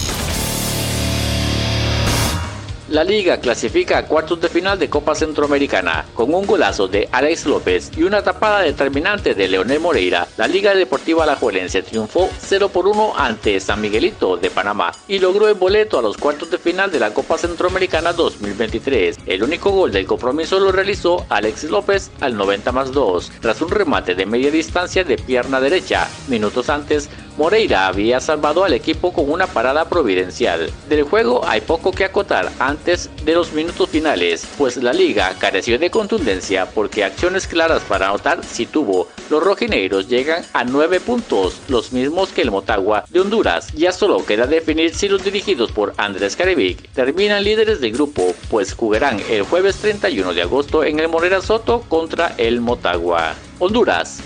La 2.90 3.04
liga 3.04 3.38
clasifica 3.38 3.98
a 3.98 4.04
cuartos 4.04 4.40
de 4.40 4.48
final 4.48 4.76
de 4.76 4.90
Copa 4.90 5.14
Centroamericana. 5.14 6.06
Con 6.12 6.34
un 6.34 6.44
golazo 6.44 6.88
de 6.88 7.08
Alex 7.12 7.46
López 7.46 7.92
y 7.96 8.02
una 8.02 8.20
tapada 8.20 8.62
determinante 8.62 9.32
de 9.36 9.46
Leonel 9.46 9.78
Moreira, 9.78 10.26
la 10.36 10.48
Liga 10.48 10.74
Deportiva 10.74 11.22
Alajuelense 11.22 11.84
triunfó 11.84 12.28
0 12.40 12.68
por 12.70 12.88
1 12.88 13.12
ante 13.16 13.60
San 13.60 13.80
Miguelito 13.80 14.36
de 14.36 14.50
Panamá 14.50 14.90
y 15.06 15.20
logró 15.20 15.46
el 15.46 15.54
boleto 15.54 16.00
a 16.00 16.02
los 16.02 16.16
cuartos 16.16 16.50
de 16.50 16.58
final 16.58 16.90
de 16.90 16.98
la 16.98 17.14
Copa 17.14 17.38
Centroamericana 17.38 18.12
2023. 18.12 19.18
El 19.24 19.44
único 19.44 19.70
gol 19.70 19.92
del 19.92 20.06
compromiso 20.06 20.58
lo 20.58 20.72
realizó 20.72 21.24
Alex 21.28 21.70
López 21.70 22.10
al 22.20 22.36
90 22.36 22.72
más 22.72 22.90
2, 22.90 23.30
tras 23.40 23.62
un 23.62 23.70
remate 23.70 24.16
de 24.16 24.26
media 24.26 24.50
distancia 24.50 25.04
de 25.04 25.16
pierna 25.16 25.60
derecha. 25.60 26.08
Minutos 26.26 26.68
antes, 26.68 27.08
Moreira 27.36 27.86
había 27.86 28.18
salvado 28.18 28.64
al 28.64 28.72
equipo 28.72 29.12
con 29.12 29.30
una 29.30 29.46
parada 29.46 29.88
providencial. 29.88 30.68
Del 30.88 31.04
juego 31.04 31.42
hay 31.46 31.60
poco 31.60 31.92
que 31.92 32.04
acotar 32.04 32.50
antes 32.58 32.79
de 32.84 33.34
los 33.34 33.52
minutos 33.52 33.90
finales, 33.90 34.46
pues 34.56 34.76
la 34.76 34.92
liga 34.92 35.34
careció 35.38 35.78
de 35.78 35.90
contundencia 35.90 36.66
porque 36.70 37.04
acciones 37.04 37.46
claras 37.46 37.82
para 37.82 38.08
anotar 38.08 38.44
si 38.44 38.66
tuvo. 38.66 39.08
Los 39.28 39.42
rojinegros 39.42 40.08
llegan 40.08 40.44
a 40.52 40.64
9 40.64 41.00
puntos, 41.00 41.60
los 41.68 41.92
mismos 41.92 42.30
que 42.30 42.42
el 42.42 42.50
Motagua 42.50 43.04
de 43.10 43.20
Honduras. 43.20 43.72
Ya 43.74 43.92
solo 43.92 44.24
queda 44.24 44.46
definir 44.46 44.94
si 44.94 45.08
los 45.08 45.22
dirigidos 45.22 45.72
por 45.72 45.94
Andrés 45.96 46.36
Carevic 46.36 46.88
terminan 46.92 47.44
líderes 47.44 47.80
del 47.80 47.92
grupo, 47.92 48.34
pues 48.48 48.72
jugarán 48.72 49.20
el 49.30 49.42
jueves 49.42 49.76
31 49.76 50.34
de 50.34 50.42
agosto 50.42 50.82
en 50.84 50.98
el 51.00 51.08
Morera 51.08 51.42
Soto 51.42 51.82
contra 51.88 52.34
el 52.38 52.60
Motagua. 52.60 53.34
Honduras. 53.58 54.20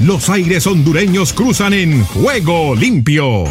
Los 0.00 0.30
aires 0.30 0.66
hondureños 0.66 1.34
cruzan 1.34 1.74
en 1.74 2.04
juego 2.06 2.74
limpio. 2.74 3.44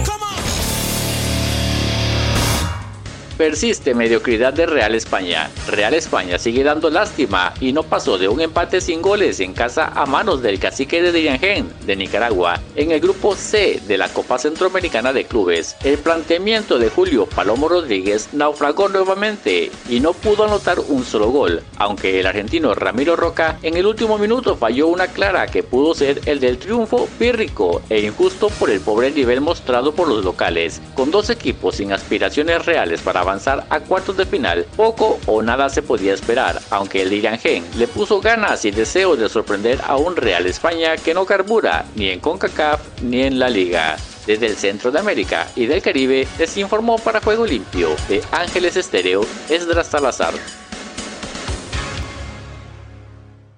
Persiste 3.39 3.95
mediocridad 3.95 4.51
de 4.51 4.65
Real 4.65 4.93
España. 4.95 5.49
Real 5.65 5.93
España 5.93 6.37
sigue 6.37 6.61
dando 6.61 6.89
lástima 6.89 7.53
y 7.61 7.71
no 7.71 7.83
pasó 7.83 8.17
de 8.17 8.27
un 8.27 8.41
empate 8.41 8.81
sin 8.81 9.01
goles 9.01 9.39
en 9.39 9.53
casa 9.53 9.93
a 9.95 10.05
manos 10.05 10.41
del 10.41 10.59
cacique 10.59 11.01
de 11.01 11.13
Diriangén 11.13 11.71
de 11.85 11.95
Nicaragua 11.95 12.59
en 12.75 12.91
el 12.91 12.99
grupo 12.99 13.37
C 13.37 13.79
de 13.87 13.97
la 13.97 14.09
Copa 14.09 14.39
Centroamericana 14.39 15.13
de 15.13 15.23
Clubes. 15.23 15.77
El 15.85 15.99
planteamiento 15.99 16.79
de 16.79 16.89
Julio 16.89 17.27
Palomo 17.27 17.69
Rodríguez 17.69 18.27
naufragó 18.33 18.89
nuevamente 18.89 19.71
y 19.87 20.01
no 20.01 20.11
pudo 20.11 20.43
anotar 20.43 20.77
un 20.89 21.05
solo 21.05 21.29
gol, 21.29 21.63
aunque 21.77 22.19
el 22.19 22.27
argentino 22.27 22.75
Ramiro 22.75 23.15
Roca 23.15 23.57
en 23.63 23.77
el 23.77 23.85
último 23.85 24.17
minuto 24.17 24.57
falló 24.57 24.89
una 24.89 25.07
clara 25.07 25.47
que 25.47 25.63
pudo 25.63 25.95
ser 25.95 26.19
el 26.25 26.41
del 26.41 26.57
triunfo 26.57 27.07
pírrico 27.17 27.81
e 27.89 28.01
injusto 28.01 28.49
por 28.49 28.69
el 28.69 28.81
pobre 28.81 29.11
nivel 29.11 29.39
mostrado 29.39 29.93
por 29.93 30.09
los 30.09 30.25
locales. 30.25 30.81
Con 30.93 31.09
dos 31.09 31.29
equipos 31.29 31.75
sin 31.75 31.93
aspiraciones 31.93 32.65
reales 32.65 32.99
para 32.99 33.28
avanzar 33.29 33.65
a 33.69 33.79
cuartos 33.79 34.17
de 34.17 34.25
final, 34.25 34.65
poco 34.75 35.19
o 35.27 35.41
nada 35.41 35.69
se 35.69 35.83
podía 35.83 36.13
esperar, 36.13 36.59
aunque 36.71 37.03
el 37.03 37.09
Gen 37.37 37.63
le 37.77 37.87
puso 37.87 38.19
ganas 38.19 38.65
y 38.65 38.71
deseo 38.71 39.15
de 39.15 39.29
sorprender 39.29 39.79
a 39.87 39.97
un 39.97 40.15
Real 40.15 40.47
España 40.47 40.97
que 40.97 41.13
no 41.13 41.25
carbura 41.25 41.85
ni 41.95 42.09
en 42.09 42.19
CONCACAF 42.19 43.01
ni 43.03 43.21
en 43.21 43.37
la 43.37 43.49
liga. 43.49 43.97
Desde 44.25 44.47
el 44.47 44.55
centro 44.55 44.91
de 44.91 44.99
América 44.99 45.47
y 45.55 45.65
del 45.65 45.81
Caribe 45.81 46.27
les 46.37 46.57
informó 46.57 46.97
para 46.97 47.21
Juego 47.21 47.45
Limpio 47.45 47.95
de 48.07 48.23
Ángeles 48.31 48.75
Estéreo 48.75 49.21
Esdras 49.49 49.87
Salazar. 49.87 50.33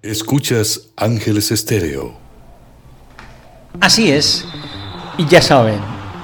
Escuchas 0.02 0.88
Ángeles 0.98 1.52
Estéreo. 1.52 2.18
Así 3.80 4.12
es. 4.12 4.46
Y 5.18 5.26
ya 5.28 5.42
saben, 5.42 5.80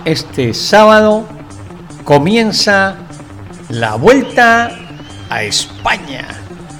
este 0.06 0.54
sábado 0.54 1.26
comienza 2.04 3.07
la 3.70 3.96
vuelta 3.96 4.72
a 5.30 5.44
España. 5.44 6.28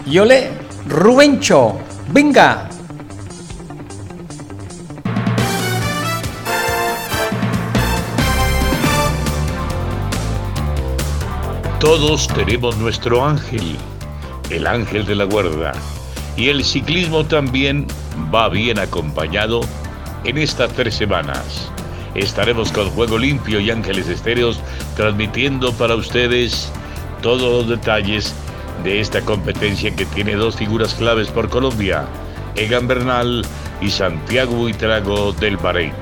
Y 0.06 0.20
ole, 0.20 0.52
Rubencho, 0.88 1.78
venga. 2.10 2.70
Todos 11.80 12.28
tenemos 12.30 12.78
nuestro 12.78 13.26
ángel, 13.26 13.78
el 14.50 14.66
ángel 14.66 15.06
de 15.06 15.16
la 15.16 15.26
guarda. 15.26 15.74
Y 16.36 16.50
el 16.50 16.64
ciclismo 16.64 17.26
también 17.26 17.88
va 18.34 18.50
bien 18.50 18.80
acompañado 18.80 19.62
en 20.24 20.38
estas 20.38 20.72
tres 20.74 20.96
semanas. 20.96 21.72
Estaremos 22.18 22.72
con 22.72 22.90
Juego 22.90 23.20
Limpio 23.20 23.60
y 23.60 23.70
Ángeles 23.70 24.08
Estéreos 24.08 24.60
transmitiendo 24.96 25.72
para 25.74 25.96
ustedes 25.96 26.72
todos 27.22 27.42
los 27.42 27.70
detalles 27.70 28.34
de 28.84 29.00
esta 29.00 29.22
competencia 29.22 29.96
que 29.96 30.06
tiene 30.08 30.36
dos 30.36 30.56
figuras 30.56 30.96
claves 30.96 31.28
por 31.28 31.48
Colombia, 31.48 32.06
Egan 32.56 32.88
Bernal 32.88 33.46
y 33.82 33.92
Santiago 33.92 34.56
Buitrago 34.56 35.32
del 35.34 35.58
Bahrein. 35.58 35.94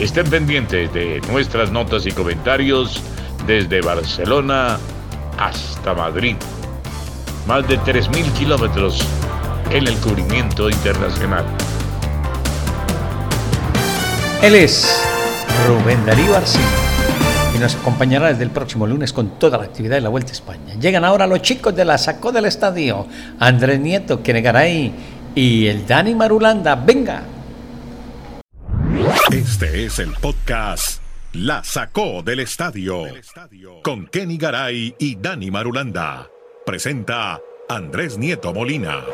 Estén 0.00 0.28
pendientes 0.28 0.92
de 0.92 1.20
nuestras 1.30 1.70
notas 1.70 2.04
y 2.06 2.10
comentarios 2.10 3.00
desde 3.46 3.80
Barcelona 3.80 4.78
hasta 5.38 5.94
Madrid. 5.94 6.36
más 7.46 7.68
de 7.68 7.78
3.000 7.78 8.32
kilómetros 8.32 8.98
en 9.70 9.86
el 9.86 9.96
cubrimiento 9.98 10.70
internacional. 10.70 11.44
Él 14.42 14.54
es 14.54 15.13
Rubén 15.66 16.04
Darío 16.04 16.36
Arcila 16.36 16.64
y 17.54 17.58
nos 17.58 17.76
acompañará 17.76 18.28
desde 18.28 18.42
el 18.42 18.50
próximo 18.50 18.86
lunes 18.86 19.12
con 19.12 19.38
toda 19.38 19.58
la 19.58 19.64
actividad 19.64 19.96
de 19.96 20.00
la 20.00 20.08
Vuelta 20.08 20.30
a 20.30 20.32
España. 20.32 20.74
Llegan 20.80 21.04
ahora 21.04 21.26
los 21.26 21.40
chicos 21.42 21.74
de 21.74 21.84
la 21.84 21.98
Sacó 21.98 22.32
del 22.32 22.46
Estadio, 22.46 23.06
Andrés 23.38 23.78
Nieto, 23.78 24.22
Kenegaray 24.22 24.92
y 25.34 25.66
el 25.66 25.86
Dani 25.86 26.14
Marulanda. 26.14 26.74
¡Venga! 26.74 27.22
Este 29.30 29.84
es 29.84 29.98
el 29.98 30.12
podcast 30.14 31.00
La 31.32 31.62
Sacó 31.62 32.22
del 32.22 32.40
Estadio 32.40 33.04
con 33.82 34.06
Kenny 34.06 34.36
Garay 34.36 34.94
y 34.98 35.16
Dani 35.16 35.50
Marulanda. 35.50 36.28
Presenta 36.66 37.40
Andrés 37.68 38.18
Nieto 38.18 38.52
Molina. 38.52 39.04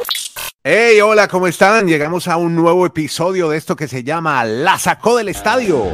Hey, 0.62 1.00
hola, 1.00 1.26
¿cómo 1.26 1.46
están? 1.46 1.88
Llegamos 1.88 2.28
a 2.28 2.36
un 2.36 2.54
nuevo 2.54 2.84
episodio 2.84 3.48
de 3.48 3.56
esto 3.56 3.74
que 3.76 3.88
se 3.88 4.04
llama 4.04 4.44
La 4.44 4.78
Sacó 4.78 5.16
del 5.16 5.30
Estadio. 5.30 5.86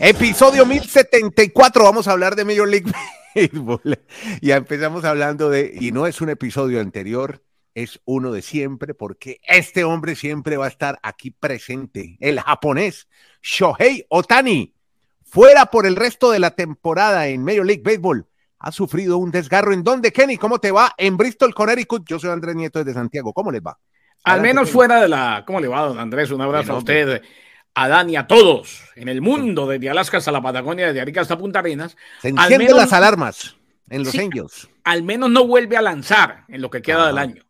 Episodio 0.00 0.64
1074, 0.64 1.84
vamos 1.84 2.08
a 2.08 2.12
hablar 2.12 2.34
de 2.34 2.46
Major 2.46 2.66
League 2.66 2.90
Baseball. 3.34 4.00
Ya 4.40 4.56
empezamos 4.56 5.04
hablando 5.04 5.50
de, 5.50 5.70
y 5.78 5.92
no 5.92 6.06
es 6.06 6.22
un 6.22 6.30
episodio 6.30 6.80
anterior, 6.80 7.44
es 7.74 8.00
uno 8.06 8.32
de 8.32 8.40
siempre, 8.40 8.94
porque 8.94 9.42
este 9.46 9.84
hombre 9.84 10.16
siempre 10.16 10.56
va 10.56 10.64
a 10.64 10.68
estar 10.68 10.98
aquí 11.02 11.30
presente, 11.30 12.16
el 12.20 12.40
japonés 12.40 13.06
Shohei 13.42 14.06
Otani, 14.08 14.72
fuera 15.22 15.66
por 15.66 15.84
el 15.84 15.94
resto 15.94 16.30
de 16.30 16.38
la 16.38 16.52
temporada 16.52 17.28
en 17.28 17.44
Major 17.44 17.66
League 17.66 17.82
Baseball 17.84 18.26
ha 18.66 18.72
sufrido 18.72 19.18
un 19.18 19.30
desgarro. 19.30 19.72
¿En 19.72 19.84
dónde, 19.84 20.12
Kenny? 20.12 20.38
¿Cómo 20.38 20.58
te 20.58 20.72
va? 20.72 20.92
En 20.98 21.16
Bristol, 21.16 21.54
Connecticut. 21.54 22.04
Yo 22.04 22.18
soy 22.18 22.30
Andrés 22.30 22.56
Nieto 22.56 22.80
desde 22.80 22.94
Santiago. 22.94 23.32
¿Cómo 23.32 23.52
les 23.52 23.62
va? 23.62 23.78
Al 24.24 24.40
menos 24.40 24.70
fuera 24.70 25.00
de 25.00 25.08
la. 25.08 25.44
¿Cómo 25.46 25.60
le 25.60 25.68
va, 25.68 25.82
don 25.82 26.00
Andrés? 26.00 26.32
Un 26.32 26.40
abrazo 26.40 26.72
a 26.72 26.78
usted, 26.78 27.22
a 27.74 27.88
Dani, 27.88 28.16
a 28.16 28.26
todos 28.26 28.82
en 28.96 29.08
el 29.08 29.20
mundo, 29.20 29.68
desde 29.68 29.88
Alaska 29.88 30.16
hasta 30.16 30.32
la 30.32 30.42
Patagonia, 30.42 30.88
desde 30.88 31.00
Arica 31.00 31.20
hasta 31.20 31.38
Punta 31.38 31.60
Arenas. 31.60 31.96
Se 32.20 32.30
encienden 32.30 32.76
las 32.76 32.92
alarmas 32.92 33.56
en 33.88 34.02
Los 34.02 34.18
Angels. 34.18 34.68
Al 34.82 35.04
menos 35.04 35.30
no 35.30 35.46
vuelve 35.46 35.76
a 35.76 35.82
lanzar 35.82 36.42
en 36.48 36.60
lo 36.60 36.68
que 36.68 36.82
queda 36.82 37.06
del 37.06 37.18
año. 37.18 37.44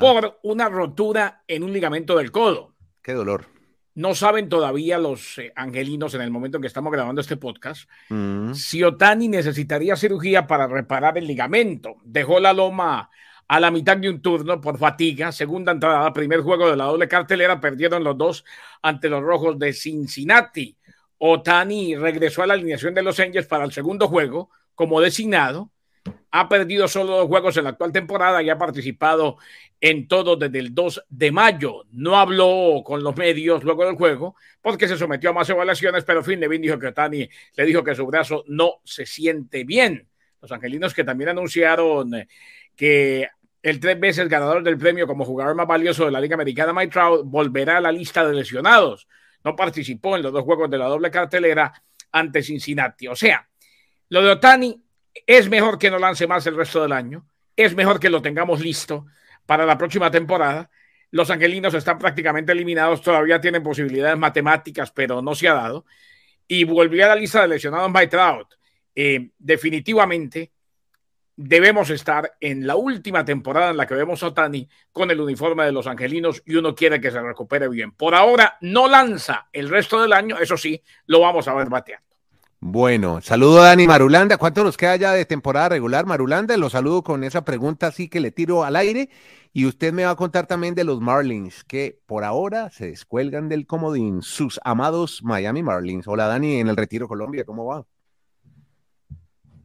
Por 0.00 0.40
una 0.44 0.70
rotura 0.70 1.42
en 1.46 1.62
un 1.62 1.74
ligamento 1.74 2.16
del 2.16 2.32
codo. 2.32 2.74
Qué 3.02 3.12
dolor. 3.12 3.53
No 3.94 4.14
saben 4.14 4.48
todavía 4.48 4.98
los 4.98 5.38
eh, 5.38 5.52
angelinos 5.54 6.14
en 6.14 6.22
el 6.22 6.30
momento 6.30 6.58
en 6.58 6.62
que 6.62 6.66
estamos 6.68 6.92
grabando 6.92 7.20
este 7.20 7.36
podcast 7.36 7.88
mm. 8.08 8.52
si 8.52 8.82
Otani 8.82 9.28
necesitaría 9.28 9.94
cirugía 9.94 10.46
para 10.46 10.66
reparar 10.66 11.16
el 11.16 11.26
ligamento. 11.26 11.96
Dejó 12.04 12.40
la 12.40 12.52
loma 12.52 13.10
a 13.46 13.60
la 13.60 13.70
mitad 13.70 13.96
de 13.96 14.08
un 14.08 14.20
turno 14.20 14.60
por 14.60 14.78
fatiga, 14.78 15.30
segunda 15.30 15.72
entrada, 15.72 16.12
primer 16.12 16.40
juego 16.40 16.68
de 16.70 16.76
la 16.76 16.84
doble 16.84 17.06
cartelera, 17.06 17.60
perdieron 17.60 18.02
los 18.02 18.16
dos 18.16 18.44
ante 18.82 19.08
los 19.08 19.22
rojos 19.22 19.58
de 19.58 19.72
Cincinnati. 19.72 20.76
Otani 21.18 21.94
regresó 21.96 22.42
a 22.42 22.46
la 22.46 22.54
alineación 22.54 22.94
de 22.94 23.02
los 23.02 23.20
Angels 23.20 23.46
para 23.46 23.64
el 23.64 23.72
segundo 23.72 24.08
juego 24.08 24.50
como 24.74 25.00
designado 25.00 25.70
ha 26.36 26.48
perdido 26.48 26.88
solo 26.88 27.18
dos 27.18 27.28
juegos 27.28 27.56
en 27.56 27.62
la 27.62 27.70
actual 27.70 27.92
temporada 27.92 28.42
y 28.42 28.50
ha 28.50 28.58
participado 28.58 29.36
en 29.80 30.08
todo 30.08 30.34
desde 30.34 30.58
el 30.58 30.74
2 30.74 31.04
de 31.08 31.30
mayo. 31.30 31.84
No 31.92 32.16
habló 32.16 32.82
con 32.84 33.04
los 33.04 33.16
medios 33.16 33.62
luego 33.62 33.86
del 33.86 33.94
juego 33.94 34.34
porque 34.60 34.88
se 34.88 34.98
sometió 34.98 35.30
a 35.30 35.32
más 35.32 35.48
evaluaciones, 35.48 36.02
pero 36.02 36.24
Fin 36.24 36.40
Levin 36.40 36.60
dijo 36.60 36.76
que 36.76 36.88
Otani 36.88 37.30
le 37.54 37.64
dijo 37.64 37.84
que 37.84 37.94
su 37.94 38.04
brazo 38.04 38.42
no 38.48 38.80
se 38.82 39.06
siente 39.06 39.62
bien. 39.62 40.08
Los 40.42 40.50
angelinos 40.50 40.92
que 40.92 41.04
también 41.04 41.30
anunciaron 41.30 42.10
que 42.74 43.28
el 43.62 43.78
tres 43.78 44.00
veces 44.00 44.28
ganador 44.28 44.64
del 44.64 44.76
premio 44.76 45.06
como 45.06 45.24
jugador 45.24 45.54
más 45.54 45.68
valioso 45.68 46.04
de 46.04 46.10
la 46.10 46.20
Liga 46.20 46.34
Americana, 46.34 46.72
Mike 46.72 46.90
Trout, 46.90 47.22
volverá 47.26 47.76
a 47.76 47.80
la 47.80 47.92
lista 47.92 48.26
de 48.26 48.34
lesionados. 48.34 49.06
No 49.44 49.54
participó 49.54 50.16
en 50.16 50.24
los 50.24 50.32
dos 50.32 50.42
juegos 50.42 50.68
de 50.68 50.78
la 50.78 50.86
doble 50.86 51.12
cartelera 51.12 51.72
ante 52.10 52.42
Cincinnati. 52.42 53.06
O 53.06 53.14
sea, 53.14 53.48
lo 54.08 54.20
de 54.20 54.30
Otani 54.30 54.84
es 55.26 55.48
mejor 55.48 55.78
que 55.78 55.90
no 55.90 55.98
lance 55.98 56.26
más 56.26 56.46
el 56.46 56.56
resto 56.56 56.82
del 56.82 56.92
año. 56.92 57.26
Es 57.56 57.74
mejor 57.74 58.00
que 58.00 58.10
lo 58.10 58.22
tengamos 58.22 58.60
listo 58.60 59.06
para 59.46 59.66
la 59.66 59.78
próxima 59.78 60.10
temporada. 60.10 60.70
Los 61.10 61.30
angelinos 61.30 61.74
están 61.74 61.98
prácticamente 61.98 62.52
eliminados, 62.52 63.02
todavía 63.02 63.40
tienen 63.40 63.62
posibilidades 63.62 64.18
matemáticas, 64.18 64.90
pero 64.90 65.22
no 65.22 65.34
se 65.34 65.48
ha 65.48 65.54
dado. 65.54 65.86
Y 66.48 66.64
volvió 66.64 67.04
a 67.04 67.08
la 67.08 67.16
lista 67.16 67.42
de 67.42 67.48
lesionados 67.48 67.92
by 67.92 68.08
Trout. 68.08 68.54
Eh, 68.94 69.30
definitivamente 69.38 70.52
debemos 71.36 71.90
estar 71.90 72.36
en 72.40 72.66
la 72.66 72.76
última 72.76 73.24
temporada 73.24 73.70
en 73.70 73.76
la 73.76 73.86
que 73.86 73.94
vemos 73.94 74.22
a 74.22 74.28
Otani 74.28 74.68
con 74.92 75.10
el 75.10 75.20
uniforme 75.20 75.64
de 75.64 75.72
los 75.72 75.86
angelinos 75.86 76.42
y 76.46 76.56
uno 76.56 76.74
quiere 76.74 77.00
que 77.00 77.10
se 77.10 77.20
recupere 77.20 77.68
bien. 77.68 77.92
Por 77.92 78.14
ahora 78.14 78.56
no 78.60 78.88
lanza 78.88 79.48
el 79.52 79.68
resto 79.68 80.00
del 80.00 80.12
año, 80.12 80.38
eso 80.38 80.56
sí, 80.56 80.82
lo 81.06 81.20
vamos 81.20 81.48
a 81.48 81.54
ver 81.54 81.68
bateando. 81.68 82.13
Bueno, 82.66 83.20
saludo 83.20 83.60
a 83.60 83.66
Dani 83.66 83.86
Marulanda. 83.86 84.38
¿Cuánto 84.38 84.64
nos 84.64 84.78
queda 84.78 84.96
ya 84.96 85.12
de 85.12 85.26
temporada 85.26 85.68
regular, 85.68 86.06
Marulanda? 86.06 86.56
Lo 86.56 86.70
saludo 86.70 87.02
con 87.02 87.22
esa 87.22 87.44
pregunta 87.44 87.88
así 87.88 88.08
que 88.08 88.20
le 88.20 88.30
tiro 88.30 88.64
al 88.64 88.76
aire. 88.76 89.10
Y 89.52 89.66
usted 89.66 89.92
me 89.92 90.06
va 90.06 90.12
a 90.12 90.16
contar 90.16 90.46
también 90.46 90.74
de 90.74 90.82
los 90.82 90.98
Marlins, 90.98 91.62
que 91.62 91.98
por 92.06 92.24
ahora 92.24 92.70
se 92.70 92.86
descuelgan 92.86 93.50
del 93.50 93.66
comodín, 93.66 94.22
sus 94.22 94.58
amados 94.64 95.22
Miami 95.22 95.62
Marlins. 95.62 96.08
Hola 96.08 96.26
Dani, 96.26 96.58
en 96.58 96.68
el 96.68 96.76
Retiro 96.78 97.06
Colombia, 97.06 97.44
¿cómo 97.44 97.66
va? 97.66 97.84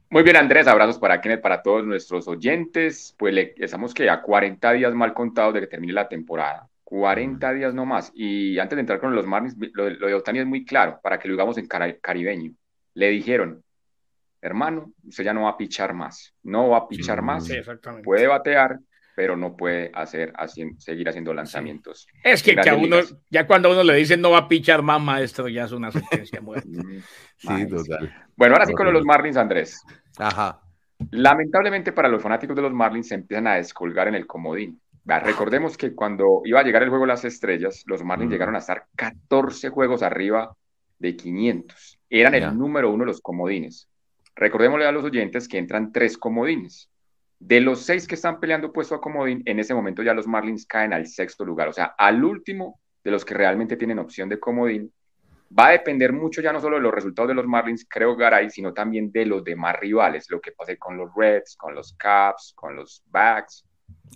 Muy 0.10 0.24
bien, 0.24 0.36
Andrés, 0.36 0.68
abrazos 0.68 1.00
para 1.00 1.22
Kenneth, 1.22 1.41
para 1.41 1.62
todos 1.62 1.86
nuestros 1.86 2.28
oyentes. 2.28 3.16
Pues 3.18 3.34
le 3.34 3.56
estamos 3.60 3.93
que 3.93 4.10
a 4.10 4.22
40 4.22 4.74
días 4.74 4.93
mal 4.93 5.14
contados 5.14 5.54
de 5.54 5.62
que 5.62 5.68
termine 5.68 5.93
la 5.93 6.10
temporada. 6.10 6.68
40 6.84 7.54
días 7.54 7.74
no 7.74 7.86
más. 7.86 8.12
Y 8.14 8.60
antes 8.60 8.76
de 8.76 8.82
entrar 8.82 9.00
con 9.00 9.16
los 9.16 9.26
Marlins, 9.26 9.56
lo, 9.72 9.86
de 9.86 10.14
Otani 10.14 10.39
es 10.39 10.45
muy 10.45 10.66
claro, 10.66 11.00
para 11.02 11.18
que 11.18 11.30
lo 11.30 11.36
digamos 11.36 11.58
en 11.58 11.66
caribeño 12.02 12.52
le 12.94 13.10
dijeron, 13.10 13.64
hermano, 14.42 14.94
usted 15.08 15.24
ya 15.24 15.34
no 15.34 15.44
va 15.44 15.52
a 15.52 15.58
pichar 15.58 15.94
más, 15.94 16.34
no 16.44 16.70
va 16.70 16.78
a 16.78 16.88
pichar 16.88 17.22
más, 17.22 17.50
puede 18.04 18.28
batear, 18.28 18.80
pero 19.16 19.36
no 19.36 19.56
puede 19.56 19.92
hacer 19.94 20.34
seguir 20.78 21.10
haciendo 21.10 21.34
lanzamientos. 21.34 22.08
Es 22.24 22.42
que, 22.42 22.56
a 22.58 22.76
uno, 22.76 22.98
ya 23.30 23.46
cuando 23.46 23.70
a 23.70 23.74
uno 23.74 23.84
le 23.84 23.96
dicen 23.96 24.22
no 24.22 24.32
va 24.32 24.40
a 24.40 24.48
pichar 24.48 24.82
más, 24.82 25.02
maestro, 25.02 25.48
ya 25.50 25.66
es 25.66 25.72
una 25.72 25.92
sentencia 25.92 26.40
muerta. 26.42 26.70
sí, 27.38 27.68
total. 27.68 28.14
Bueno, 28.36 28.56
ahora 28.56 28.66
sí 28.66 28.74
con 28.74 28.92
los 28.94 29.06
Marlins, 29.06 29.38
Andrés. 29.38 29.82
Ajá. 30.18 30.62
Lamentablemente 31.12 31.92
para 31.92 32.10
los 32.10 32.22
fanáticos 32.22 32.56
de 32.56 32.62
los 32.62 32.74
Marlins 32.74 33.08
se 33.10 33.16
empiezan 33.16 33.48
a 33.48 33.56
descolgar 33.56 34.08
en 34.08 34.16
el 34.16 34.26
comodín. 34.26 34.82
Recordemos 35.06 35.76
que 35.76 35.96
cuando 35.96 36.42
iba 36.46 36.60
a 36.60 36.64
llegar 36.64 36.84
el 36.84 36.90
juego 36.90 37.06
las 37.06 37.26
estrellas, 37.26 37.84
los 37.88 38.04
Marlins 38.04 38.32
llegaron 38.32 38.56
a 38.56 38.60
estar 38.60 38.86
14 38.96 39.70
juegos 39.70 40.04
arriba 40.04 40.56
de 41.00 41.16
500 41.16 41.99
eran 42.10 42.34
el 42.36 42.57
número 42.57 42.91
uno 42.91 43.03
de 43.03 43.07
los 43.07 43.22
comodines. 43.22 43.88
Recordémosle 44.36 44.86
a 44.86 44.91
los 44.91 45.03
oyentes 45.03 45.47
que 45.47 45.57
entran 45.57 45.91
tres 45.91 46.18
comodines. 46.18 46.89
De 47.39 47.62
los 47.62 47.82
seis 47.82 48.07
que 48.07 48.16
están 48.16 48.39
peleando 48.39 48.74
puesto 48.74 48.95
a 48.95 49.01
comodín, 49.01 49.41
en 49.45 49.60
ese 49.60 49.74
momento 49.74 50.03
ya 50.03 50.14
los 50.14 50.28
Marlins 50.28 50.66
caen 50.66 50.91
al 50.91 51.07
sexto 51.07 51.45
lugar, 51.45 51.70
o 51.70 51.74
sea, 51.74 51.93
al 51.97 52.24
último 52.24 52.80
de 53.03 53.12
los 53.12 53.24
que 53.24 53.34
realmente 53.34 53.78
tienen 53.78 53.99
opción 53.99 54.28
de 54.28 54.39
comodín. 54.39 54.91
Va 55.57 55.68
a 55.68 55.72
depender 55.72 56.12
mucho 56.12 56.41
ya 56.41 56.51
no 56.51 56.60
solo 56.60 56.76
de 56.76 56.82
los 56.82 56.93
resultados 56.93 57.30
de 57.30 57.36
los 57.36 57.47
Marlins, 57.47 57.86
creo 57.89 58.16
Garay, 58.16 58.49
sino 58.49 58.74
también 58.74 59.12
de 59.12 59.26
los 59.26 59.43
demás 59.43 59.80
rivales, 59.80 60.30
lo 60.30 60.41
que 60.41 60.51
pase 60.51 60.78
con 60.78 60.97
los 60.97 61.10
Reds, 61.16 61.55
con 61.55 61.74
los 61.74 61.93
Caps, 61.93 62.53
con 62.55 62.76
los 62.76 63.03
Backs. 63.07 63.66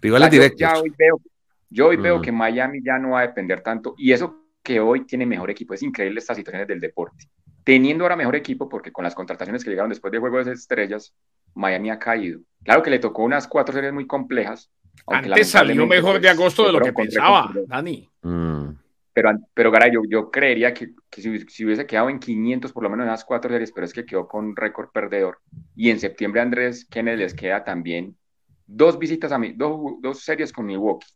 Rivales 0.02 0.30
directos. 0.30 0.60
Yo, 0.60 0.82
hoy 0.82 0.94
veo, 0.98 1.22
yo 1.70 1.88
hoy 1.88 1.98
veo 1.98 2.22
que 2.22 2.32
Miami 2.32 2.82
ya 2.84 3.00
no 3.00 3.12
va 3.12 3.22
a 3.22 3.28
depender 3.28 3.62
tanto, 3.62 3.96
y 3.98 4.12
eso 4.12 4.48
que 4.62 4.80
hoy 4.80 5.06
tiene 5.06 5.26
mejor 5.26 5.50
equipo, 5.50 5.74
es 5.74 5.82
increíble 5.82 6.20
estas 6.20 6.38
situaciones 6.38 6.68
del 6.68 6.80
deporte 6.80 7.26
teniendo 7.64 8.04
ahora 8.04 8.16
mejor 8.16 8.36
equipo, 8.36 8.68
porque 8.70 8.92
con 8.92 9.04
las 9.04 9.16
contrataciones 9.16 9.64
que 9.64 9.70
llegaron 9.70 9.90
después 9.90 10.12
de 10.12 10.20
Juego 10.20 10.44
de 10.44 10.54
Estrellas, 10.54 11.14
Miami 11.54 11.90
ha 11.90 12.00
caído. 12.00 12.40
Claro 12.64 12.84
que 12.84 12.90
le 12.90 13.00
tocó 13.00 13.24
unas 13.24 13.48
cuatro 13.48 13.74
series 13.74 13.94
muy 13.94 14.08
complejas. 14.08 14.72
Antes 15.08 15.50
salió 15.50 15.86
mejor 15.88 16.20
de 16.20 16.30
agosto 16.30 16.66
de 16.66 16.72
lo 16.72 16.80
que 16.80 16.94
pensaba, 16.94 17.52
Dani. 17.68 18.10
Mm. 18.22 18.70
Pero, 19.14 19.32
pero 19.54 19.72
Garay, 19.72 19.92
yo, 19.94 20.02
yo 20.10 20.32
creería 20.32 20.74
que, 20.74 20.94
si, 21.12 21.66
hubiese 21.66 21.86
quedado 21.86 22.10
en 22.10 22.20
500 22.20 22.74
por 22.74 22.84
lo 22.84 22.90
menos 22.90 23.04
en 23.04 23.12
las 23.12 23.24
cuatro 23.24 23.52
series, 23.52 23.72
pero 23.72 23.86
es 23.86 23.94
que 23.94 24.06
quedó 24.06 24.28
con 24.28 24.56
récord 24.56 24.90
perdedor. 24.92 25.40
Y 25.76 25.92
en 25.92 26.00
septiembre 26.00 26.42
Andrés 26.42 26.86
Kennedy 26.86 27.18
les 27.18 27.36
queda 27.36 27.64
también 27.64 28.18
dos 28.66 28.98
visitas 28.98 29.32
a 29.32 29.38
mí, 29.38 29.54
dos, 29.56 29.96
dos 30.02 30.22
series 30.22 30.52
con 30.52 30.66
Milwaukee. 30.66 31.08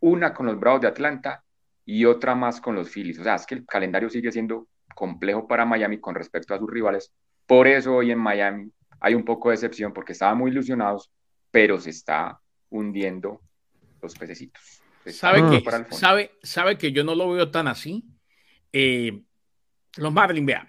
Una 0.00 0.34
con 0.34 0.46
los 0.46 0.58
Bravos 0.58 0.80
de 0.80 0.88
Atlanta 0.88 1.44
y 1.84 2.04
otra 2.04 2.34
más 2.34 2.60
con 2.60 2.74
los 2.74 2.90
Phillies. 2.90 3.20
O 3.20 3.22
sea, 3.24 3.36
es 3.36 3.46
que 3.46 3.54
el 3.54 3.66
calendario 3.66 4.10
sigue 4.10 4.32
siendo 4.32 4.66
complejo 4.94 5.46
para 5.46 5.64
Miami 5.64 5.98
con 5.98 6.14
respecto 6.14 6.54
a 6.54 6.58
sus 6.58 6.70
rivales. 6.70 7.12
Por 7.46 7.66
eso 7.66 7.96
hoy 7.96 8.10
en 8.10 8.18
Miami 8.18 8.70
hay 9.00 9.14
un 9.14 9.24
poco 9.24 9.48
de 9.48 9.56
excepción 9.56 9.92
porque 9.92 10.12
estaban 10.12 10.38
muy 10.38 10.50
ilusionados, 10.50 11.10
pero 11.50 11.78
se 11.78 11.90
está 11.90 12.40
hundiendo 12.70 13.40
los 14.00 14.14
pececitos. 14.14 14.82
¿Sabe 15.06 15.42
que, 15.50 15.70
sabe, 15.90 16.32
sabe 16.42 16.78
que 16.78 16.92
yo 16.92 17.04
no 17.04 17.14
lo 17.14 17.30
veo 17.30 17.50
tan 17.50 17.68
así. 17.68 18.04
Eh, 18.72 19.22
los 19.96 20.12
Marlins, 20.12 20.46
vean, 20.46 20.68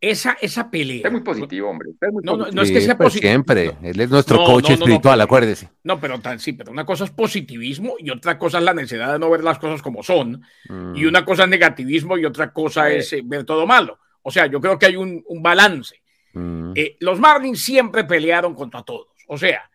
esa, 0.00 0.36
esa 0.40 0.70
pelea. 0.70 1.02
es 1.04 1.12
muy 1.12 1.22
positivo, 1.22 1.70
hombre. 1.70 1.90
no, 2.22 2.36
no, 2.36 2.62
es 2.62 2.70
que 2.70 2.80
sea 2.80 2.96
pues 2.96 3.08
positivo. 3.08 3.30
Siempre. 3.30 3.76
Él 3.82 4.00
es 4.00 4.10
nuestro 4.10 4.44
coach 4.44 4.70
espiritual, 4.70 5.20
acuérdese. 5.20 5.68
No, 5.82 5.98
pero 6.00 6.20
tan, 6.20 6.38
sí, 6.38 6.52
pero 6.52 6.70
una 6.70 6.84
cosa 6.86 7.04
es 7.04 7.10
positivismo 7.10 7.94
y 7.98 8.10
otra 8.10 8.38
cosa 8.38 8.58
es 8.58 8.64
la 8.64 8.74
necesidad 8.74 9.12
de 9.12 9.18
no 9.18 9.30
ver 9.30 9.42
las 9.42 9.58
cosas 9.58 9.82
como 9.82 10.02
son. 10.02 10.42
Y 10.68 10.72
Mm. 10.72 11.08
una 11.08 11.24
cosa 11.24 11.44
es 11.44 11.48
negativismo 11.48 12.16
y 12.16 12.24
otra 12.24 12.52
cosa 12.52 12.90
es 12.90 13.12
eh, 13.12 13.22
ver 13.24 13.44
todo 13.44 13.66
malo. 13.66 13.98
O 14.22 14.30
sea, 14.30 14.46
yo 14.46 14.60
creo 14.60 14.78
que 14.78 14.86
hay 14.86 14.96
un, 14.96 15.24
un 15.26 15.42
balance. 15.42 16.00
Mm. 16.34 16.72
Eh, 16.74 16.96
los 17.00 17.18
Marlins 17.18 17.60
siempre 17.62 18.04
pelearon 18.04 18.54
contra 18.54 18.82
todos. 18.82 19.08
O 19.26 19.36
sea, 19.36 19.68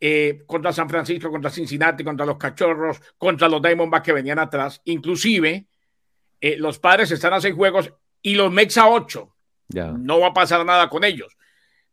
eh, 0.00 0.42
contra 0.46 0.72
San 0.72 0.88
Francisco, 0.88 1.30
contra 1.30 1.50
Cincinnati, 1.50 2.02
contra 2.02 2.26
los 2.26 2.36
Cachorros, 2.36 3.00
contra 3.18 3.48
los 3.48 3.60
Diamondbacks 3.62 4.04
que 4.06 4.12
venían 4.12 4.38
atrás. 4.38 4.80
Inclusive, 4.86 5.66
eh, 6.40 6.56
los 6.58 6.78
padres 6.78 7.10
están 7.10 7.34
a 7.34 7.40
seis 7.40 7.54
juegos 7.54 7.92
y 8.22 8.34
los 8.34 8.50
Mex 8.50 8.78
a 8.78 8.88
ocho. 8.88 9.34
No 9.92 10.20
va 10.20 10.28
a 10.28 10.32
pasar 10.34 10.64
nada 10.64 10.88
con 10.88 11.04
ellos. 11.04 11.36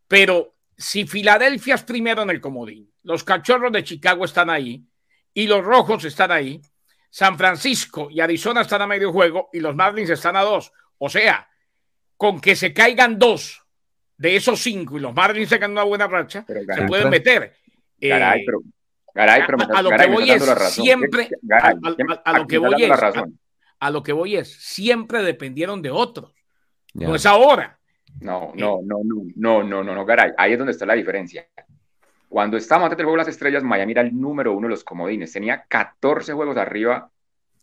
Pero 0.08 0.56
si 0.78 1.06
Filadelfia 1.06 1.76
es 1.76 1.84
primero 1.84 2.22
en 2.24 2.30
el 2.30 2.42
comodín, 2.42 2.92
los 3.04 3.24
Cachorros 3.24 3.72
de 3.72 3.84
Chicago 3.84 4.26
están 4.26 4.50
ahí 4.50 4.84
y 5.34 5.48
los 5.48 5.64
Rojos 5.64 6.04
están 6.06 6.32
ahí, 6.32 6.62
San 7.10 7.38
Francisco 7.38 8.08
y 8.12 8.20
Arizona 8.20 8.62
están 8.62 8.82
a 8.82 8.88
medio 8.88 9.12
juego 9.12 9.50
y 9.54 9.60
los 9.60 9.76
Marlins 9.76 10.10
están 10.10 10.36
a 10.36 10.42
dos. 10.42 10.72
O 10.98 11.10
sea, 11.10 11.48
con 12.18 12.40
que 12.42 12.56
se 12.56 12.74
caigan 12.74 13.18
dos 13.18 13.62
de 14.18 14.36
esos 14.36 14.60
cinco 14.62 14.98
y 14.98 15.02
los 15.02 15.14
Marlins 15.14 15.50
tengan 15.50 15.72
una 15.72 15.84
buena 15.84 16.08
racha, 16.08 16.44
se 16.76 16.82
pueden 16.88 17.06
meter. 17.12 17.56
Eh, 18.02 18.10
Garay, 18.10 18.46
pero, 18.46 18.60
Garay, 19.14 19.42
pero 19.46 19.58
me 19.58 19.64
a, 19.64 19.82
lo 19.82 19.90
Garay, 19.90 20.08
que 20.08 20.14
voy 20.14 20.24
es 20.32 20.44
siempre, 20.84 21.30
Garay, 21.42 21.74
a, 21.84 21.88
a- 21.90 21.96
siempre- 21.96 22.16
a- 22.26 22.30
a 22.30 22.34
lo 22.38 22.48
que 22.48 22.58
voy 22.58 22.84
es, 22.84 22.90
a 23.80 23.90
lo 23.92 24.04
que 24.04 24.12
voy 24.14 24.36
es, 24.36 24.54
siempre 24.54 25.24
dependieron 25.24 25.82
de 25.82 25.90
otros. 25.92 26.34
Ya. 26.94 27.08
No 27.08 27.16
es 27.16 27.26
ahora. 27.26 27.78
No, 28.22 28.52
no, 28.56 28.80
no, 28.84 28.98
no, 29.04 29.24
no, 29.36 29.64
no, 29.64 29.84
no, 29.84 29.96
no, 29.96 30.06
Garay. 30.06 30.32
Ahí 30.38 30.54
es 30.54 30.58
donde 30.58 30.72
está 30.72 30.86
la 30.86 30.96
diferencia. 30.96 31.46
Cuando 32.28 32.58
estábamos 32.58 32.88
antes 32.88 32.98
del 32.98 33.06
juego 33.06 33.18
de 33.18 33.22
las 33.26 33.28
estrellas, 33.30 33.64
Miami 33.64 33.92
era 33.94 34.02
el 34.02 34.20
número 34.20 34.54
uno 34.54 34.68
de 34.68 34.72
los 34.72 34.84
comodines. 34.84 35.32
Tenía 35.32 35.64
14 35.68 36.34
juegos 36.34 36.58
arriba 36.58 37.10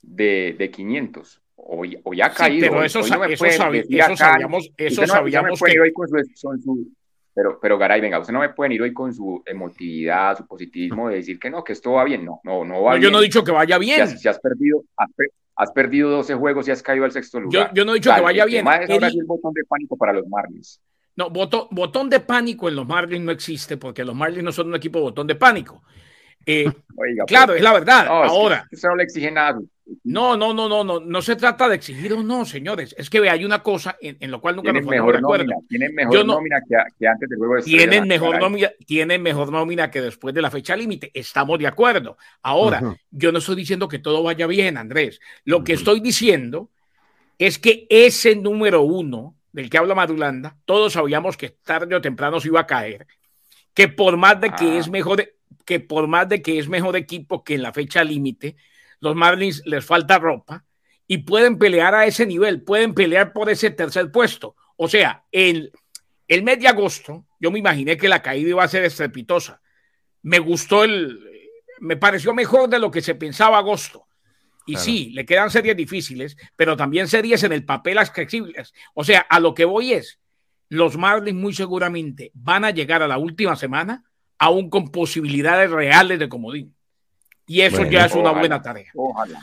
de, 0.03 0.55
de 0.59 0.71
500. 0.71 1.41
Hoy, 1.57 1.99
hoy 2.05 2.21
ha 2.21 2.31
Sí, 2.31 2.37
caído. 2.37 2.69
pero 2.69 2.81
hoy- 2.81 2.87
eso 2.87 3.01
hoy 3.01 3.09
sa- 3.09 3.17
no 3.17 3.25
eso 3.25 3.39
puede 3.39 3.53
sabi- 3.57 3.79
eso 3.89 4.05
acá- 4.05 4.17
sabíamos- 4.17 4.71
eso 4.77 5.01
no- 5.03 5.07
sabíamos 5.09 5.61
que- 5.61 5.81
hoy 5.81 5.93
con 5.93 6.09
su, 6.09 6.15
con 6.43 6.61
su- 6.61 6.89
pero, 7.35 7.59
pero 7.61 7.77
Garay, 7.79 8.01
venga, 8.01 8.19
usted 8.19 8.33
no 8.33 8.41
me 8.41 8.49
puede 8.51 8.75
ir 8.75 8.83
hoy 8.83 8.93
con 8.93 9.13
su 9.13 9.43
emotividad, 9.45 10.37
su 10.39 10.47
positivismo 10.47 11.09
de 11.09 11.17
decir 11.17 11.39
que 11.39 11.51
no, 11.51 11.63
que 11.65 11.73
esto 11.73 11.93
va 11.93 12.05
bien. 12.05 12.25
No, 12.25 12.41
no, 12.45 12.65
no 12.65 12.83
va 12.83 12.93
No, 12.93 12.99
bien. 12.99 13.03
yo 13.03 13.11
no 13.11 13.21
he 13.21 13.25
dicho 13.25 13.43
que 13.45 13.53
vaya 13.53 13.77
Si 13.77 13.81
bien. 13.85 14.01
has, 14.03 14.21
si 14.21 14.29
has 14.29 14.39
perdido, 14.39 14.83
has, 14.97 15.11
has 15.57 15.73
perdido 15.73 16.11
12 16.11 16.35
juegos 16.35 16.69
y 16.69 16.71
has 16.71 16.83
caído 16.83 17.05
al 17.05 17.13
sexto 17.13 17.41
lugar. 17.41 17.73
yo 17.75 17.85
no 17.85 17.93
he 17.93 17.95
dicho 17.97 18.15
que 18.15 18.21
vaya 18.21 18.45
bien. 18.45 18.67
es 18.67 18.91
ahora 18.91 19.11
sí 19.11 19.19
el 19.19 19.25
botón 19.25 19.55
de 19.55 19.65
pánico 19.65 19.97
para 19.97 20.13
los 20.13 20.27
Marlins. 20.29 20.81
No, 21.17 21.31
botón, 21.31 21.69
botón 21.71 22.11
de 22.11 22.21
pánico 22.21 22.69
en 22.69 22.77
los 22.77 22.87
Marlins 22.87 23.25
no 23.25 23.33
existe 23.33 23.79
porque 23.79 24.05
los 24.05 24.15
Marlins 24.15 24.45
no 24.45 24.53
son 24.53 24.69
un 24.69 24.75
equipo 24.75 25.01
botón 25.01 25.27
de 25.27 25.35
pánico. 25.35 25.83
Eh, 26.45 26.67
Oiga, 26.97 27.25
claro, 27.27 27.49
pues, 27.49 27.59
es 27.59 27.63
la 27.65 27.73
verdad. 27.73 28.07
no, 28.07 28.25
es 28.25 28.31
que 28.31 28.37
Ahora, 28.37 28.69
usted 28.71 28.89
no 28.89 28.97
le 28.97 29.03
exige 29.03 29.31
nada. 29.31 29.59
No, 30.05 30.37
no, 30.37 30.53
no, 30.53 30.69
no, 30.69 30.83
no, 30.83 31.01
no 31.01 31.23
se 31.23 31.37
trata 31.37 31.69
de 31.69 31.77
exigir 31.77 32.13
o 32.13 32.23
no, 32.23 32.45
señores. 32.45 32.95
Es 32.99 33.09
que 33.09 33.19
hay 33.31 33.45
una 33.45 33.63
cosa 33.63 33.97
en, 34.01 34.17
en 34.21 34.31
lo 34.31 34.41
cual 34.41 34.57
nunca 34.57 34.73
nos 34.73 34.83
ponemos 34.85 35.13
de 35.13 35.19
acuerdo. 35.19 35.45
nómina, 35.45 35.57
tienen 35.69 35.95
mejor 35.95 36.27
no- 36.27 36.35
nómina 36.35 36.57
que, 36.69 36.77
que 36.99 37.07
antes 37.07 37.29
del 37.29 37.39
juego 37.39 37.55
de 37.57 37.63
tienen 37.63 38.09
mejor 38.09 38.41
nómina, 38.41 38.71
tienen 38.85 39.23
mejor 39.23 39.53
nómina 39.53 39.91
que 39.91 40.01
después 40.01 40.35
de 40.35 40.43
la 40.43 40.51
fecha 40.51 40.75
límite. 40.77 41.11
Estamos 41.15 41.59
de 41.59 41.67
acuerdo. 41.69 42.17
Ahora, 42.43 42.81
Ujú. 42.83 42.97
yo 43.11 43.31
no 43.33 43.39
estoy 43.39 43.55
diciendo 43.57 43.87
que 43.89 43.99
todo 44.01 44.23
vaya 44.23 44.47
bien, 44.47 44.77
Andrés. 44.77 45.21
Lo 45.45 45.63
que 45.63 45.75
estoy 45.75 46.01
diciendo 46.01 46.71
es 47.39 47.59
que 47.59 47.87
ese 47.89 48.35
número 48.35 48.83
uno 48.83 49.37
del 49.53 49.71
que 49.71 49.79
habla 49.79 49.95
Madulanda, 49.95 50.57
todos 50.65 50.95
sabíamos 50.95 51.37
que 51.37 51.51
tarde 51.51 51.95
o 51.95 52.01
temprano 52.01 52.41
se 52.41 52.49
iba 52.49 52.61
a 52.61 52.67
caer. 52.67 53.07
Que 53.73 53.89
por 53.89 54.17
más 54.17 54.41
de 54.41 54.51
que 54.51 54.65
Ah. 54.65 54.79
es 54.79 54.89
mejor, 54.91 55.25
que 55.65 55.81
por 55.81 56.09
más 56.09 56.29
de 56.29 56.43
que 56.43 56.59
es 56.59 56.69
mejor 56.69 56.97
equipo 56.97 57.45
que 57.45 57.55
en 57.55 57.63
la 57.63 57.73
fecha 57.73 58.03
límite, 58.03 58.57
los 59.07 59.17
Marlins 59.17 59.63
les 59.65 59.85
falta 59.85 60.19
ropa 60.19 60.65
y 61.07 61.19
pueden 61.19 61.59
pelear 61.59 61.95
a 61.95 62.07
ese 62.07 62.27
nivel, 62.27 62.63
pueden 62.63 62.95
pelear 62.95 63.33
por 63.33 63.49
ese 63.49 63.71
tercer 63.71 64.11
puesto. 64.11 64.57
O 64.77 64.89
sea, 64.89 65.25
el, 65.33 65.73
el 66.29 66.43
mes 66.43 66.61
de 66.61 66.69
agosto, 66.69 67.27
yo 67.41 67.51
me 67.51 67.59
imaginé 67.59 67.97
que 67.97 68.09
la 68.09 68.23
caída 68.23 68.51
iba 68.51 68.65
a 68.65 68.69
ser 68.69 68.85
estrepitosa. 68.85 69.61
Me 70.23 70.39
gustó 70.39 70.85
el, 70.85 71.21
me 71.81 71.97
pareció 71.97 72.35
mejor 72.35 72.69
de 72.69 72.79
lo 72.79 72.91
que 72.91 73.03
se 73.03 73.15
pensaba 73.15 73.59
agosto. 73.59 74.07
Y 74.67 74.73
Claro. 74.73 74.85
sí, 74.85 75.11
le 75.11 75.25
quedan 75.25 75.51
series 75.51 75.77
difíciles, 75.77 76.37
pero 76.57 76.77
también 76.77 77.07
series 77.07 77.45
en 77.45 77.53
el 77.53 77.65
papel 77.65 77.99
accesibles. 77.99 78.75
O 78.95 79.05
sea, 79.05 79.21
a 79.21 79.39
lo 79.39 79.55
que 79.55 79.65
voy 79.65 79.93
es, 79.93 80.19
los 80.69 80.97
Marlins 80.97 81.39
muy 81.39 81.55
seguramente 81.55 82.33
van 82.35 82.65
a 82.65 82.73
llegar 82.73 83.03
a 83.03 83.09
la 83.09 83.19
última 83.19 83.55
semana 83.55 84.05
aún 84.39 84.69
con 84.69 84.91
posibilidades 84.91 85.71
reales 85.71 86.19
de 86.19 86.29
comodín. 86.29 86.76
Y 87.47 87.61
eso 87.61 87.77
Bueno, 87.79 87.91
ya 87.93 88.07
es 88.07 88.13
una 88.13 88.23
ojalá. 88.31 88.39
buena 88.39 88.63
tarea. 88.63 88.91
Ojalá. 88.95 89.41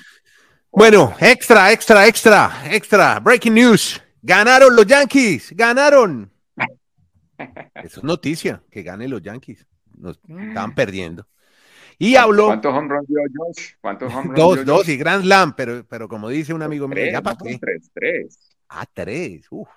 Bueno, 0.71 1.13
extra, 1.19 1.71
extra, 1.71 2.07
extra, 2.07 2.63
extra. 2.69 3.19
Breaking 3.19 3.53
news. 3.53 4.01
Ganaron 4.21 4.75
los 4.75 4.85
Yankees. 4.85 5.51
Ganaron. 5.55 6.31
Eso 7.75 7.99
es 7.99 8.03
noticia, 8.03 8.61
que 8.71 8.83
ganen 8.83 9.09
los 9.09 9.21
Yankees. 9.21 9.65
Nos 9.97 10.19
estaban 10.27 10.73
perdiendo. 10.73 11.27
Y 11.99 12.15
habló 12.15 12.47
¿Cuántos 12.47 12.73
home 12.73 12.87
runs 12.89 13.07
dio 13.07 13.19
Josh? 13.35 13.73
¿Cuántos 13.79 14.11
home 14.13 14.23
runs 14.29 14.35
dos, 14.37 14.55
dio 14.55 14.63
dos 14.65 14.77
Josh? 14.79 14.89
y 14.89 14.97
Grand 14.97 15.23
Slam, 15.23 15.53
pero, 15.55 15.85
pero 15.87 16.07
como 16.07 16.29
dice 16.29 16.53
un 16.53 16.61
amigo 16.63 16.87
mío, 16.87 16.95
Tres, 16.95 17.13
¿ya 17.13 17.21
para. 17.21 17.37
Tres, 17.37 17.91
tres. 17.93 18.39
Ah, 18.69 18.85
tres. 18.91 19.45
Uf, 19.51 19.67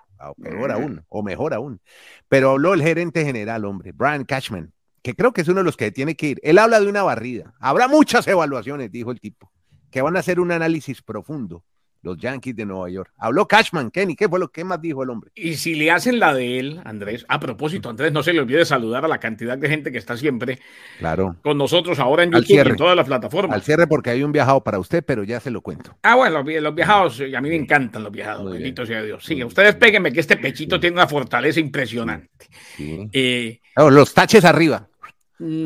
peor 0.42 0.70
Mm. 0.70 0.72
aún, 0.72 1.04
o 1.08 1.22
mejor 1.22 1.52
aún. 1.54 1.80
Pero 2.28 2.52
habló 2.52 2.72
el 2.72 2.82
gerente 2.82 3.24
general, 3.24 3.64
hombre, 3.66 3.92
Brian 3.92 4.24
Cashman, 4.24 4.72
que 5.06 5.14
creo 5.14 5.32
que 5.32 5.42
es 5.42 5.46
uno 5.48 5.58
de 5.60 5.64
los 5.64 5.76
que 5.76 5.92
tiene 5.92 6.16
que 6.16 6.26
ir. 6.30 6.40
Él 6.42 6.58
habla 6.58 6.80
de 6.80 6.88
una 6.88 7.04
barrida. 7.04 7.54
Habrá 7.60 7.86
muchas 7.86 8.26
evaluaciones, 8.26 8.90
dijo 8.90 9.12
el 9.12 9.20
tipo, 9.20 9.52
que 9.88 10.02
van 10.02 10.16
a 10.16 10.18
hacer 10.18 10.40
un 10.40 10.50
análisis 10.50 11.00
profundo. 11.00 11.62
Los 12.02 12.18
Yankees 12.18 12.54
de 12.54 12.64
Nueva 12.66 12.88
York. 12.88 13.10
Habló 13.18 13.48
Cashman, 13.48 13.90
Kenny, 13.90 14.14
¿qué 14.14 14.28
fue 14.28 14.38
lo 14.38 14.48
que 14.48 14.62
más 14.62 14.80
dijo 14.80 15.02
el 15.02 15.10
hombre? 15.10 15.32
Y 15.34 15.54
si 15.54 15.74
le 15.74 15.90
hacen 15.90 16.20
la 16.20 16.32
de 16.34 16.60
él, 16.60 16.80
Andrés, 16.84 17.24
a 17.28 17.40
propósito, 17.40 17.88
Andrés, 17.88 18.12
no 18.12 18.22
se 18.22 18.32
le 18.32 18.38
olvide 18.38 18.64
saludar 18.64 19.04
a 19.04 19.08
la 19.08 19.18
cantidad 19.18 19.58
de 19.58 19.68
gente 19.68 19.90
que 19.90 19.98
está 19.98 20.16
siempre 20.16 20.60
Claro. 21.00 21.34
con 21.42 21.58
nosotros 21.58 21.98
ahora 21.98 22.22
en 22.22 22.30
YouTube 22.30 22.54
y 22.54 22.58
en 22.58 22.76
todas 22.76 22.94
las 22.94 23.06
plataformas. 23.06 23.56
Al 23.56 23.62
cierre, 23.62 23.88
porque 23.88 24.10
hay 24.10 24.22
un 24.22 24.30
viajado 24.30 24.62
para 24.62 24.78
usted, 24.78 25.02
pero 25.04 25.24
ya 25.24 25.40
se 25.40 25.50
lo 25.50 25.62
cuento. 25.62 25.96
Ah, 26.02 26.14
bueno, 26.14 26.36
los, 26.38 26.46
vi- 26.46 26.60
los 26.60 26.74
viajados, 26.76 27.20
a 27.20 27.40
mí 27.40 27.48
me 27.48 27.56
encantan 27.56 28.04
los 28.04 28.12
viajados, 28.12 28.52
bendito 28.52 28.86
sea 28.86 29.02
Dios. 29.02 29.24
Sí, 29.24 29.42
ustedes 29.42 29.74
péguenme 29.74 30.12
que 30.12 30.20
este 30.20 30.36
pechito 30.36 30.78
tiene 30.78 30.94
una 30.94 31.08
fortaleza 31.08 31.58
impresionante. 31.58 32.46
Sí. 32.76 33.08
Eh, 33.12 33.60
los 33.76 34.14
taches 34.14 34.44
arriba. 34.44 34.88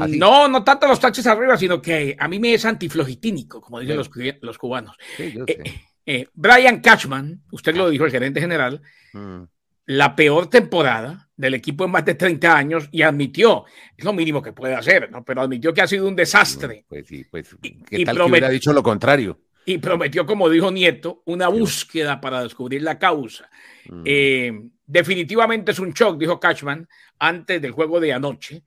Así. 0.00 0.18
no, 0.18 0.48
no 0.48 0.64
tanto 0.64 0.86
los 0.88 0.98
taches 1.00 1.26
arriba, 1.26 1.56
sino 1.56 1.80
que 1.80 2.16
a 2.18 2.26
mí 2.28 2.38
me 2.40 2.54
es 2.54 2.64
antiflogitínico, 2.64 3.60
como 3.60 3.78
dicen 3.80 3.94
Sí. 3.94 3.98
los, 3.98 4.08
cu- 4.08 4.38
los 4.46 4.58
cubanos. 4.58 4.96
Sí, 5.16 5.32
yo 5.36 5.44
Eh, 5.46 5.58
sé. 5.64 5.80
eh, 6.06 6.28
Brian 6.34 6.80
Cashman, 6.80 7.42
usted 7.52 7.74
lo 7.76 7.88
dijo, 7.90 8.04
el 8.04 8.10
gerente 8.10 8.40
general, 8.40 8.82
Mm. 9.12 9.42
la 9.86 10.14
peor 10.16 10.48
temporada 10.48 11.28
del 11.36 11.54
equipo 11.54 11.84
en 11.84 11.90
más 11.92 12.04
de 12.04 12.14
30 12.14 12.56
años 12.56 12.88
y 12.92 13.02
admitió, 13.02 13.64
es 13.96 14.04
lo 14.04 14.12
mínimo 14.12 14.42
que 14.42 14.52
puede 14.52 14.74
hacer, 14.74 15.10
¿no? 15.10 15.24
pero 15.24 15.40
admitió 15.42 15.72
que 15.74 15.80
ha 15.82 15.86
sido 15.86 16.06
un 16.06 16.14
desastre 16.16 16.84
Pues 16.88 17.06
sí, 17.08 17.24
pues, 17.30 17.56
y 17.62 17.82
¿qué 17.84 18.04
tal 18.04 18.16
promet- 18.16 18.24
que 18.24 18.30
hubiera 18.30 18.48
dicho 18.50 18.72
lo 18.72 18.82
contrario? 18.82 19.40
y 19.66 19.78
prometió, 19.78 20.26
como 20.26 20.48
dijo 20.48 20.70
Nieto, 20.72 21.22
una 21.26 21.46
búsqueda 21.48 22.20
para 22.20 22.42
descubrir 22.42 22.82
la 22.82 22.98
causa. 22.98 23.48
Mm. 23.88 24.02
Eh, 24.04 24.52
definitivamente 24.86 25.72
es 25.72 25.78
un 25.78 25.92
shock, 25.92 26.18
dijo 26.18 26.40
Cashman 26.40 26.88
antes 27.18 27.60
del 27.62 27.70
juego 27.72 28.00
de 28.00 28.12
anoche. 28.12 28.64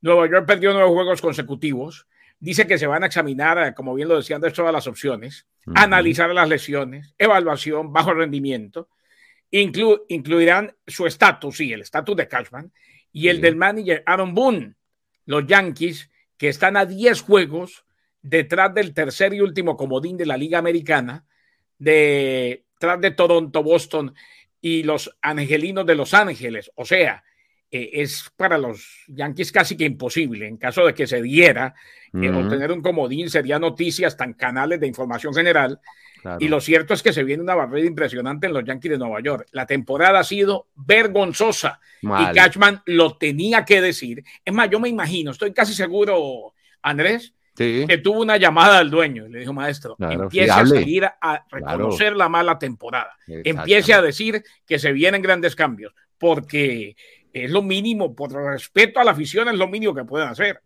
Nueva 0.00 0.28
York 0.28 0.46
perdió 0.46 0.72
nueve 0.72 0.88
juegos 0.90 1.20
consecutivos. 1.20 2.06
Dice 2.40 2.66
que 2.66 2.78
se 2.78 2.86
van 2.86 3.02
a 3.02 3.06
examinar, 3.06 3.58
eh, 3.58 3.74
como 3.74 3.94
bien 3.94 4.08
lo 4.08 4.16
decían, 4.16 4.40
de 4.40 4.50
todas 4.50 4.72
las 4.72 4.86
opciones, 4.86 5.46
analizar 5.74 6.30
las 6.30 6.48
lesiones, 6.48 7.14
evaluación, 7.18 7.92
bajo 7.92 8.14
rendimiento. 8.14 8.88
Inclu- 9.50 10.02
incluirán 10.08 10.74
su 10.86 11.06
estatus, 11.06 11.56
sí, 11.56 11.72
el 11.72 11.80
estatus 11.80 12.16
de 12.16 12.28
Cashman 12.28 12.72
y 13.12 13.28
el 13.28 13.40
del 13.40 13.56
manager 13.56 14.02
Aaron 14.06 14.34
Boone. 14.34 14.74
Los 15.26 15.46
Yankees, 15.46 16.10
que 16.36 16.48
están 16.48 16.76
a 16.76 16.86
10 16.86 17.20
juegos 17.22 17.84
detrás 18.22 18.72
del 18.74 18.94
tercer 18.94 19.34
y 19.34 19.40
último 19.40 19.76
comodín 19.76 20.16
de 20.16 20.26
la 20.26 20.36
Liga 20.36 20.58
Americana, 20.58 21.24
detrás 21.78 23.00
de 23.00 23.10
Toronto, 23.12 23.62
Boston 23.62 24.14
y 24.60 24.82
los 24.84 25.16
Angelinos 25.22 25.86
de 25.86 25.94
Los 25.94 26.14
Ángeles. 26.14 26.70
O 26.76 26.84
sea, 26.84 27.24
eh, 27.70 27.90
es 27.92 28.30
para 28.36 28.56
los 28.56 29.04
Yankees 29.08 29.52
casi 29.52 29.76
que 29.76 29.84
imposible. 29.84 30.46
En 30.46 30.56
caso 30.56 30.86
de 30.86 30.94
que 30.94 31.06
se 31.06 31.20
diera, 31.20 31.74
eh, 32.12 32.30
obtener 32.30 32.72
un 32.72 32.80
comodín 32.80 33.28
sería 33.28 33.58
noticias 33.58 34.16
tan 34.16 34.32
canales 34.32 34.80
de 34.80 34.86
información 34.86 35.34
general. 35.34 35.80
Claro. 36.22 36.38
Y 36.40 36.48
lo 36.48 36.60
cierto 36.60 36.94
es 36.94 37.02
que 37.02 37.12
se 37.12 37.22
viene 37.22 37.42
una 37.42 37.54
barrera 37.54 37.86
impresionante 37.86 38.46
en 38.46 38.54
los 38.54 38.64
Yankees 38.64 38.92
de 38.92 38.98
Nueva 38.98 39.20
York. 39.20 39.46
La 39.52 39.66
temporada 39.66 40.20
ha 40.20 40.24
sido 40.24 40.66
vergonzosa 40.74 41.80
Mal. 42.02 42.32
y 42.32 42.34
Cashman 42.34 42.82
lo 42.86 43.16
tenía 43.16 43.64
que 43.64 43.80
decir. 43.80 44.24
Es 44.44 44.52
más, 44.52 44.68
yo 44.70 44.80
me 44.80 44.88
imagino, 44.88 45.30
estoy 45.30 45.52
casi 45.52 45.74
seguro, 45.74 46.54
Andrés, 46.82 47.34
que 47.58 48.00
tuvo 48.02 48.22
una 48.22 48.36
llamada 48.36 48.78
al 48.78 48.90
dueño 48.90 49.26
y 49.26 49.30
le 49.30 49.40
dijo, 49.40 49.52
maestro, 49.52 49.96
empiece 49.98 50.50
a 50.50 50.64
seguir 50.64 51.04
a 51.04 51.44
reconocer 51.50 52.16
la 52.16 52.28
mala 52.28 52.58
temporada. 52.58 53.16
Empiece 53.26 53.92
a 53.92 54.02
decir 54.02 54.42
que 54.66 54.78
se 54.78 54.92
vienen 54.92 55.22
grandes 55.22 55.56
cambios, 55.56 55.92
porque 56.18 56.96
es 57.32 57.50
lo 57.50 57.62
mínimo, 57.62 58.14
por 58.14 58.32
respeto 58.32 59.00
a 59.00 59.04
la 59.04 59.12
afición, 59.12 59.48
es 59.48 59.54
lo 59.56 59.68
mínimo 59.68 59.94
que 59.94 60.04
pueden 60.04 60.28
hacer. 60.28 60.62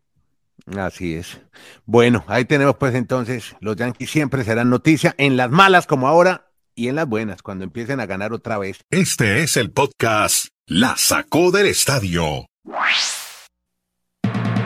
Así 0.76 1.14
es. 1.14 1.40
Bueno, 1.84 2.24
ahí 2.28 2.44
tenemos 2.44 2.76
pues 2.76 2.94
entonces, 2.94 3.56
los 3.60 3.76
Yankees 3.76 4.10
siempre 4.10 4.44
serán 4.44 4.70
noticia 4.70 5.14
en 5.18 5.36
las 5.36 5.50
malas 5.50 5.86
como 5.86 6.08
ahora 6.08 6.50
y 6.74 6.88
en 6.88 6.96
las 6.96 7.06
buenas 7.06 7.42
cuando 7.42 7.64
empiecen 7.64 8.00
a 8.00 8.06
ganar 8.06 8.32
otra 8.32 8.58
vez. 8.58 8.80
Este 8.90 9.42
es 9.42 9.56
el 9.56 9.70
podcast 9.70 10.48
La 10.66 10.96
sacó 10.96 11.50
del 11.50 11.66
estadio. 11.66 12.46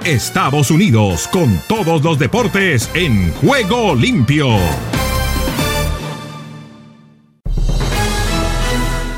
Estados 0.05 0.71
Unidos 0.71 1.27
con 1.29 1.61
todos 1.67 2.05
los 2.05 2.19
deportes 2.19 2.89
en 2.95 3.33
juego 3.33 3.95
limpio. 3.95 4.47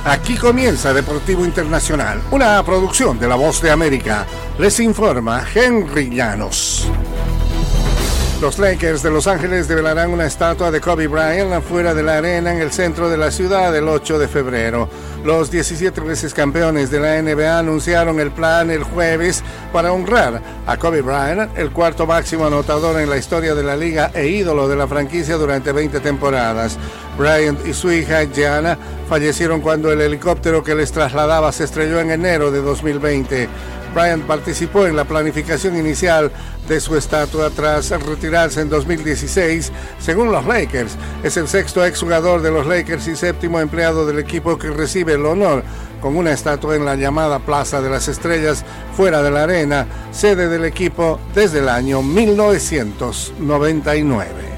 Aquí 0.09 0.39
comienza 0.39 0.95
Deportivo 0.95 1.45
Internacional, 1.45 2.23
una 2.31 2.65
producción 2.65 3.19
de 3.21 3.29
La 3.29 3.35
Voz 3.35 3.61
de 3.61 3.71
América. 3.71 4.27
Les 4.59 4.81
informa 4.81 5.45
Henry 5.55 6.09
Llanos. 6.09 6.89
Los 8.41 8.59
Lakers 8.59 9.03
de 9.03 9.11
Los 9.11 9.27
Ángeles 9.27 9.69
develarán 9.69 10.11
una 10.11 10.25
estatua 10.25 10.71
de 10.71 10.81
Kobe 10.81 11.09
Bryant 11.09 11.53
afuera 11.53 11.93
de 11.93 12.03
la 12.03 12.19
arena 12.19 12.53
en 12.53 12.63
el 12.63 12.73
centro 12.73 13.11
de 13.11 13.19
la 13.19 13.31
ciudad 13.31 13.77
el 13.77 13.87
8 13.87 14.19
de 14.19 14.29
febrero. 14.29 14.89
Los 15.25 15.51
17 15.51 16.01
veces 16.01 16.33
campeones 16.33 16.91
de 16.91 17.01
la 17.01 17.21
NBA 17.21 17.59
anunciaron 17.59 18.19
el 18.19 18.31
plan 18.31 18.71
el 18.71 18.85
jueves 18.85 19.43
para 19.73 19.93
honrar 19.93 20.41
a 20.67 20.77
Kobe 20.79 21.03
Bryant, 21.03 21.59
el 21.59 21.71
cuarto 21.71 22.07
máximo 22.07 22.47
anotador 22.47 22.99
en 23.01 23.11
la 23.11 23.19
historia 23.19 23.55
de 23.55 23.65
la 23.65 23.77
liga 23.77 24.13
e 24.15 24.29
ídolo 24.29 24.69
de 24.69 24.77
la 24.77 24.87
franquicia 24.87 25.37
durante 25.37 25.73
20 25.73 26.01
temporadas. 26.01 26.79
Bryant 27.19 27.66
y 27.66 27.75
su 27.75 27.91
hija 27.91 28.23
Gianna 28.33 28.79
fallecieron 29.09 29.61
cuando 29.61 29.91
el 29.91 30.01
helicóptero 30.01 30.62
que 30.62 30.77
les 30.77 30.93
trasladaba 30.93 31.51
se 31.51 31.64
estrelló 31.64 31.99
en 31.99 32.12
enero 32.12 32.53
de 32.53 32.62
2020. 32.62 33.49
Bryant 33.93 34.25
participó 34.25 34.87
en 34.87 34.95
la 34.95 35.05
planificación 35.05 35.77
inicial 35.77 36.31
de 36.69 36.81
su 36.81 36.97
estatua 36.97 37.51
tras 37.51 37.91
retirarse 37.91 38.61
en 38.61 38.69
2016. 38.69 39.73
Según 39.99 40.31
los 40.31 40.47
Lakers, 40.47 40.97
es 41.25 41.37
el 41.37 41.49
sexto 41.49 41.85
exjugador 41.85 42.41
de 42.41 42.53
los 42.53 42.64
Lakers 42.66 43.09
y 43.09 43.16
séptimo 43.16 43.59
empleado 43.59 44.07
del 44.07 44.21
equipo 44.21 44.57
que 44.57 44.71
recibe 44.71 45.14
el 45.14 45.27
honor 45.27 45.64
con 46.01 46.16
una 46.16 46.31
estatua 46.31 46.77
en 46.77 46.85
la 46.85 46.95
llamada 46.95 47.41
Plaza 47.41 47.81
de 47.81 47.91
las 47.91 48.07
Estrellas 48.07 48.64
fuera 48.97 49.21
de 49.23 49.33
la 49.33 49.43
arena, 49.43 49.89
sede 50.12 50.47
del 50.49 50.64
equipo 50.64 51.19
desde 51.35 51.59
el 51.59 51.69
año 51.69 52.01
1999 52.03 54.58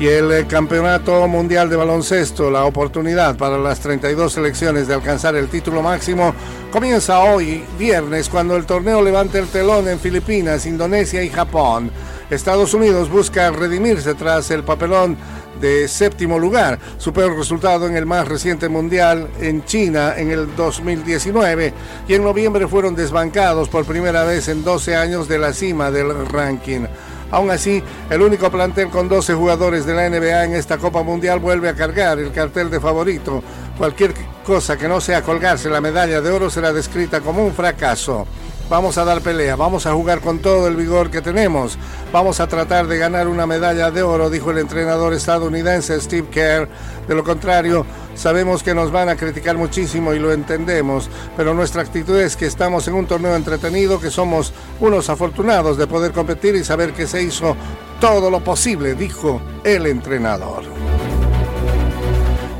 y 0.00 0.06
el 0.06 0.32
eh, 0.32 0.46
Campeonato 0.48 1.28
Mundial 1.28 1.68
de 1.68 1.76
Baloncesto, 1.76 2.50
la 2.50 2.64
oportunidad 2.64 3.36
para 3.36 3.58
las 3.58 3.80
32 3.80 4.32
selecciones 4.32 4.88
de 4.88 4.94
alcanzar 4.94 5.36
el 5.36 5.48
título 5.48 5.82
máximo, 5.82 6.34
comienza 6.72 7.18
hoy, 7.18 7.62
viernes, 7.78 8.30
cuando 8.30 8.56
el 8.56 8.64
torneo 8.64 9.02
levante 9.02 9.38
el 9.38 9.48
telón 9.48 9.86
en 9.88 10.00
Filipinas, 10.00 10.64
Indonesia 10.64 11.22
y 11.22 11.28
Japón. 11.28 11.90
Estados 12.30 12.72
Unidos 12.72 13.10
busca 13.10 13.50
redimirse 13.50 14.14
tras 14.14 14.50
el 14.50 14.64
papelón 14.64 15.18
de 15.60 15.86
séptimo 15.86 16.38
lugar, 16.38 16.78
su 16.96 17.12
peor 17.12 17.36
resultado 17.36 17.86
en 17.86 17.94
el 17.94 18.06
más 18.06 18.26
reciente 18.26 18.70
mundial 18.70 19.28
en 19.38 19.66
China 19.66 20.14
en 20.16 20.30
el 20.30 20.56
2019 20.56 21.74
y 22.08 22.14
en 22.14 22.24
noviembre 22.24 22.66
fueron 22.68 22.94
desbancados 22.94 23.68
por 23.68 23.84
primera 23.84 24.24
vez 24.24 24.48
en 24.48 24.64
12 24.64 24.96
años 24.96 25.28
de 25.28 25.38
la 25.38 25.52
cima 25.52 25.90
del 25.90 26.26
ranking. 26.26 26.86
Aún 27.30 27.50
así, 27.50 27.82
el 28.08 28.22
único 28.22 28.50
plantel 28.50 28.88
con 28.88 29.08
12 29.08 29.34
jugadores 29.34 29.86
de 29.86 29.94
la 29.94 30.08
NBA 30.08 30.44
en 30.44 30.54
esta 30.54 30.78
Copa 30.78 31.02
Mundial 31.02 31.38
vuelve 31.38 31.68
a 31.68 31.74
cargar 31.74 32.18
el 32.18 32.32
cartel 32.32 32.70
de 32.70 32.80
favorito. 32.80 33.42
Cualquier 33.78 34.14
cosa 34.44 34.76
que 34.76 34.88
no 34.88 35.00
sea 35.00 35.22
colgarse 35.22 35.70
la 35.70 35.80
medalla 35.80 36.20
de 36.20 36.30
oro 36.30 36.50
será 36.50 36.72
descrita 36.72 37.20
como 37.20 37.44
un 37.44 37.54
fracaso. 37.54 38.26
Vamos 38.70 38.98
a 38.98 39.04
dar 39.04 39.20
pelea, 39.20 39.56
vamos 39.56 39.84
a 39.86 39.92
jugar 39.94 40.20
con 40.20 40.38
todo 40.38 40.68
el 40.68 40.76
vigor 40.76 41.10
que 41.10 41.20
tenemos, 41.20 41.76
vamos 42.12 42.38
a 42.38 42.46
tratar 42.46 42.86
de 42.86 42.98
ganar 42.98 43.26
una 43.26 43.44
medalla 43.44 43.90
de 43.90 44.04
oro, 44.04 44.30
dijo 44.30 44.52
el 44.52 44.58
entrenador 44.58 45.12
estadounidense 45.12 46.00
Steve 46.00 46.28
Kerr. 46.30 46.68
De 47.08 47.16
lo 47.16 47.24
contrario, 47.24 47.84
sabemos 48.14 48.62
que 48.62 48.72
nos 48.72 48.92
van 48.92 49.08
a 49.08 49.16
criticar 49.16 49.56
muchísimo 49.56 50.14
y 50.14 50.20
lo 50.20 50.32
entendemos, 50.32 51.10
pero 51.36 51.52
nuestra 51.52 51.82
actitud 51.82 52.16
es 52.20 52.36
que 52.36 52.46
estamos 52.46 52.86
en 52.86 52.94
un 52.94 53.06
torneo 53.06 53.34
entretenido, 53.34 54.00
que 54.00 54.08
somos 54.08 54.52
unos 54.78 55.10
afortunados 55.10 55.76
de 55.76 55.88
poder 55.88 56.12
competir 56.12 56.54
y 56.54 56.62
saber 56.62 56.92
que 56.92 57.08
se 57.08 57.24
hizo 57.24 57.56
todo 58.00 58.30
lo 58.30 58.38
posible, 58.44 58.94
dijo 58.94 59.42
el 59.64 59.88
entrenador. 59.88 60.62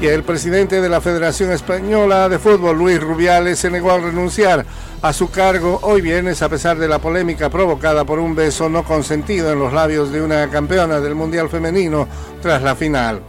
Y 0.01 0.07
el 0.07 0.23
presidente 0.23 0.81
de 0.81 0.89
la 0.89 1.03
Federación 1.03 1.51
Española 1.53 2.31
de 2.31 2.39
Fútbol, 2.39 2.79
Luis 2.79 2.99
Rubiales, 2.99 3.59
se 3.59 3.71
negó 3.71 3.91
a 3.91 3.99
renunciar 3.99 4.65
a 5.03 5.13
su 5.13 5.31
cargo 5.31 5.79
hoy 5.83 6.01
viernes 6.01 6.41
a 6.41 6.49
pesar 6.49 6.79
de 6.79 6.89
la 6.89 6.99
polémica 6.99 7.51
provocada 7.51 8.07
por 8.07 8.19
un 8.19 8.35
beso 8.35 8.71
no 8.71 8.83
consentido 8.83 9.53
en 9.53 9.59
los 9.59 9.75
labios 9.75 10.11
de 10.11 10.23
una 10.23 10.49
campeona 10.49 11.01
del 11.01 11.15
Mundial 11.15 11.51
Femenino 11.51 12.09
tras 12.41 12.63
la 12.63 12.75
final. 12.75 13.21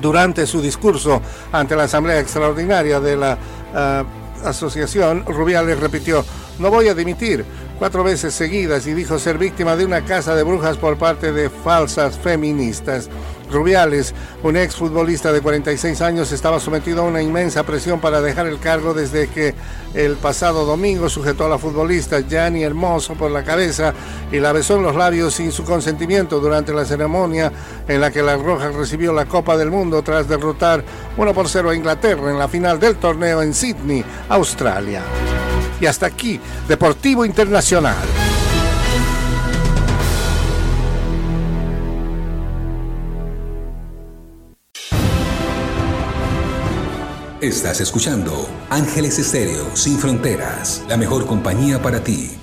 Durante 0.00 0.44
su 0.46 0.60
discurso 0.60 1.22
ante 1.52 1.76
la 1.76 1.84
Asamblea 1.84 2.18
Extraordinaria 2.18 2.98
de 2.98 3.16
la 3.16 3.38
eh, 3.72 4.04
Asociación, 4.44 5.24
Rubiales 5.24 5.78
repitió, 5.78 6.24
no 6.58 6.68
voy 6.68 6.88
a 6.88 6.94
dimitir 6.94 7.44
cuatro 7.78 8.02
veces 8.02 8.34
seguidas 8.34 8.88
y 8.88 8.94
dijo 8.94 9.20
ser 9.20 9.38
víctima 9.38 9.76
de 9.76 9.84
una 9.84 10.04
casa 10.04 10.34
de 10.34 10.42
brujas 10.42 10.78
por 10.78 10.98
parte 10.98 11.32
de 11.32 11.48
falsas 11.48 12.18
feministas. 12.18 13.08
Rubiales, 13.50 14.14
un 14.42 14.56
exfutbolista 14.56 15.32
de 15.32 15.40
46 15.40 16.00
años, 16.00 16.32
estaba 16.32 16.60
sometido 16.60 17.02
a 17.02 17.06
una 17.06 17.22
inmensa 17.22 17.62
presión 17.64 18.00
para 18.00 18.20
dejar 18.20 18.46
el 18.46 18.58
cargo 18.58 18.94
desde 18.94 19.28
que 19.28 19.54
el 19.94 20.16
pasado 20.16 20.64
domingo 20.64 21.08
sujetó 21.08 21.46
a 21.46 21.48
la 21.48 21.58
futbolista 21.58 22.20
Gianni 22.20 22.62
Hermoso 22.62 23.14
por 23.14 23.30
la 23.30 23.44
cabeza 23.44 23.94
y 24.30 24.38
la 24.38 24.52
besó 24.52 24.76
en 24.76 24.82
los 24.82 24.96
labios 24.96 25.34
sin 25.34 25.52
su 25.52 25.64
consentimiento 25.64 26.40
durante 26.40 26.72
la 26.72 26.84
ceremonia 26.84 27.52
en 27.88 28.00
la 28.00 28.10
que 28.10 28.22
la 28.22 28.36
Roja 28.36 28.70
recibió 28.70 29.12
la 29.12 29.26
Copa 29.26 29.56
del 29.56 29.70
Mundo 29.70 30.02
tras 30.02 30.28
derrotar 30.28 30.84
1 31.16 31.34
por 31.34 31.48
0 31.48 31.70
a 31.70 31.74
Inglaterra 31.74 32.30
en 32.30 32.38
la 32.38 32.48
final 32.48 32.78
del 32.78 32.96
torneo 32.96 33.42
en 33.42 33.54
Sydney, 33.54 34.04
Australia. 34.28 35.02
Y 35.80 35.86
hasta 35.86 36.06
aquí, 36.06 36.40
Deportivo 36.68 37.24
Internacional. 37.24 37.96
Estás 47.46 47.80
escuchando 47.80 48.48
Ángeles 48.70 49.20
Estéreo 49.20 49.76
Sin 49.76 49.98
Fronteras, 50.00 50.82
la 50.88 50.96
mejor 50.96 51.26
compañía 51.26 51.80
para 51.80 52.02
ti. 52.02 52.36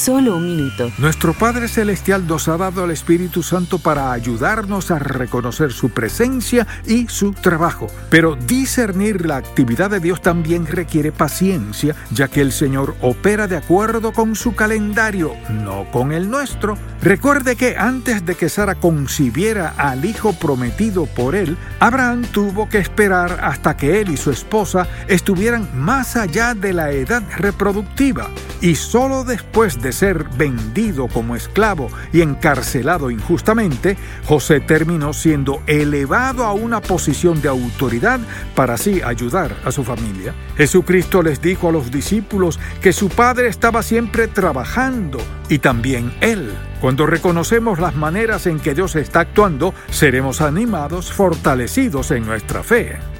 Solo 0.00 0.36
un 0.36 0.46
minuto. 0.46 0.90
Nuestro 0.96 1.34
Padre 1.34 1.68
Celestial 1.68 2.26
nos 2.26 2.48
ha 2.48 2.56
dado 2.56 2.84
al 2.84 2.90
Espíritu 2.90 3.42
Santo 3.42 3.78
para 3.78 4.12
ayudarnos 4.12 4.90
a 4.90 4.98
reconocer 4.98 5.72
su 5.72 5.90
presencia 5.90 6.66
y 6.86 7.06
su 7.08 7.32
trabajo. 7.32 7.86
Pero 8.08 8.34
discernir 8.34 9.26
la 9.26 9.36
actividad 9.36 9.90
de 9.90 10.00
Dios 10.00 10.22
también 10.22 10.64
requiere 10.64 11.12
paciencia, 11.12 11.94
ya 12.12 12.28
que 12.28 12.40
el 12.40 12.50
Señor 12.50 12.96
opera 13.02 13.46
de 13.46 13.58
acuerdo 13.58 14.12
con 14.12 14.36
su 14.36 14.54
calendario, 14.54 15.34
no 15.50 15.84
con 15.90 16.12
el 16.12 16.30
nuestro. 16.30 16.78
Recuerde 17.02 17.54
que 17.56 17.76
antes 17.76 18.24
de 18.24 18.36
que 18.36 18.48
Sara 18.48 18.76
concibiera 18.76 19.74
al 19.76 20.06
hijo 20.06 20.32
prometido 20.32 21.04
por 21.04 21.34
él, 21.34 21.58
Abraham 21.78 22.22
tuvo 22.32 22.70
que 22.70 22.78
esperar 22.78 23.40
hasta 23.42 23.76
que 23.76 24.00
él 24.00 24.08
y 24.08 24.16
su 24.16 24.30
esposa 24.30 24.88
estuvieran 25.08 25.68
más 25.74 26.16
allá 26.16 26.54
de 26.54 26.72
la 26.72 26.90
edad 26.90 27.22
reproductiva. 27.36 28.30
Y 28.62 28.74
solo 28.74 29.24
después 29.24 29.80
ser 29.92 30.24
vendido 30.36 31.08
como 31.08 31.36
esclavo 31.36 31.88
y 32.12 32.22
encarcelado 32.22 33.10
injustamente, 33.10 33.96
José 34.26 34.60
terminó 34.60 35.12
siendo 35.12 35.62
elevado 35.66 36.44
a 36.44 36.52
una 36.52 36.80
posición 36.80 37.40
de 37.42 37.48
autoridad 37.48 38.20
para 38.54 38.74
así 38.74 39.00
ayudar 39.02 39.56
a 39.64 39.72
su 39.72 39.84
familia. 39.84 40.34
Jesucristo 40.56 41.22
les 41.22 41.40
dijo 41.40 41.68
a 41.68 41.72
los 41.72 41.90
discípulos 41.90 42.58
que 42.80 42.92
su 42.92 43.08
Padre 43.08 43.48
estaba 43.48 43.82
siempre 43.82 44.28
trabajando 44.28 45.18
y 45.48 45.58
también 45.58 46.12
Él. 46.20 46.52
Cuando 46.80 47.06
reconocemos 47.06 47.78
las 47.78 47.94
maneras 47.94 48.46
en 48.46 48.58
que 48.58 48.74
Dios 48.74 48.96
está 48.96 49.20
actuando, 49.20 49.74
seremos 49.90 50.40
animados, 50.40 51.12
fortalecidos 51.12 52.10
en 52.10 52.24
nuestra 52.24 52.62
fe. 52.62 53.19